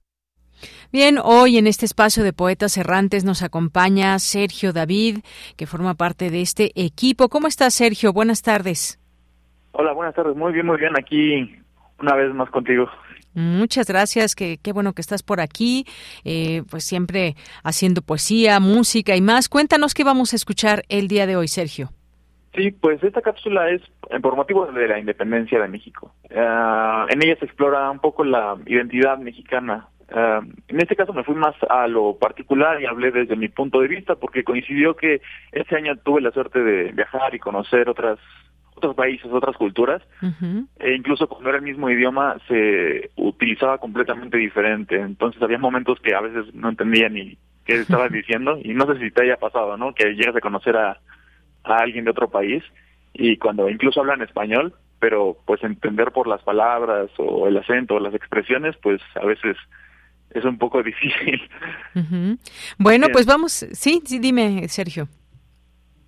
[0.91, 5.19] Bien, hoy en este espacio de Poetas Errantes nos acompaña Sergio David,
[5.55, 7.29] que forma parte de este equipo.
[7.29, 8.11] ¿Cómo estás, Sergio?
[8.11, 8.99] Buenas tardes.
[9.71, 10.35] Hola, buenas tardes.
[10.35, 10.91] Muy bien, muy bien.
[10.99, 11.55] Aquí
[11.97, 12.89] una vez más contigo.
[13.33, 15.85] Muchas gracias, qué, qué bueno que estás por aquí,
[16.25, 19.47] eh, pues siempre haciendo poesía, música y más.
[19.47, 21.91] Cuéntanos qué vamos a escuchar el día de hoy, Sergio.
[22.53, 23.81] Sí, pues esta cápsula es
[24.21, 26.13] por motivo de la independencia de México.
[26.35, 31.23] Ah, en ella se explora un poco la identidad mexicana, Uh, en este caso me
[31.23, 35.21] fui más a lo particular y hablé desde mi punto de vista porque coincidió que
[35.53, 38.19] este año tuve la suerte de viajar y conocer otras
[38.75, 40.01] otros países, otras culturas,
[40.79, 44.99] e incluso cuando era el mismo idioma se utilizaba completamente diferente.
[44.99, 48.99] Entonces había momentos que a veces no entendía ni qué estaban diciendo y no sé
[48.99, 49.93] si te haya pasado, ¿no?
[49.93, 50.97] Que llegas a conocer a,
[51.63, 52.63] a alguien de otro país
[53.13, 57.99] y cuando incluso hablan español, pero pues entender por las palabras o el acento o
[57.99, 59.57] las expresiones, pues a veces
[60.31, 61.41] es un poco difícil.
[62.77, 65.07] Bueno, pues vamos, sí, sí, dime, Sergio.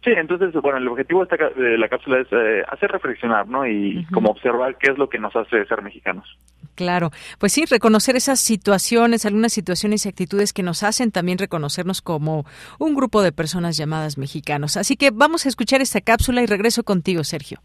[0.03, 3.65] Sí, entonces, bueno, el objetivo de, esta, de la cápsula es eh, hacer reflexionar, ¿no?
[3.65, 6.27] Y como observar qué es lo que nos hace ser mexicanos.
[6.75, 12.01] Claro, pues sí, reconocer esas situaciones, algunas situaciones y actitudes que nos hacen también reconocernos
[12.01, 12.45] como
[12.79, 14.75] un grupo de personas llamadas mexicanos.
[14.75, 17.59] Así que vamos a escuchar esta cápsula y regreso contigo, Sergio.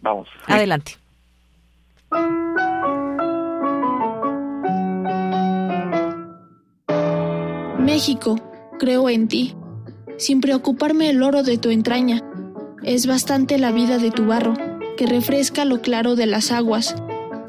[0.00, 0.28] Vamos.
[0.46, 0.96] Adelante.
[7.80, 8.38] México,
[8.78, 9.54] creo en ti,
[10.18, 12.22] sin preocuparme el oro de tu entraña.
[12.82, 14.54] Es bastante la vida de tu barro,
[14.98, 16.94] que refresca lo claro de las aguas,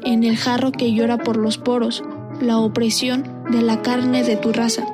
[0.04, 2.02] en el jarro que llora por los poros,
[2.40, 4.86] la opresión de la carne de tu raza.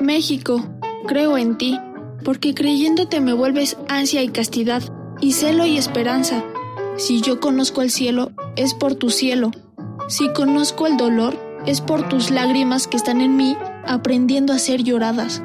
[0.00, 0.64] México,
[1.06, 1.78] creo en ti,
[2.24, 4.82] porque creyéndote me vuelves ansia y castidad,
[5.20, 6.44] y celo y esperanza.
[6.96, 9.50] Si yo conozco el cielo, es por tu cielo.
[10.08, 11.36] Si conozco el dolor,
[11.66, 13.54] es por tus lágrimas que están en mí
[13.86, 15.42] aprendiendo a ser lloradas.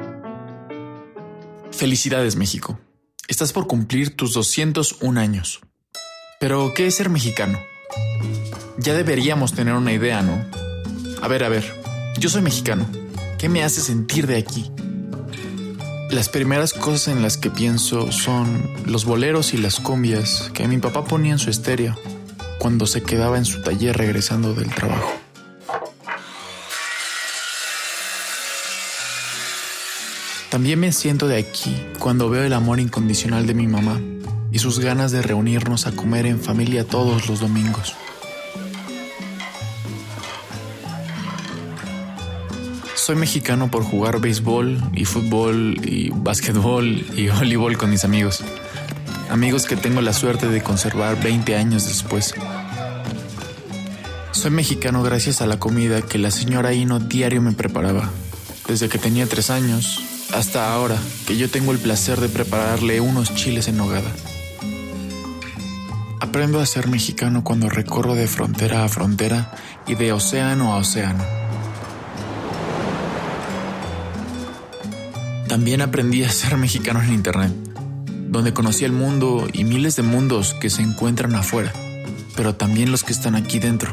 [1.70, 2.78] Felicidades México.
[3.28, 5.60] Estás por cumplir tus 201 años.
[6.40, 7.58] Pero, ¿qué es ser mexicano?
[8.78, 10.44] Ya deberíamos tener una idea, ¿no?
[11.20, 11.64] A ver, a ver,
[12.18, 12.86] yo soy mexicano.
[13.38, 14.70] ¿Qué me hace sentir de aquí?
[16.10, 20.78] Las primeras cosas en las que pienso son los boleros y las cumbias que mi
[20.78, 21.96] papá ponía en su estéreo
[22.58, 25.12] cuando se quedaba en su taller regresando del trabajo.
[30.50, 34.00] También me siento de aquí cuando veo el amor incondicional de mi mamá
[34.50, 37.94] y sus ganas de reunirnos a comer en familia todos los domingos.
[42.94, 48.42] Soy mexicano por jugar béisbol y fútbol y básquetbol y voleibol con mis amigos.
[49.28, 52.34] Amigos que tengo la suerte de conservar 20 años después.
[54.30, 58.10] Soy mexicano gracias a la comida que la señora Ino diario me preparaba.
[58.66, 63.34] Desde que tenía 3 años hasta ahora que yo tengo el placer de prepararle unos
[63.34, 64.10] chiles en nogada.
[66.20, 69.52] Aprendo a ser mexicano cuando recorro de frontera a frontera
[69.86, 71.24] y de océano a océano.
[75.48, 77.52] También aprendí a ser mexicano en Internet,
[78.28, 81.72] donde conocí el mundo y miles de mundos que se encuentran afuera,
[82.36, 83.92] pero también los que están aquí dentro.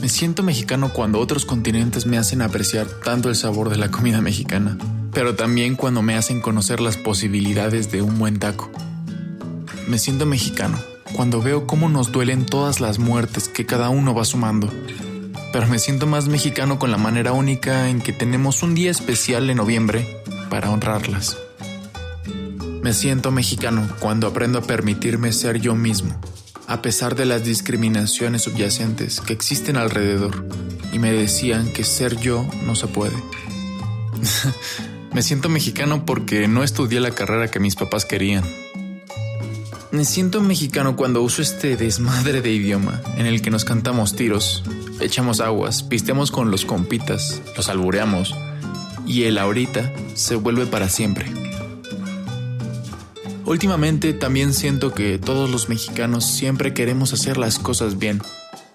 [0.00, 4.22] Me siento mexicano cuando otros continentes me hacen apreciar tanto el sabor de la comida
[4.22, 4.78] mexicana
[5.14, 8.70] pero también cuando me hacen conocer las posibilidades de un buen taco.
[9.86, 10.78] Me siento mexicano
[11.14, 14.68] cuando veo cómo nos duelen todas las muertes que cada uno va sumando,
[15.52, 19.48] pero me siento más mexicano con la manera única en que tenemos un día especial
[19.48, 20.20] en noviembre
[20.50, 21.38] para honrarlas.
[22.82, 26.20] Me siento mexicano cuando aprendo a permitirme ser yo mismo,
[26.66, 30.44] a pesar de las discriminaciones subyacentes que existen alrededor,
[30.92, 33.16] y me decían que ser yo no se puede.
[35.14, 38.42] Me siento mexicano porque no estudié la carrera que mis papás querían.
[39.92, 44.64] Me siento mexicano cuando uso este desmadre de idioma en el que nos cantamos tiros,
[45.00, 48.34] echamos aguas, pisteamos con los compitas, los albureamos
[49.06, 51.26] y el ahorita se vuelve para siempre.
[53.44, 58.20] Últimamente también siento que todos los mexicanos siempre queremos hacer las cosas bien,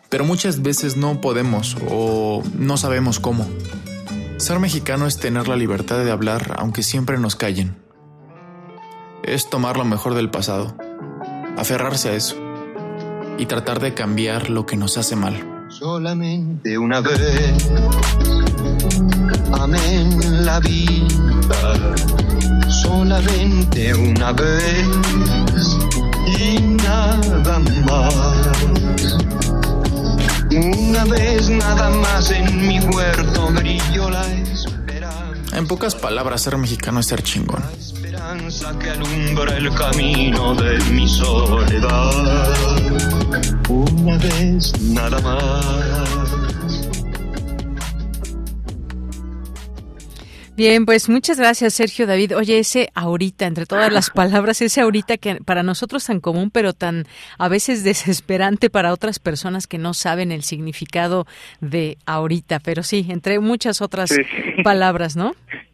[0.07, 3.45] pero muchas veces no podemos o no sabemos cómo.
[4.39, 7.75] Ser mexicano es tener la libertad de hablar aunque siempre nos callen.
[9.21, 10.77] Es tomar lo mejor del pasado,
[11.57, 12.37] aferrarse a eso
[13.37, 15.67] y tratar de cambiar lo que nos hace mal.
[15.67, 17.69] Solamente una vez,
[19.59, 21.95] amén la vida,
[22.69, 24.87] solamente una vez
[26.39, 29.48] y nada más.
[30.51, 35.55] Una vez nada más en mi huerto brilló la esperanza.
[35.55, 37.61] En pocas palabras, ser mexicano es ser chingón.
[37.61, 42.47] La esperanza que alumbra el camino de mi soledad.
[43.69, 45.98] Una vez nada más.
[50.59, 52.35] Bien, pues muchas gracias, Sergio David.
[52.35, 56.73] Oye, ese ahorita, entre todas las palabras, ese ahorita que para nosotros tan común, pero
[56.73, 57.05] tan
[57.37, 61.25] a veces desesperante para otras personas que no saben el significado
[61.61, 64.21] de ahorita, pero sí, entre muchas otras Sí.
[64.61, 65.31] palabras, ¿no?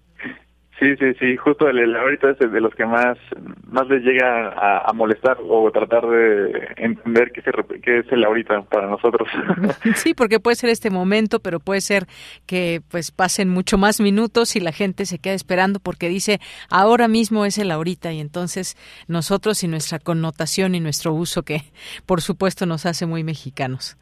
[0.78, 3.18] Sí, sí, sí, justo el, el ahorita es de los que más,
[3.66, 8.12] más les llega a, a molestar o tratar de entender qué, se, rep- qué es
[8.12, 9.30] el ahorita para nosotros.
[9.96, 12.08] Sí, porque puede ser este momento, pero puede ser
[12.46, 16.40] que pues pasen mucho más minutos y la gente se queda esperando porque dice
[16.70, 18.76] ahora mismo es el ahorita y entonces
[19.08, 21.62] nosotros y nuestra connotación y nuestro uso que
[22.06, 23.98] por supuesto nos hace muy mexicanos.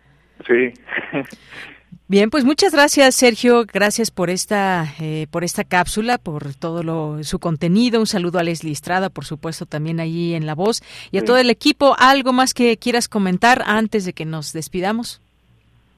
[0.47, 0.73] sí.
[2.13, 3.65] Bien, pues muchas gracias, Sergio.
[3.65, 7.99] Gracias por esta eh, por esta cápsula, por todo lo, su contenido.
[7.99, 11.25] Un saludo a Leslie Estrada, por supuesto, también allí en la voz y a Sí.
[11.25, 11.95] todo el equipo.
[11.97, 15.21] ¿Algo más que quieras comentar antes de que nos despidamos?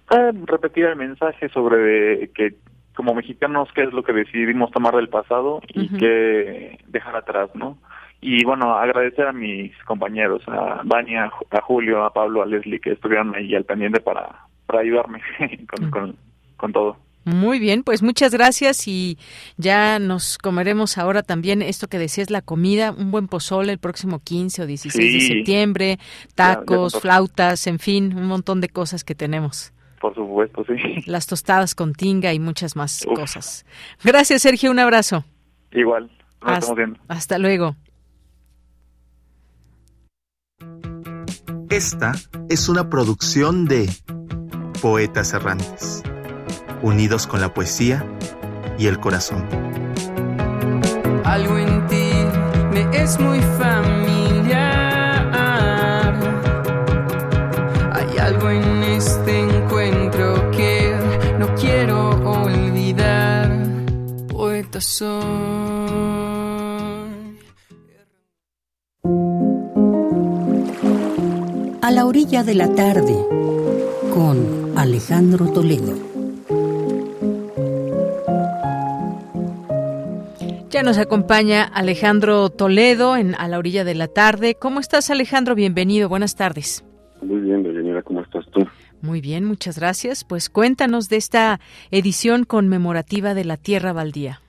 [0.10, 2.54] Ah, repetir el mensaje sobre que
[2.96, 5.98] como mexicanos qué es lo que decidimos tomar del pasado y Ujú.
[5.98, 7.78] qué dejar atrás, ¿no?
[8.22, 12.46] Y bueno, agradecer a mis compañeros, a Vania, a Ju- a Julio, a Pablo, a
[12.46, 14.30] Leslie que estuvieron ahí al pendiente para,
[14.66, 15.22] para ayudarme
[15.70, 16.16] con, con,
[16.58, 16.98] con todo.
[17.26, 19.18] Muy bien, pues muchas gracias y
[19.58, 24.20] ya nos comeremos ahora también esto que decías, la comida, un buen pozole el próximo
[24.20, 29.04] 15 o 16 de septiembre, Ya- ya tacos, flautas, en fin, un montón de cosas
[29.04, 29.74] que tenemos.
[30.00, 31.02] Por supuesto, sí.
[31.08, 33.18] Las tostadas con tinga y muchas más Uf.
[33.20, 33.66] cosas.
[34.04, 35.26] Gracias, Sergio, un abrazo.
[35.72, 36.12] Igual, nos
[36.42, 37.00] Hasta- estamos viendo.
[37.08, 37.76] Hasta luego.
[41.70, 42.14] Esta
[42.50, 43.90] es una producción de
[44.82, 46.04] Poetas Errantes,
[46.82, 48.06] unidos con la poesía
[48.78, 49.46] y el corazón.
[51.24, 52.12] Algo en ti
[52.72, 54.54] me es muy familiar.
[57.94, 60.96] Hay algo en este encuentro que
[61.40, 63.52] no quiero olvidar.
[64.28, 65.86] poeta soy.
[71.82, 73.16] A la orilla de la tarde,
[74.14, 75.94] con Alejandro Toledo.
[80.70, 84.56] Ya nos acompaña Alejandro Toledo en A la orilla de la tarde.
[84.60, 85.56] ¿Cómo estás, Alejandro?
[85.56, 86.84] Bienvenido, buenas tardes.
[87.22, 88.68] Muy bien, Deyanira, ¿cómo estás tú?
[89.02, 90.26] Muy bien, muchas gracias.
[90.26, 91.62] Pues cuéntanos de esta
[91.92, 94.42] edición conmemorativa de la Tierra Baldía.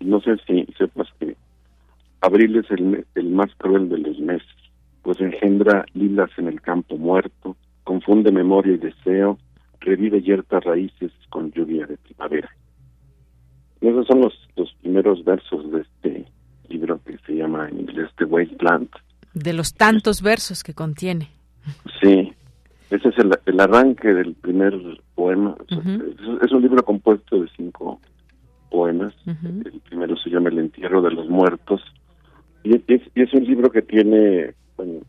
[0.00, 1.36] No sé si sepas que
[2.20, 4.46] abril es el, el más cruel de los meses,
[5.02, 7.56] pues engendra lilas en el campo muerto,
[7.86, 9.38] confunde memoria y deseo,
[9.78, 12.50] revive yertas raíces con lluvia de primavera.
[13.80, 16.26] Y esos son los, los primeros versos de este
[16.68, 18.88] libro que se llama en inglés The Wasteland.
[19.34, 21.30] De los tantos versos que contiene.
[22.02, 22.32] Sí,
[22.90, 24.74] ese es el, el arranque del primer
[25.14, 25.54] poema.
[25.68, 25.78] es,
[26.42, 28.00] es, un libro compuesto de cinco
[28.68, 29.14] poemas.
[29.26, 31.80] El primero se llama El entierro de los muertos.
[32.64, 35.02] Y es, y es un libro que tiene, bueno,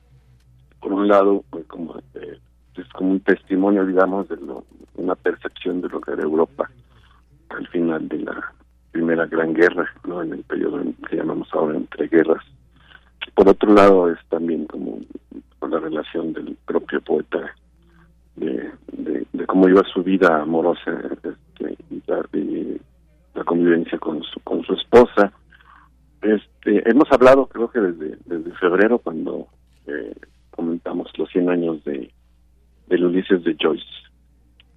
[0.79, 2.37] por un lado, pues, como eh,
[2.77, 4.63] es como un testimonio, digamos, de lo,
[4.95, 6.69] una percepción de lo que era Europa
[7.49, 8.53] al final de la
[8.91, 10.21] primera gran guerra, ¿no?
[10.21, 12.43] En el periodo que llamamos ahora entre guerras.
[13.35, 14.99] Por otro lado, es también como
[15.69, 17.53] la relación del propio poeta
[18.35, 18.71] de,
[19.45, 20.91] cómo iba su vida amorosa
[21.23, 21.77] este,
[22.33, 22.81] y
[23.33, 25.31] la convivencia con su, con su esposa.
[26.21, 29.47] Este, hemos hablado, creo que desde, desde febrero, cuando
[29.85, 30.13] eh,
[30.51, 32.11] comentamos los 100 años de
[32.87, 33.85] del Ulises de Joyce.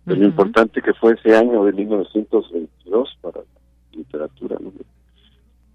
[0.07, 0.16] Uh -huh.
[0.16, 3.47] Lo importante que fue ese año de 1922 para la
[3.93, 4.57] literatura.
[4.61, 4.73] ¿no?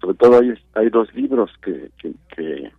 [0.00, 2.70] Sobre todo hay, hay dos libros que, que, que,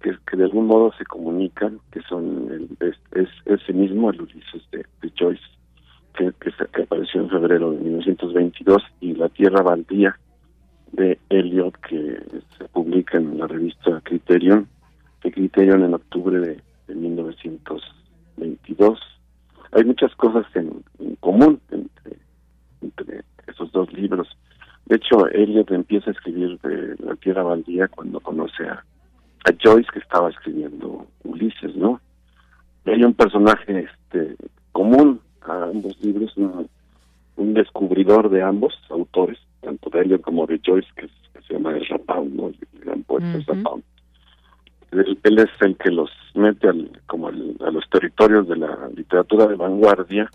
[0.00, 4.20] que, que de algún modo se comunican, que son el, es, es, ese mismo, el
[4.22, 5.42] Ulises de, de Joyce,
[6.14, 6.32] que,
[6.82, 10.16] apareció en febrero de 1922, y La Tierra Baldía
[10.92, 12.22] de Eliot, que
[12.56, 14.68] se publica en la revista Criterion,
[15.24, 17.82] de Criterion en octubre de, de 1922.
[19.74, 22.18] Hay muchas cosas en, en común entre,
[22.80, 24.28] entre esos dos libros.
[24.86, 28.84] De hecho, Eliot empieza a escribir de La Tierra Baldía cuando conoce a,
[29.44, 32.00] a Joyce, que estaba escribiendo Ulises, ¿no?
[32.86, 34.36] Y hay un personaje este
[34.70, 36.68] común a ambos libros, un,
[37.36, 41.76] un descubridor de ambos autores, tanto de Eliot como de Joyce, que, que se llama
[41.76, 42.48] Ezra Pound, ¿no?
[42.48, 43.82] El gran poeta uh -huh.
[44.94, 49.46] Él, es el que los mete al, como al, a los territorios de la literatura
[49.46, 50.30] de vanguardia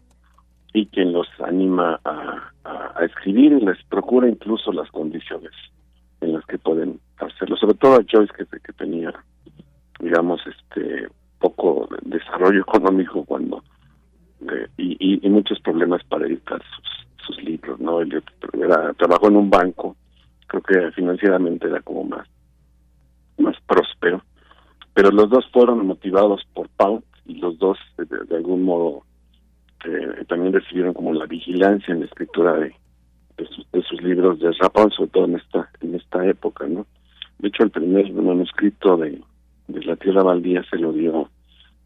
[0.73, 2.45] y quien los anima a,
[3.01, 5.51] escribir y les procura incluso las condiciones
[6.19, 7.55] en las que pueden hacerlo.
[7.55, 9.13] Sobre todo a Joyce, que, que tenía,
[9.99, 11.07] digamos, este
[11.39, 13.63] poco desarrollo económico cuando
[14.41, 18.01] eh, y, muchos problemas para editar sus, sus libros, ¿no?
[18.01, 18.21] Él
[18.53, 19.95] era, trabajó en un banco,
[20.47, 22.27] creo que financieramente era como más
[23.39, 24.21] más próspero,
[24.99, 29.03] pero los dos fueron motivados por Pound y los dos de, de algún modo
[29.85, 32.75] eh, también recibieron como la vigilancia en la escritura de,
[33.37, 36.85] de, sus, libros de Pound, sobre todo en esta en esta época, ¿no?
[37.37, 39.21] De hecho, el primer manuscrito de,
[39.69, 41.29] de La Tierra Baldía se lo dio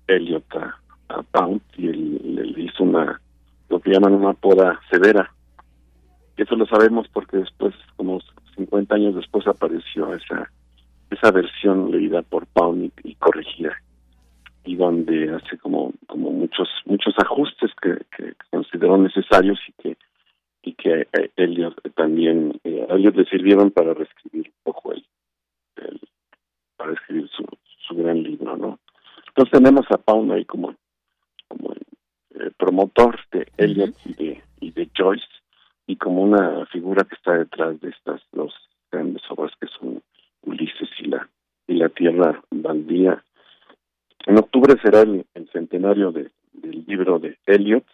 [0.07, 0.75] Eliot a,
[1.09, 3.21] a y él, él, hizo una
[3.69, 5.31] lo que llaman una poda severa.
[6.35, 8.21] Y eso lo sabemos porque después, como
[8.55, 10.49] 50 años después, apareció esa
[11.13, 13.75] esa versión leída por Pound y, y, corregida
[14.65, 19.97] y donde hace como como muchos muchos ajustes que, que consideró necesarios y que
[20.61, 25.05] y que eh, Eliot también eh, a le sirvieron para reescribir un poco el,
[25.77, 25.99] el
[26.77, 27.45] para escribir su,
[27.87, 28.79] su gran libro no
[29.27, 30.75] entonces tenemos a Pound ahí como
[31.47, 33.93] como eh, promotor de -huh.
[34.05, 35.27] y de y de Joyce
[35.87, 38.53] y como una figura que está detrás de estas dos
[38.91, 40.01] grandes obras que son
[40.45, 41.27] Ulises y la
[41.67, 43.23] y la tierra baldía.
[44.25, 47.85] En octubre será el, centenario de, del libro de Eliot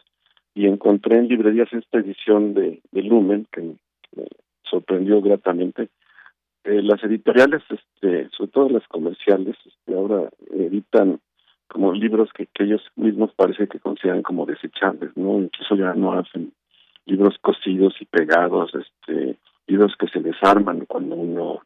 [0.54, 3.78] y encontré en librerías esta edición de, de Lumen que me
[4.64, 5.90] sorprendió gratamente.
[6.64, 11.20] Eh, las editoriales, este, sobre todo las comerciales, este, ahora editan
[11.68, 15.40] como libros que, que ellos mismos parece que consideran como desechables, ¿no?
[15.40, 16.52] Incluso ya no hacen
[17.06, 21.62] libros cosidos y pegados, este, libros que se desarman cuando uno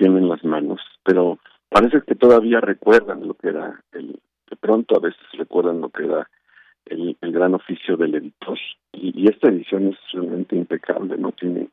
[0.00, 4.18] los, los tiene en las manos, pero parece que todavía recuerdan lo que era el,
[4.50, 6.28] de pronto a veces recuerdan lo que era
[6.86, 8.58] el, gran oficio del editor.
[8.92, 11.32] Y, esta edición es realmente impecable, ¿no?
[11.32, 11.68] Tiene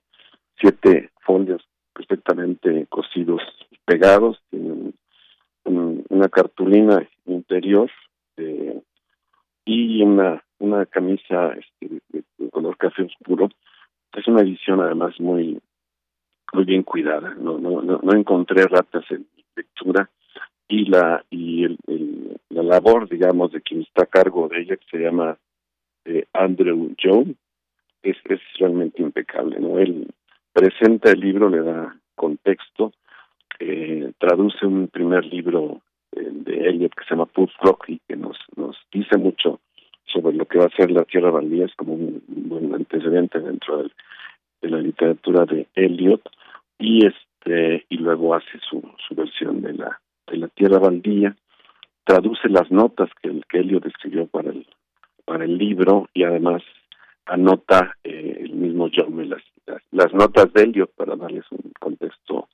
[0.59, 3.41] siete folios perfectamente cosidos
[3.71, 4.95] y pegados, tiene un,
[5.63, 7.89] un, una cartulina interior
[8.37, 8.81] eh,
[9.65, 13.49] y una, una camisa este, de, color café oscuro
[14.17, 15.59] es una edición además muy
[16.53, 17.36] muy bien cuidada.
[17.36, 19.26] No, no, no, encontré ratas en
[19.56, 20.10] lectura
[20.68, 21.78] y la y el,
[22.49, 25.38] la labor, digamos, de quien está a cargo de ella, que se llama
[26.06, 27.36] eh, Andrew Jones,
[28.03, 29.60] es, es realmente impecable.
[29.60, 29.80] ¿no?
[29.80, 30.07] Él
[30.53, 32.94] presenta el libro, le da contexto,
[33.60, 35.82] eh, traduce un primer libro
[36.14, 39.60] eh, de Eliot que se llama Puff Rock y que nos, nos dice mucho
[40.06, 43.84] sobre lo que va a ser la Tierra Baldía, es como un, buen antecedente dentro
[43.84, 46.22] de la literatura de Eliot
[46.79, 51.35] y este y luego hace su, su versión de la de la Tierra Baldía,
[52.03, 54.67] traduce las notas que el que Eliot escribió para el
[55.25, 56.63] para el libro y además
[57.25, 59.43] anota eh, el mismo John las,
[59.91, 62.47] las, notas de Eliot para darles un contexto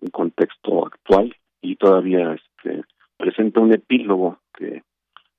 [0.00, 1.34] un contexto actual.
[1.60, 2.82] Y todavía este
[3.16, 4.82] presenta un epílogo que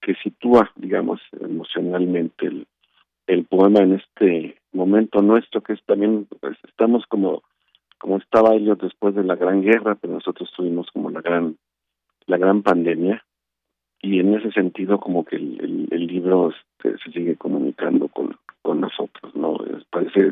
[0.02, 2.68] que sitúa digamos emocionalmente el,
[3.28, 7.44] el poema en este momento nuestro que es también pues, estamos como
[8.00, 11.58] como estaba Eliot después de la gran guerra pero nosotros tuvimos como la gran
[12.26, 13.24] la gran pandemia
[14.02, 18.82] y en ese sentido como que el, el, libro este, se sigue comunicando con, con
[18.82, 19.58] nosotros no
[19.92, 20.32] parece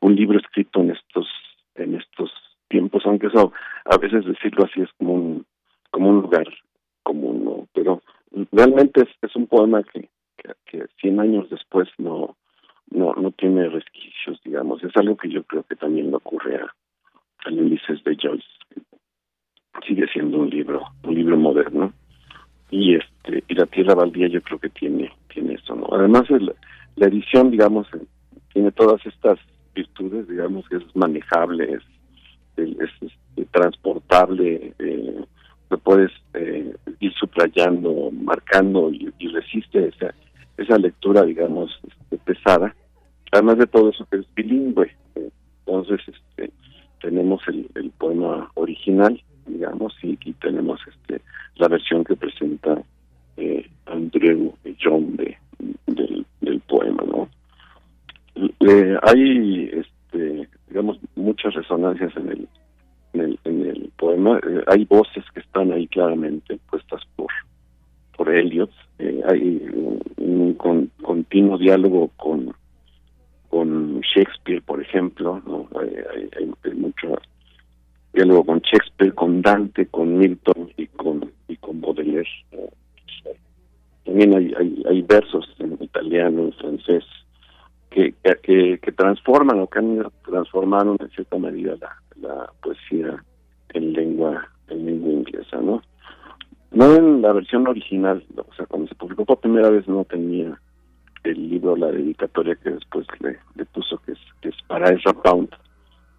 [0.00, 1.26] un libro escrito en estos
[1.74, 2.30] en estos
[2.68, 3.52] tiempos aunque eso
[3.84, 5.46] a veces decirlo así es como un
[5.90, 6.46] como un lugar
[7.02, 8.00] común no pero
[8.52, 12.36] realmente es, es un poema que, que, que 100 años después no
[12.90, 14.82] no no tiene resquicios digamos.
[14.82, 16.74] Es algo que yo creo que también le ocurre a
[17.44, 18.46] al Ulises de Joyce
[19.86, 21.92] sigue siendo un libro un libro moderno
[22.70, 26.24] y este y la tierra baldía yo creo que tiene tiene eso no además
[26.96, 27.86] la edición digamos
[28.52, 29.38] tiene todas estas
[29.74, 31.82] virtudes digamos que es manejable es,
[32.56, 35.24] es, este, transportable eh,
[35.70, 40.14] lo puedes eh, ir subrayando marcando y, resiste esa
[40.56, 42.74] esa lectura digamos este, pesada.
[43.30, 44.90] Además de todo eso que es bilingüe
[45.66, 46.50] entonces este
[47.00, 51.22] tenemos el, el poema original digamos, y aquí tenemos este
[51.56, 52.80] la versión que presenta
[53.36, 55.36] eh, Andrew John de,
[55.86, 57.28] del, poema, ¿no?
[59.02, 62.48] hay, este, digamos, muchas resonancias en el,
[63.14, 64.38] en el, en el poema.
[64.38, 67.28] Eh, hay voces que están ahí claramente puestas por
[68.16, 68.70] por Eliot.
[68.98, 69.62] Eh, hay
[70.18, 70.54] un,
[71.02, 72.52] continuo diálogo con
[73.50, 75.68] con Shakespeare, por ejemplo, ¿no?
[75.80, 77.16] hay, hay, hay mucho
[78.12, 82.28] diálogo con Shakespeare, con Dante, con Milton y con y con Baudelaire.
[84.04, 87.04] También hay, hay, hay versos en italiano, en francés,
[87.90, 93.22] que, que, que transforman o que han transformado en cierta medida la, la poesía
[93.70, 95.82] en lengua en lengua inglesa, ¿no?
[96.70, 100.60] No en la versión original, o sea, cuando se publicó por primera vez no tenía
[101.24, 105.50] el libro, la dedicatoria que después le, puso, que es, que es para Ezra Pound,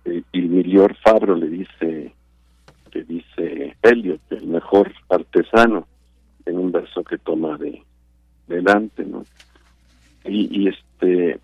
[0.06, 2.14] eh, y Milior Fabro le dice
[2.94, 5.88] le dice Elliot el mejor artesano
[6.46, 7.84] en un verso que toma de
[8.48, 9.24] delante no
[10.26, 11.40] y, y este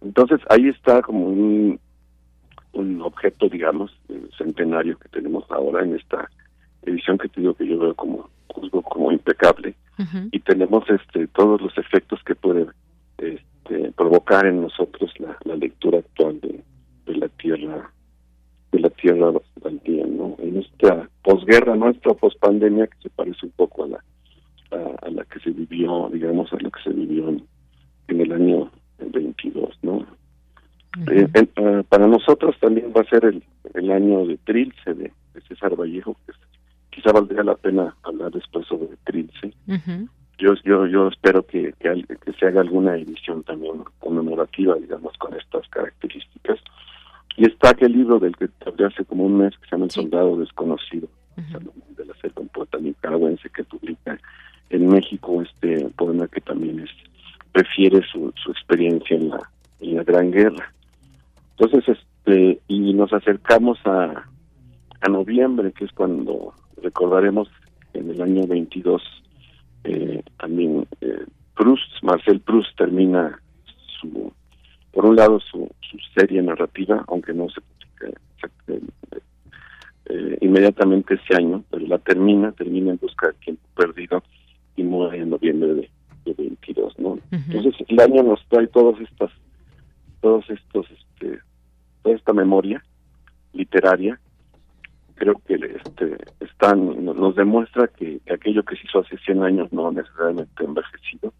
[0.00, 1.80] entonces ahí está como un
[2.72, 3.90] un objeto digamos
[4.36, 6.28] centenario que tenemos ahora en esta
[6.82, 9.74] edición que te digo que yo veo como juzgo como impecable
[10.30, 12.66] y tenemos este todos los efectos que puede
[13.18, 16.62] este, provocar en nosotros la, la lectura actual de,
[17.06, 17.90] de la tierra
[18.70, 20.36] de la tierra baldía, ¿no?
[20.38, 24.04] En esta posguerra nuestra, pospandemia, que se parece un poco a la
[24.70, 27.46] a, la que se vivió, digamos, a lo que se vivió en,
[28.08, 30.06] el año 22, ¿no?
[31.10, 31.28] Eh,
[31.88, 33.42] para nosotros también va a ser el,
[33.74, 35.12] el año de Trilce, de,
[35.46, 36.32] César Vallejo, que
[36.98, 39.52] quizá valdría la pena hablar después sobre Trilce.
[40.38, 45.34] Yo, yo, yo espero que, que, que se haga alguna edición también conmemorativa, digamos, con
[45.34, 46.58] estas características
[47.36, 49.90] y está aquel libro del que hablé hace como un mes que se llama El
[49.92, 54.18] Soldado Desconocido, de la selva, un poeta nicaragüense que publica
[54.70, 56.90] en México este poema que también es
[57.54, 59.50] refiere su, su experiencia en la,
[59.80, 60.72] en la Gran Guerra.
[61.56, 64.24] Entonces, este, y nos acercamos a,
[65.00, 67.48] a noviembre, que es cuando recordaremos
[67.94, 69.02] en el año 22
[69.84, 71.24] eh, también eh,
[71.54, 73.40] Proust, Marcel Proust termina
[74.00, 74.32] su
[74.92, 77.60] por un lado su, su serie narrativa, aunque no se
[78.68, 78.80] eh,
[80.06, 84.22] eh, inmediatamente ese año, pero la termina, termina en busca de tiempo perdido
[84.76, 85.90] y muere en noviembre de,
[86.36, 87.18] 22, ¿no?
[87.30, 89.30] Entonces el año nos trae todas estas,
[90.20, 91.38] todos estos, este,
[92.02, 92.84] toda esta memoria
[93.54, 94.20] literaria,
[95.18, 99.90] creo que este, están, nos demuestra que aquello que se hizo hace 100 años no
[99.90, 101.32] necesariamente envejecido,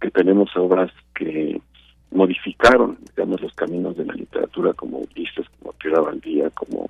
[0.00, 1.60] que tenemos obras que
[2.10, 6.86] modificaron, digamos, los caminos de la literatura como Ulises, como Tierra Valdía, como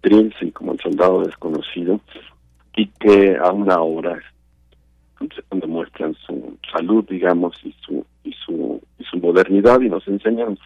[0.00, 2.00] Trilce y como El Soldado Desconocido,
[2.76, 4.20] y que aún ahora
[5.50, 10.58] donde muestran su salud, digamos, y su y su y su modernidad y nos enseñan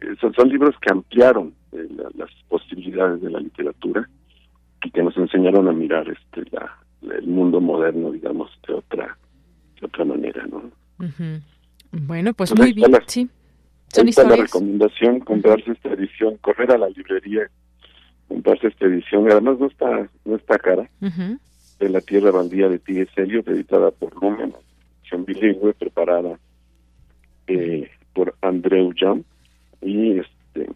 [0.00, 1.86] eh, son, son libros que ampliaron eh,
[2.16, 4.08] las posibilidades de la literatura
[4.84, 9.16] y que nos enseñaron a mirar este la, el mundo moderno, digamos, de otra
[9.80, 10.70] de otra manera, ¿no?
[11.90, 13.28] Bueno, pues muy bien, sí.
[13.88, 14.38] Son historias.
[14.38, 17.50] la recomendación, comprarse esta edición, correr a la librería,
[18.28, 23.10] comprarse esta edición, además no está no está cara de La Tierra Baldía de T.S.
[23.16, 24.54] Eliot, editada por Lumen,
[25.00, 26.38] edición bilingüe, preparada
[27.48, 29.24] eh, por Andreu Jam,
[29.82, 30.70] y este,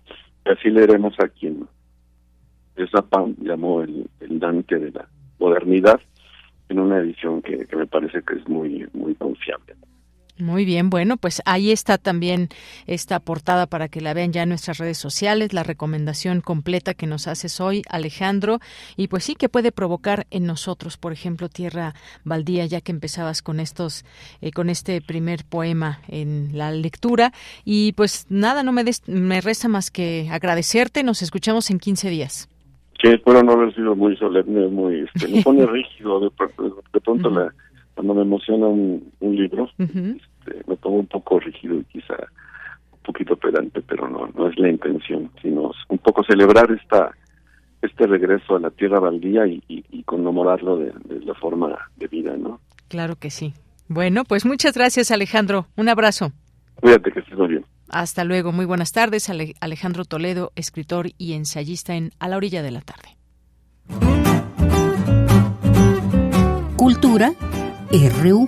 [0.45, 1.69] así leeremos a quien
[2.90, 5.09] Zapam llamó el, Dante de la
[5.39, 6.01] modernidad,
[6.69, 9.74] en una edición que, que me parece que es muy, muy confiable.
[10.39, 12.51] Muy bien, bueno, pues ahí está también
[12.86, 17.07] esta portada para que la vean ya en nuestras redes sociales, la recomendación completa que
[17.07, 18.61] nos haces hoy, Alejandro,
[18.98, 23.40] y pues sí que puede provocar en nosotros, por ejemplo, Tierra Baldía, ya que empezabas
[23.40, 24.05] con estos,
[24.43, 27.32] eh, con este primer poema en la lectura,
[27.65, 32.51] y pues nada, no me, me resta más que agradecerte, nos escuchamos en 15 días.
[33.07, 36.31] Sí, espero no haber sido muy solemne, muy, este, me pone rígido de,
[37.01, 37.53] pronto la
[37.95, 42.15] cuando me emociona un, libro, este, me pongo un poco rígido y quizá
[42.93, 47.12] un poquito pedante, pero no, no es la intención, sino un poco celebrar esta
[47.81, 50.93] este regreso a la tierra baldía y, y, conmemorarlo de,
[51.24, 52.61] la forma de vida, ¿no?
[52.89, 53.55] Claro que sí.
[53.87, 55.66] Bueno, pues muchas gracias, Alejandro.
[55.77, 56.33] Un abrazo.
[56.81, 57.65] Cuídate, que estés muy bien.
[57.88, 58.52] Hasta luego.
[58.52, 59.30] Muy buenas tardes.
[59.60, 63.16] Alejandro Toledo, escritor y ensayista en A la orilla de la tarde.
[66.76, 67.32] Cultura
[67.90, 68.46] RU.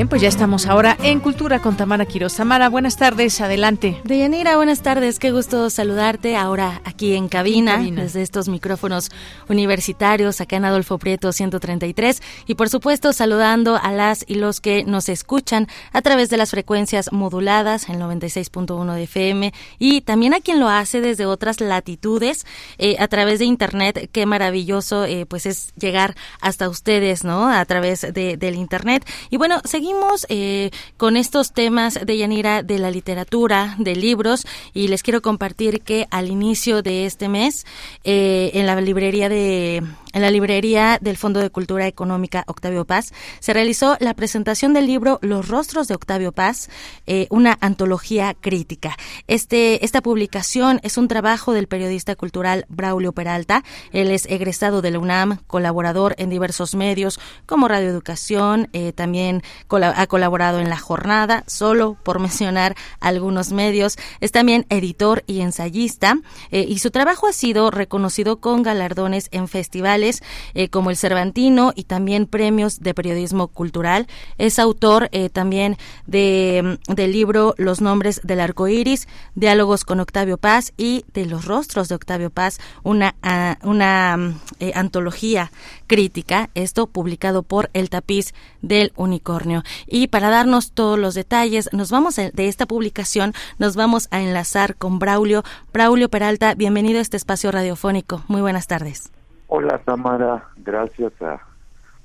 [0.00, 2.34] Bien, pues ya estamos ahora en Cultura con Tamara Quiroz.
[2.34, 4.00] Tamara, buenas tardes, adelante.
[4.04, 9.10] Deyanira, buenas tardes, qué gusto saludarte ahora aquí en cabina, desde estos micrófonos
[9.50, 14.84] universitarios acá en Adolfo Prieto 133 y por supuesto saludando a las y los que
[14.84, 20.40] nos escuchan a través de las frecuencias moduladas en 96.1 de FM y también a
[20.40, 22.46] quien lo hace desde otras latitudes
[22.78, 24.08] eh, a través de internet.
[24.10, 27.50] Qué maravilloso eh, pues es llegar hasta ustedes, ¿no?
[27.50, 29.06] A través de, del internet.
[29.28, 34.46] Y bueno, se seguimos eh, con estos temas de Yanira de la literatura, de libros,
[34.72, 37.66] y les quiero compartir que al inicio de este mes,
[38.04, 43.12] eh, en la librería de en la librería del Fondo de Cultura Económica Octavio Paz
[43.38, 46.68] se realizó la presentación del libro Los rostros de Octavio Paz,
[47.06, 48.96] eh, una antología crítica.
[49.28, 53.62] Este, esta publicación es un trabajo del periodista cultural Braulio Peralta.
[53.92, 59.42] Él es egresado de la UNAM, colaborador en diversos medios como Radio Educación, también
[59.88, 63.96] ha colaborado en La Jornada, solo por mencionar algunos medios.
[64.20, 66.18] Es también editor y ensayista
[66.50, 70.22] eh, y su trabajo ha sido reconocido con galardones en festivales
[70.54, 74.06] eh, como el Cervantino y también premios de periodismo cultural.
[74.38, 75.76] Es autor eh, también
[76.06, 81.26] de, mm, del libro Los nombres del arco iris, Diálogos con Octavio Paz y de
[81.26, 84.40] los rostros de Octavio Paz, una, ah, una mm,
[84.74, 85.50] antología
[85.86, 89.62] crítica, esto publicado por El Tapiz del Unicornio.
[89.86, 94.76] Y para darnos todos los detalles, nos vamos de esta publicación, nos vamos a enlazar
[94.76, 95.42] con Braulio.
[95.72, 98.22] Braulio Peralta, bienvenido a este espacio radiofónico.
[98.28, 99.12] Muy buenas tardes.
[99.48, 101.40] Hola Tamara, gracias a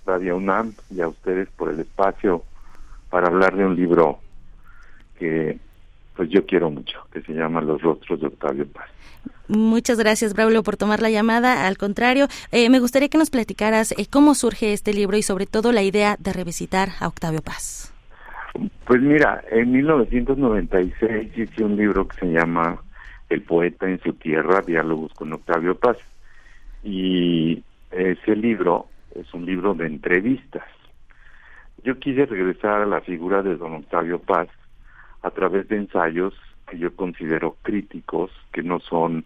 [0.06, 2.44] Radio UNAM y a ustedes por el espacio
[3.10, 4.20] para hablar de un libro
[5.20, 5.60] que
[6.16, 8.90] pues yo quiero mucho, que se llama Los rostros de Octavio Paz.
[9.48, 11.68] Muchas gracias, Braulio, por tomar la llamada.
[11.68, 15.46] Al contrario, eh, me gustaría que nos platicaras eh, cómo surge este libro y sobre
[15.46, 17.94] todo la idea de revisitar a Octavio Paz.
[18.86, 22.82] Pues mira, en 1996 hice un libro que se llama
[23.30, 25.98] El poeta en su tierra, diálogos con Octavio Paz.
[26.84, 30.64] Y ese libro es un libro de entrevistas.
[31.84, 34.48] Yo quise regresar a la figura de don Octavio Paz
[35.22, 36.34] a través de ensayos
[36.68, 39.26] que yo considero críticos, que no son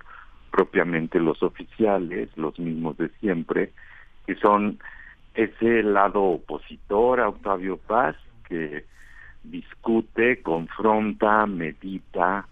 [0.51, 3.71] propiamente los oficiales, los mismos de siempre,
[4.25, 4.79] que son
[5.33, 8.15] ese lado opositor a Octavio Paz,
[8.47, 8.85] que
[9.43, 12.45] discute, confronta, medita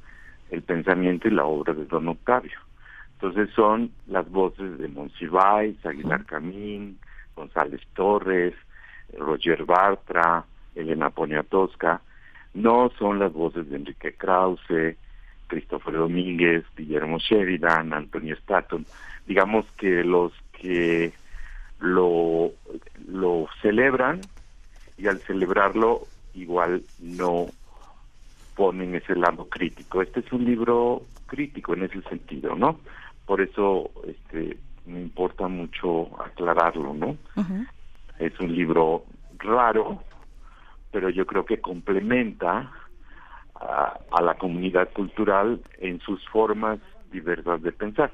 [0.50, 2.58] el pensamiento y la obra de don Octavio.
[3.14, 7.00] Entonces son las voces de Monsiváis, Aguilar Camín,
[7.36, 8.54] González Torres,
[9.18, 10.46] Roger Bartra,
[10.76, 12.02] Elena Poniatowska,
[12.54, 14.98] no son las voces de Enrique Krause,
[15.48, 18.86] Christopher Domínguez, Guillermo Sheridan, Antonio Staton,
[19.26, 21.14] digamos que los que
[21.80, 22.52] lo,
[23.08, 24.22] lo celebran
[24.98, 27.48] y al celebrarlo igual no
[28.56, 30.02] ponen ese lado crítico.
[30.02, 32.80] Este es un libro crítico en ese sentido, ¿no?
[33.26, 37.18] Por eso este me importa mucho aclararlo, ¿no?
[38.20, 39.04] Es un libro
[39.38, 40.02] raro,
[40.92, 42.72] pero yo creo que complementa
[43.60, 46.80] a, a la comunidad cultural en sus formas
[47.12, 48.12] diversas de pensar.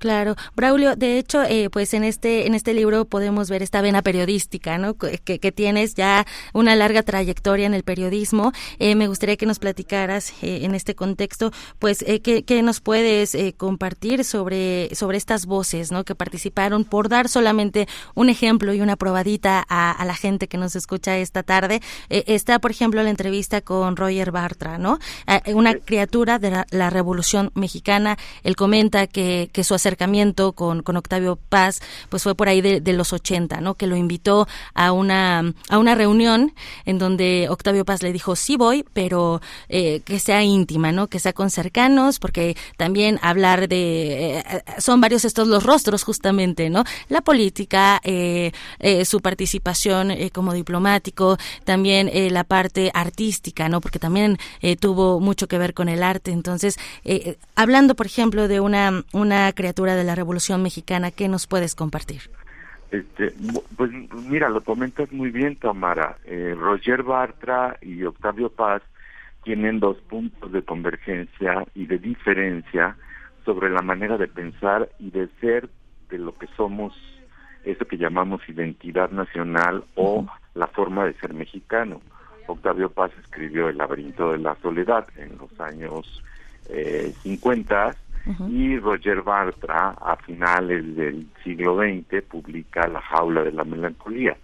[0.00, 4.00] Claro, Braulio, de hecho, eh, pues en este en este libro podemos ver esta vena
[4.00, 4.94] periodística, ¿no?
[4.94, 8.52] Que, que tienes ya una larga trayectoria en el periodismo.
[8.78, 13.34] Eh, me gustaría que nos platicaras eh, en este contexto, pues, eh, ¿qué, nos puedes
[13.34, 16.02] eh, compartir sobre sobre estas voces, ¿no?
[16.04, 20.56] Que participaron, por dar solamente un ejemplo y una probadita a, a la gente que
[20.56, 21.82] nos escucha esta tarde.
[22.08, 24.98] está, por ejemplo, la entrevista con Roger Bartra, ¿no?
[25.54, 28.16] una criatura de la, la, Revolución Mexicana.
[28.42, 29.89] Él comenta que que su acercamiento
[30.54, 33.74] con, con Octavio Paz, pues fue por ahí de, los 80, ¿no?
[33.74, 36.52] Que lo invitó a una, a una reunión
[36.84, 41.06] en donde Octavio Paz le dijo, sí voy, pero eh, que sea íntima, ¿no?
[41.06, 44.44] Que sea con cercanos, porque también hablar de, eh,
[44.78, 46.84] son varios estos los rostros justamente, ¿no?
[47.08, 48.52] La política, eh,
[49.04, 53.80] su participación como diplomático, también la parte artística, ¿no?
[53.80, 54.38] Porque también
[54.80, 56.32] tuvo mucho que ver con el arte.
[56.32, 56.78] Entonces,
[57.54, 61.10] hablando, por ejemplo, de una, una criatura de la Revolución Mexicana.
[61.10, 62.30] ¿Qué nos puedes compartir?
[62.90, 63.32] Este,
[63.76, 63.90] pues
[64.28, 66.16] mira, lo comentas muy bien, Tamara.
[66.24, 68.82] Eh, Roger Bartra y Octavio Paz
[69.44, 72.96] tienen dos puntos de convergencia y de diferencia
[73.44, 75.68] sobre la manera de pensar y de ser
[76.10, 76.92] de lo que somos,
[77.64, 82.00] eso que llamamos identidad nacional o la forma de ser mexicano.
[82.46, 86.22] Octavio Paz escribió El laberinto de la soledad en los años
[86.68, 87.96] eh, 50
[88.48, 94.36] y Roger Bartra a finales del siglo XX publica La jaula de la melancolía.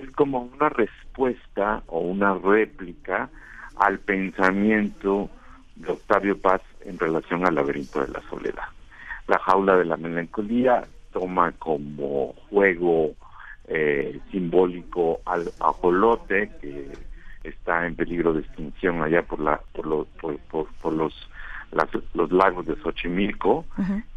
[0.00, 3.28] Es como una respuesta o una réplica
[3.76, 5.30] al pensamiento
[5.76, 8.64] de Octavio Paz en relación al laberinto de la soledad.
[9.26, 13.14] La jaula de la melancolía toma como juego
[13.68, 16.92] eh, simbólico al ajolote que
[17.44, 20.38] está en peligro de extinción allá por la por los por,
[20.82, 21.14] por los
[22.14, 23.64] los lagos de Xochimilco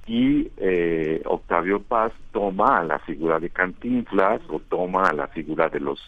[0.05, 5.69] y eh, Octavio Paz toma a la figura de Cantinflas o toma a la figura
[5.69, 5.99] de los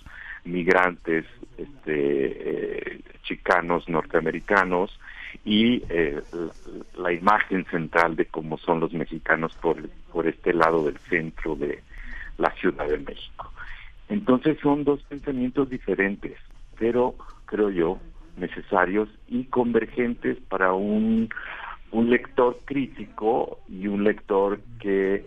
[0.45, 1.25] migrantes
[1.57, 4.97] este, eh, chicanos norteamericanos
[5.43, 6.21] y eh,
[6.97, 9.77] la, imagen central de cómo son los mexicanos por,
[10.11, 11.83] por este lado del centro de
[12.37, 13.51] la Ciudad de México.
[14.07, 16.37] Entonces son dos pensamientos diferentes,
[16.77, 17.15] pero
[17.45, 17.99] creo yo
[18.39, 21.29] necesarios y convergentes para un,
[21.91, 25.25] un lector crítico y un lector que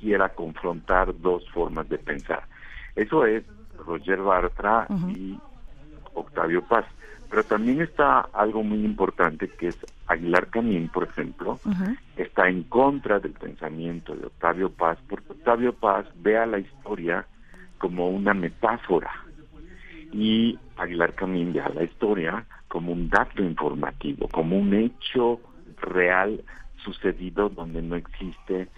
[0.00, 2.42] quiera confrontar dos formas de pensar.
[2.96, 3.44] Eso es
[3.86, 5.38] Roger Bartra y
[6.14, 6.84] Octavio Paz.
[7.30, 11.58] Pero también está algo muy importante que es Aguilar Camín, por ejemplo,
[12.16, 17.24] está en contra del pensamiento de Octavio Paz, porque Octavio Paz ve a la historia
[17.78, 19.10] como una metáfora
[20.12, 25.40] y Aguilar Camín a la historia como un dato informativo, como un hecho
[25.80, 26.42] real
[26.84, 28.68] sucedido donde no existe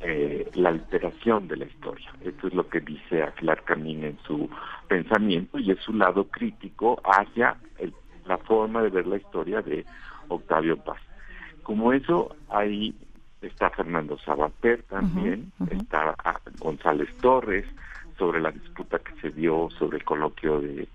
[0.00, 2.12] eh, la alteración de la historia.
[2.22, 4.48] Esto es lo que dice Aguilar Camín en su
[4.88, 7.56] pensamiento y es su lado crítico hacia
[8.26, 9.84] la forma de ver la historia de
[10.28, 11.00] Octavio Paz.
[11.62, 12.94] Como eso, ahí
[13.40, 17.64] está Fernando Sabater también, está ah, González Torres,
[18.18, 20.88] sobre la disputa que se dio sobre el coloquio de,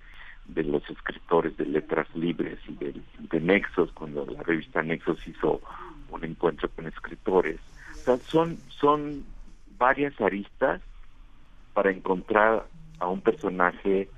[0.46, 5.60] de los escritores de letras libres y de, de, Nexos, cuando la revista Nexos hizo
[6.10, 7.60] un encuentro con escritores.
[7.92, 9.24] O sea, son, son
[9.78, 10.80] varias aristas
[11.74, 12.66] para encontrar
[12.98, 14.08] a un personaje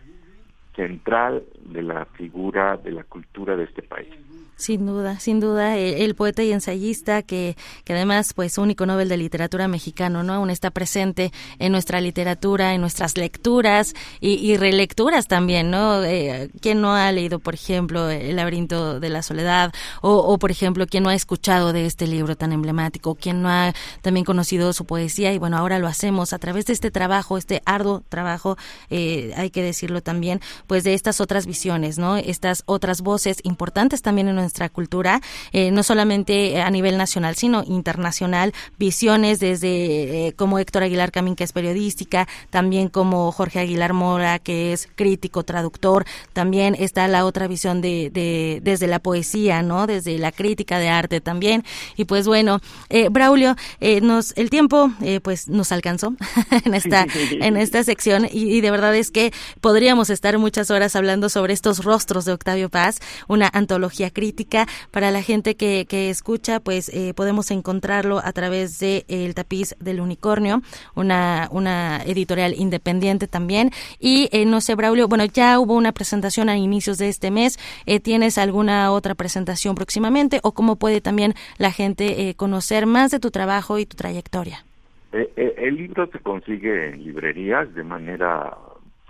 [0.74, 4.14] central de la figura de la cultura de este país.
[4.56, 9.16] Sin duda, sin duda, el, poeta y ensayista que, que además, pues, único Nobel de
[9.16, 10.34] Literatura mexicano, ¿no?
[10.34, 16.04] Aún está presente en nuestra literatura, en nuestras lecturas y, relecturas también, ¿no?
[16.04, 19.72] Eh, ¿Quién no ha leído, por ejemplo, El laberinto de la soledad?
[20.02, 23.16] O, o, por ejemplo, ¿quién no ha escuchado de este libro tan emblemático?
[23.16, 23.72] ¿Quién no ha
[24.02, 25.32] también conocido su poesía?
[25.32, 28.56] Y bueno, ahora lo hacemos a través de este trabajo, este arduo trabajo,
[28.88, 32.16] eh, hay que decirlo también, pues de estas otras visiones, ¿no?
[32.16, 35.20] Estas otras voces importantes también en nuestra cultura,
[35.52, 41.36] eh, no solamente a nivel nacional, sino internacional, visiones desde eh, como Héctor Aguilar Camín,
[41.36, 47.24] que es periodística, también como Jorge Aguilar Mora, que es crítico, traductor, también está la
[47.24, 49.86] otra visión de, de desde la poesía, ¿no?
[49.86, 51.64] Desde la crítica de arte también.
[51.96, 56.14] Y pues bueno, eh, Braulio, eh, nos, el tiempo eh, pues nos alcanzó
[56.64, 61.28] en esta, en esta sección y, de verdad es que podríamos estar muchas horas hablando
[61.28, 66.60] sobre estos rostros de Octavio Paz, una antología crítica para la gente que, que escucha,
[66.60, 70.62] pues podemos encontrarlo a través de El tapiz del unicornio,
[70.94, 73.70] una, una editorial independiente también.
[73.98, 77.58] Y no sé, Braulio, bueno, ya hubo una presentación a inicios de este mes.
[78.04, 83.18] ¿Tienes alguna otra presentación próximamente o cómo puede también la gente eh, conocer más de
[83.18, 84.64] tu trabajo y tu trayectoria?
[85.12, 88.56] Eh, eh, el libro se consigue en librerías de manera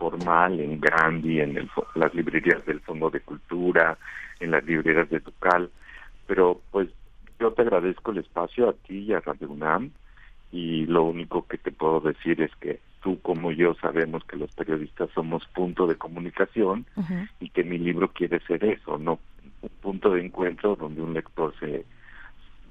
[0.05, 3.97] formal, en Gandhi, en las librerías del Fondo de Cultura,
[4.39, 5.71] en las librerías de Tucal,
[6.27, 6.91] pero pues
[7.41, 9.93] yo te agradezco el espacio a ti y a Radio UNAM
[10.53, 14.55] y lo único que te puedo decir es que tú como yo sabemos que los
[14.55, 16.85] periodistas somos punto de comunicación
[17.41, 19.19] y que mi libro quiere ser eso, no
[19.63, 21.87] un punto de encuentro donde un lector se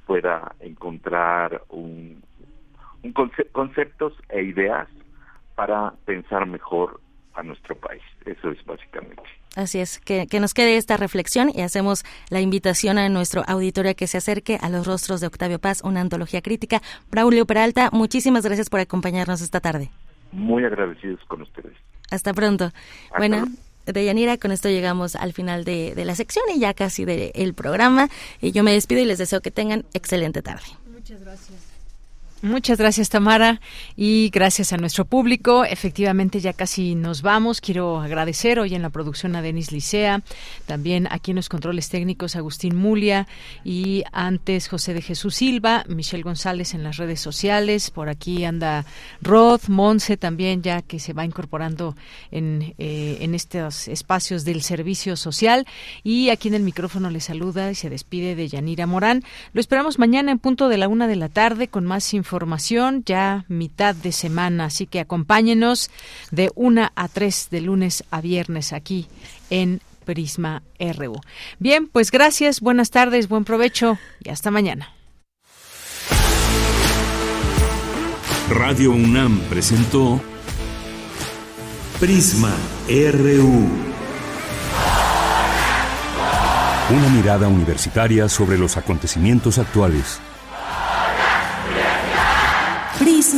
[0.06, 2.22] pueda encontrar un,
[3.52, 4.88] conceptos e ideas
[5.56, 7.00] para pensar mejor
[7.36, 8.02] a nuestro país.
[8.26, 9.24] Eso es básicamente.
[9.56, 13.96] Así es, que, que, nos quede esta reflexión y hacemos la invitación a nuestro auditorio
[13.96, 16.82] que se acerque a los rostros de Octavio Paz, una antología crítica.
[17.12, 19.92] Braulio Peralta, muchísimas gracias por acompañarnos esta tarde.
[20.32, 21.78] Muy agradecidos con ustedes.
[22.10, 22.72] Hasta pronto.
[23.18, 23.46] bueno.
[23.86, 28.08] Deyanira, con esto llegamos al final de, de la sección y ya casi del programa.
[28.42, 30.64] Y yo me despido y les deseo que tengan excelente tarde.
[30.88, 31.73] Muchas gracias.
[32.44, 33.62] Muchas gracias, Tamara,
[33.96, 35.64] y gracias a nuestro público.
[35.64, 37.62] Efectivamente, ya casi nos vamos.
[37.62, 40.24] Quiero agradecer hoy en la producción a Denis Licea,
[40.66, 43.30] también aquí en los controles técnicos Agustín Mulia
[43.64, 47.90] y antes José de Jesús Silva, Michelle González en las redes sociales.
[47.92, 48.84] Por aquí anda
[49.22, 51.96] Rod, Monse también, ya que se va incorporando
[52.30, 55.66] en, eh, en estos espacios del servicio social.
[56.04, 59.24] Y aquí en el micrófono le saluda y se despide de Yanira Morán.
[59.54, 63.04] Lo esperamos mañana en punto de la una de la tarde con más información información
[63.06, 65.92] ya mitad de semana, así que acompáñenos
[66.32, 69.08] de una a tres de lunes a viernes aquí
[69.52, 71.22] en Prisma RU.
[71.60, 74.90] Bien, pues gracias, buenas tardes, buen provecho y hasta mañana.
[78.50, 80.20] Radio UNAM presentó
[82.00, 82.56] Prisma
[82.90, 83.70] RU.
[86.90, 90.20] Una mirada universitaria sobre los acontecimientos actuales.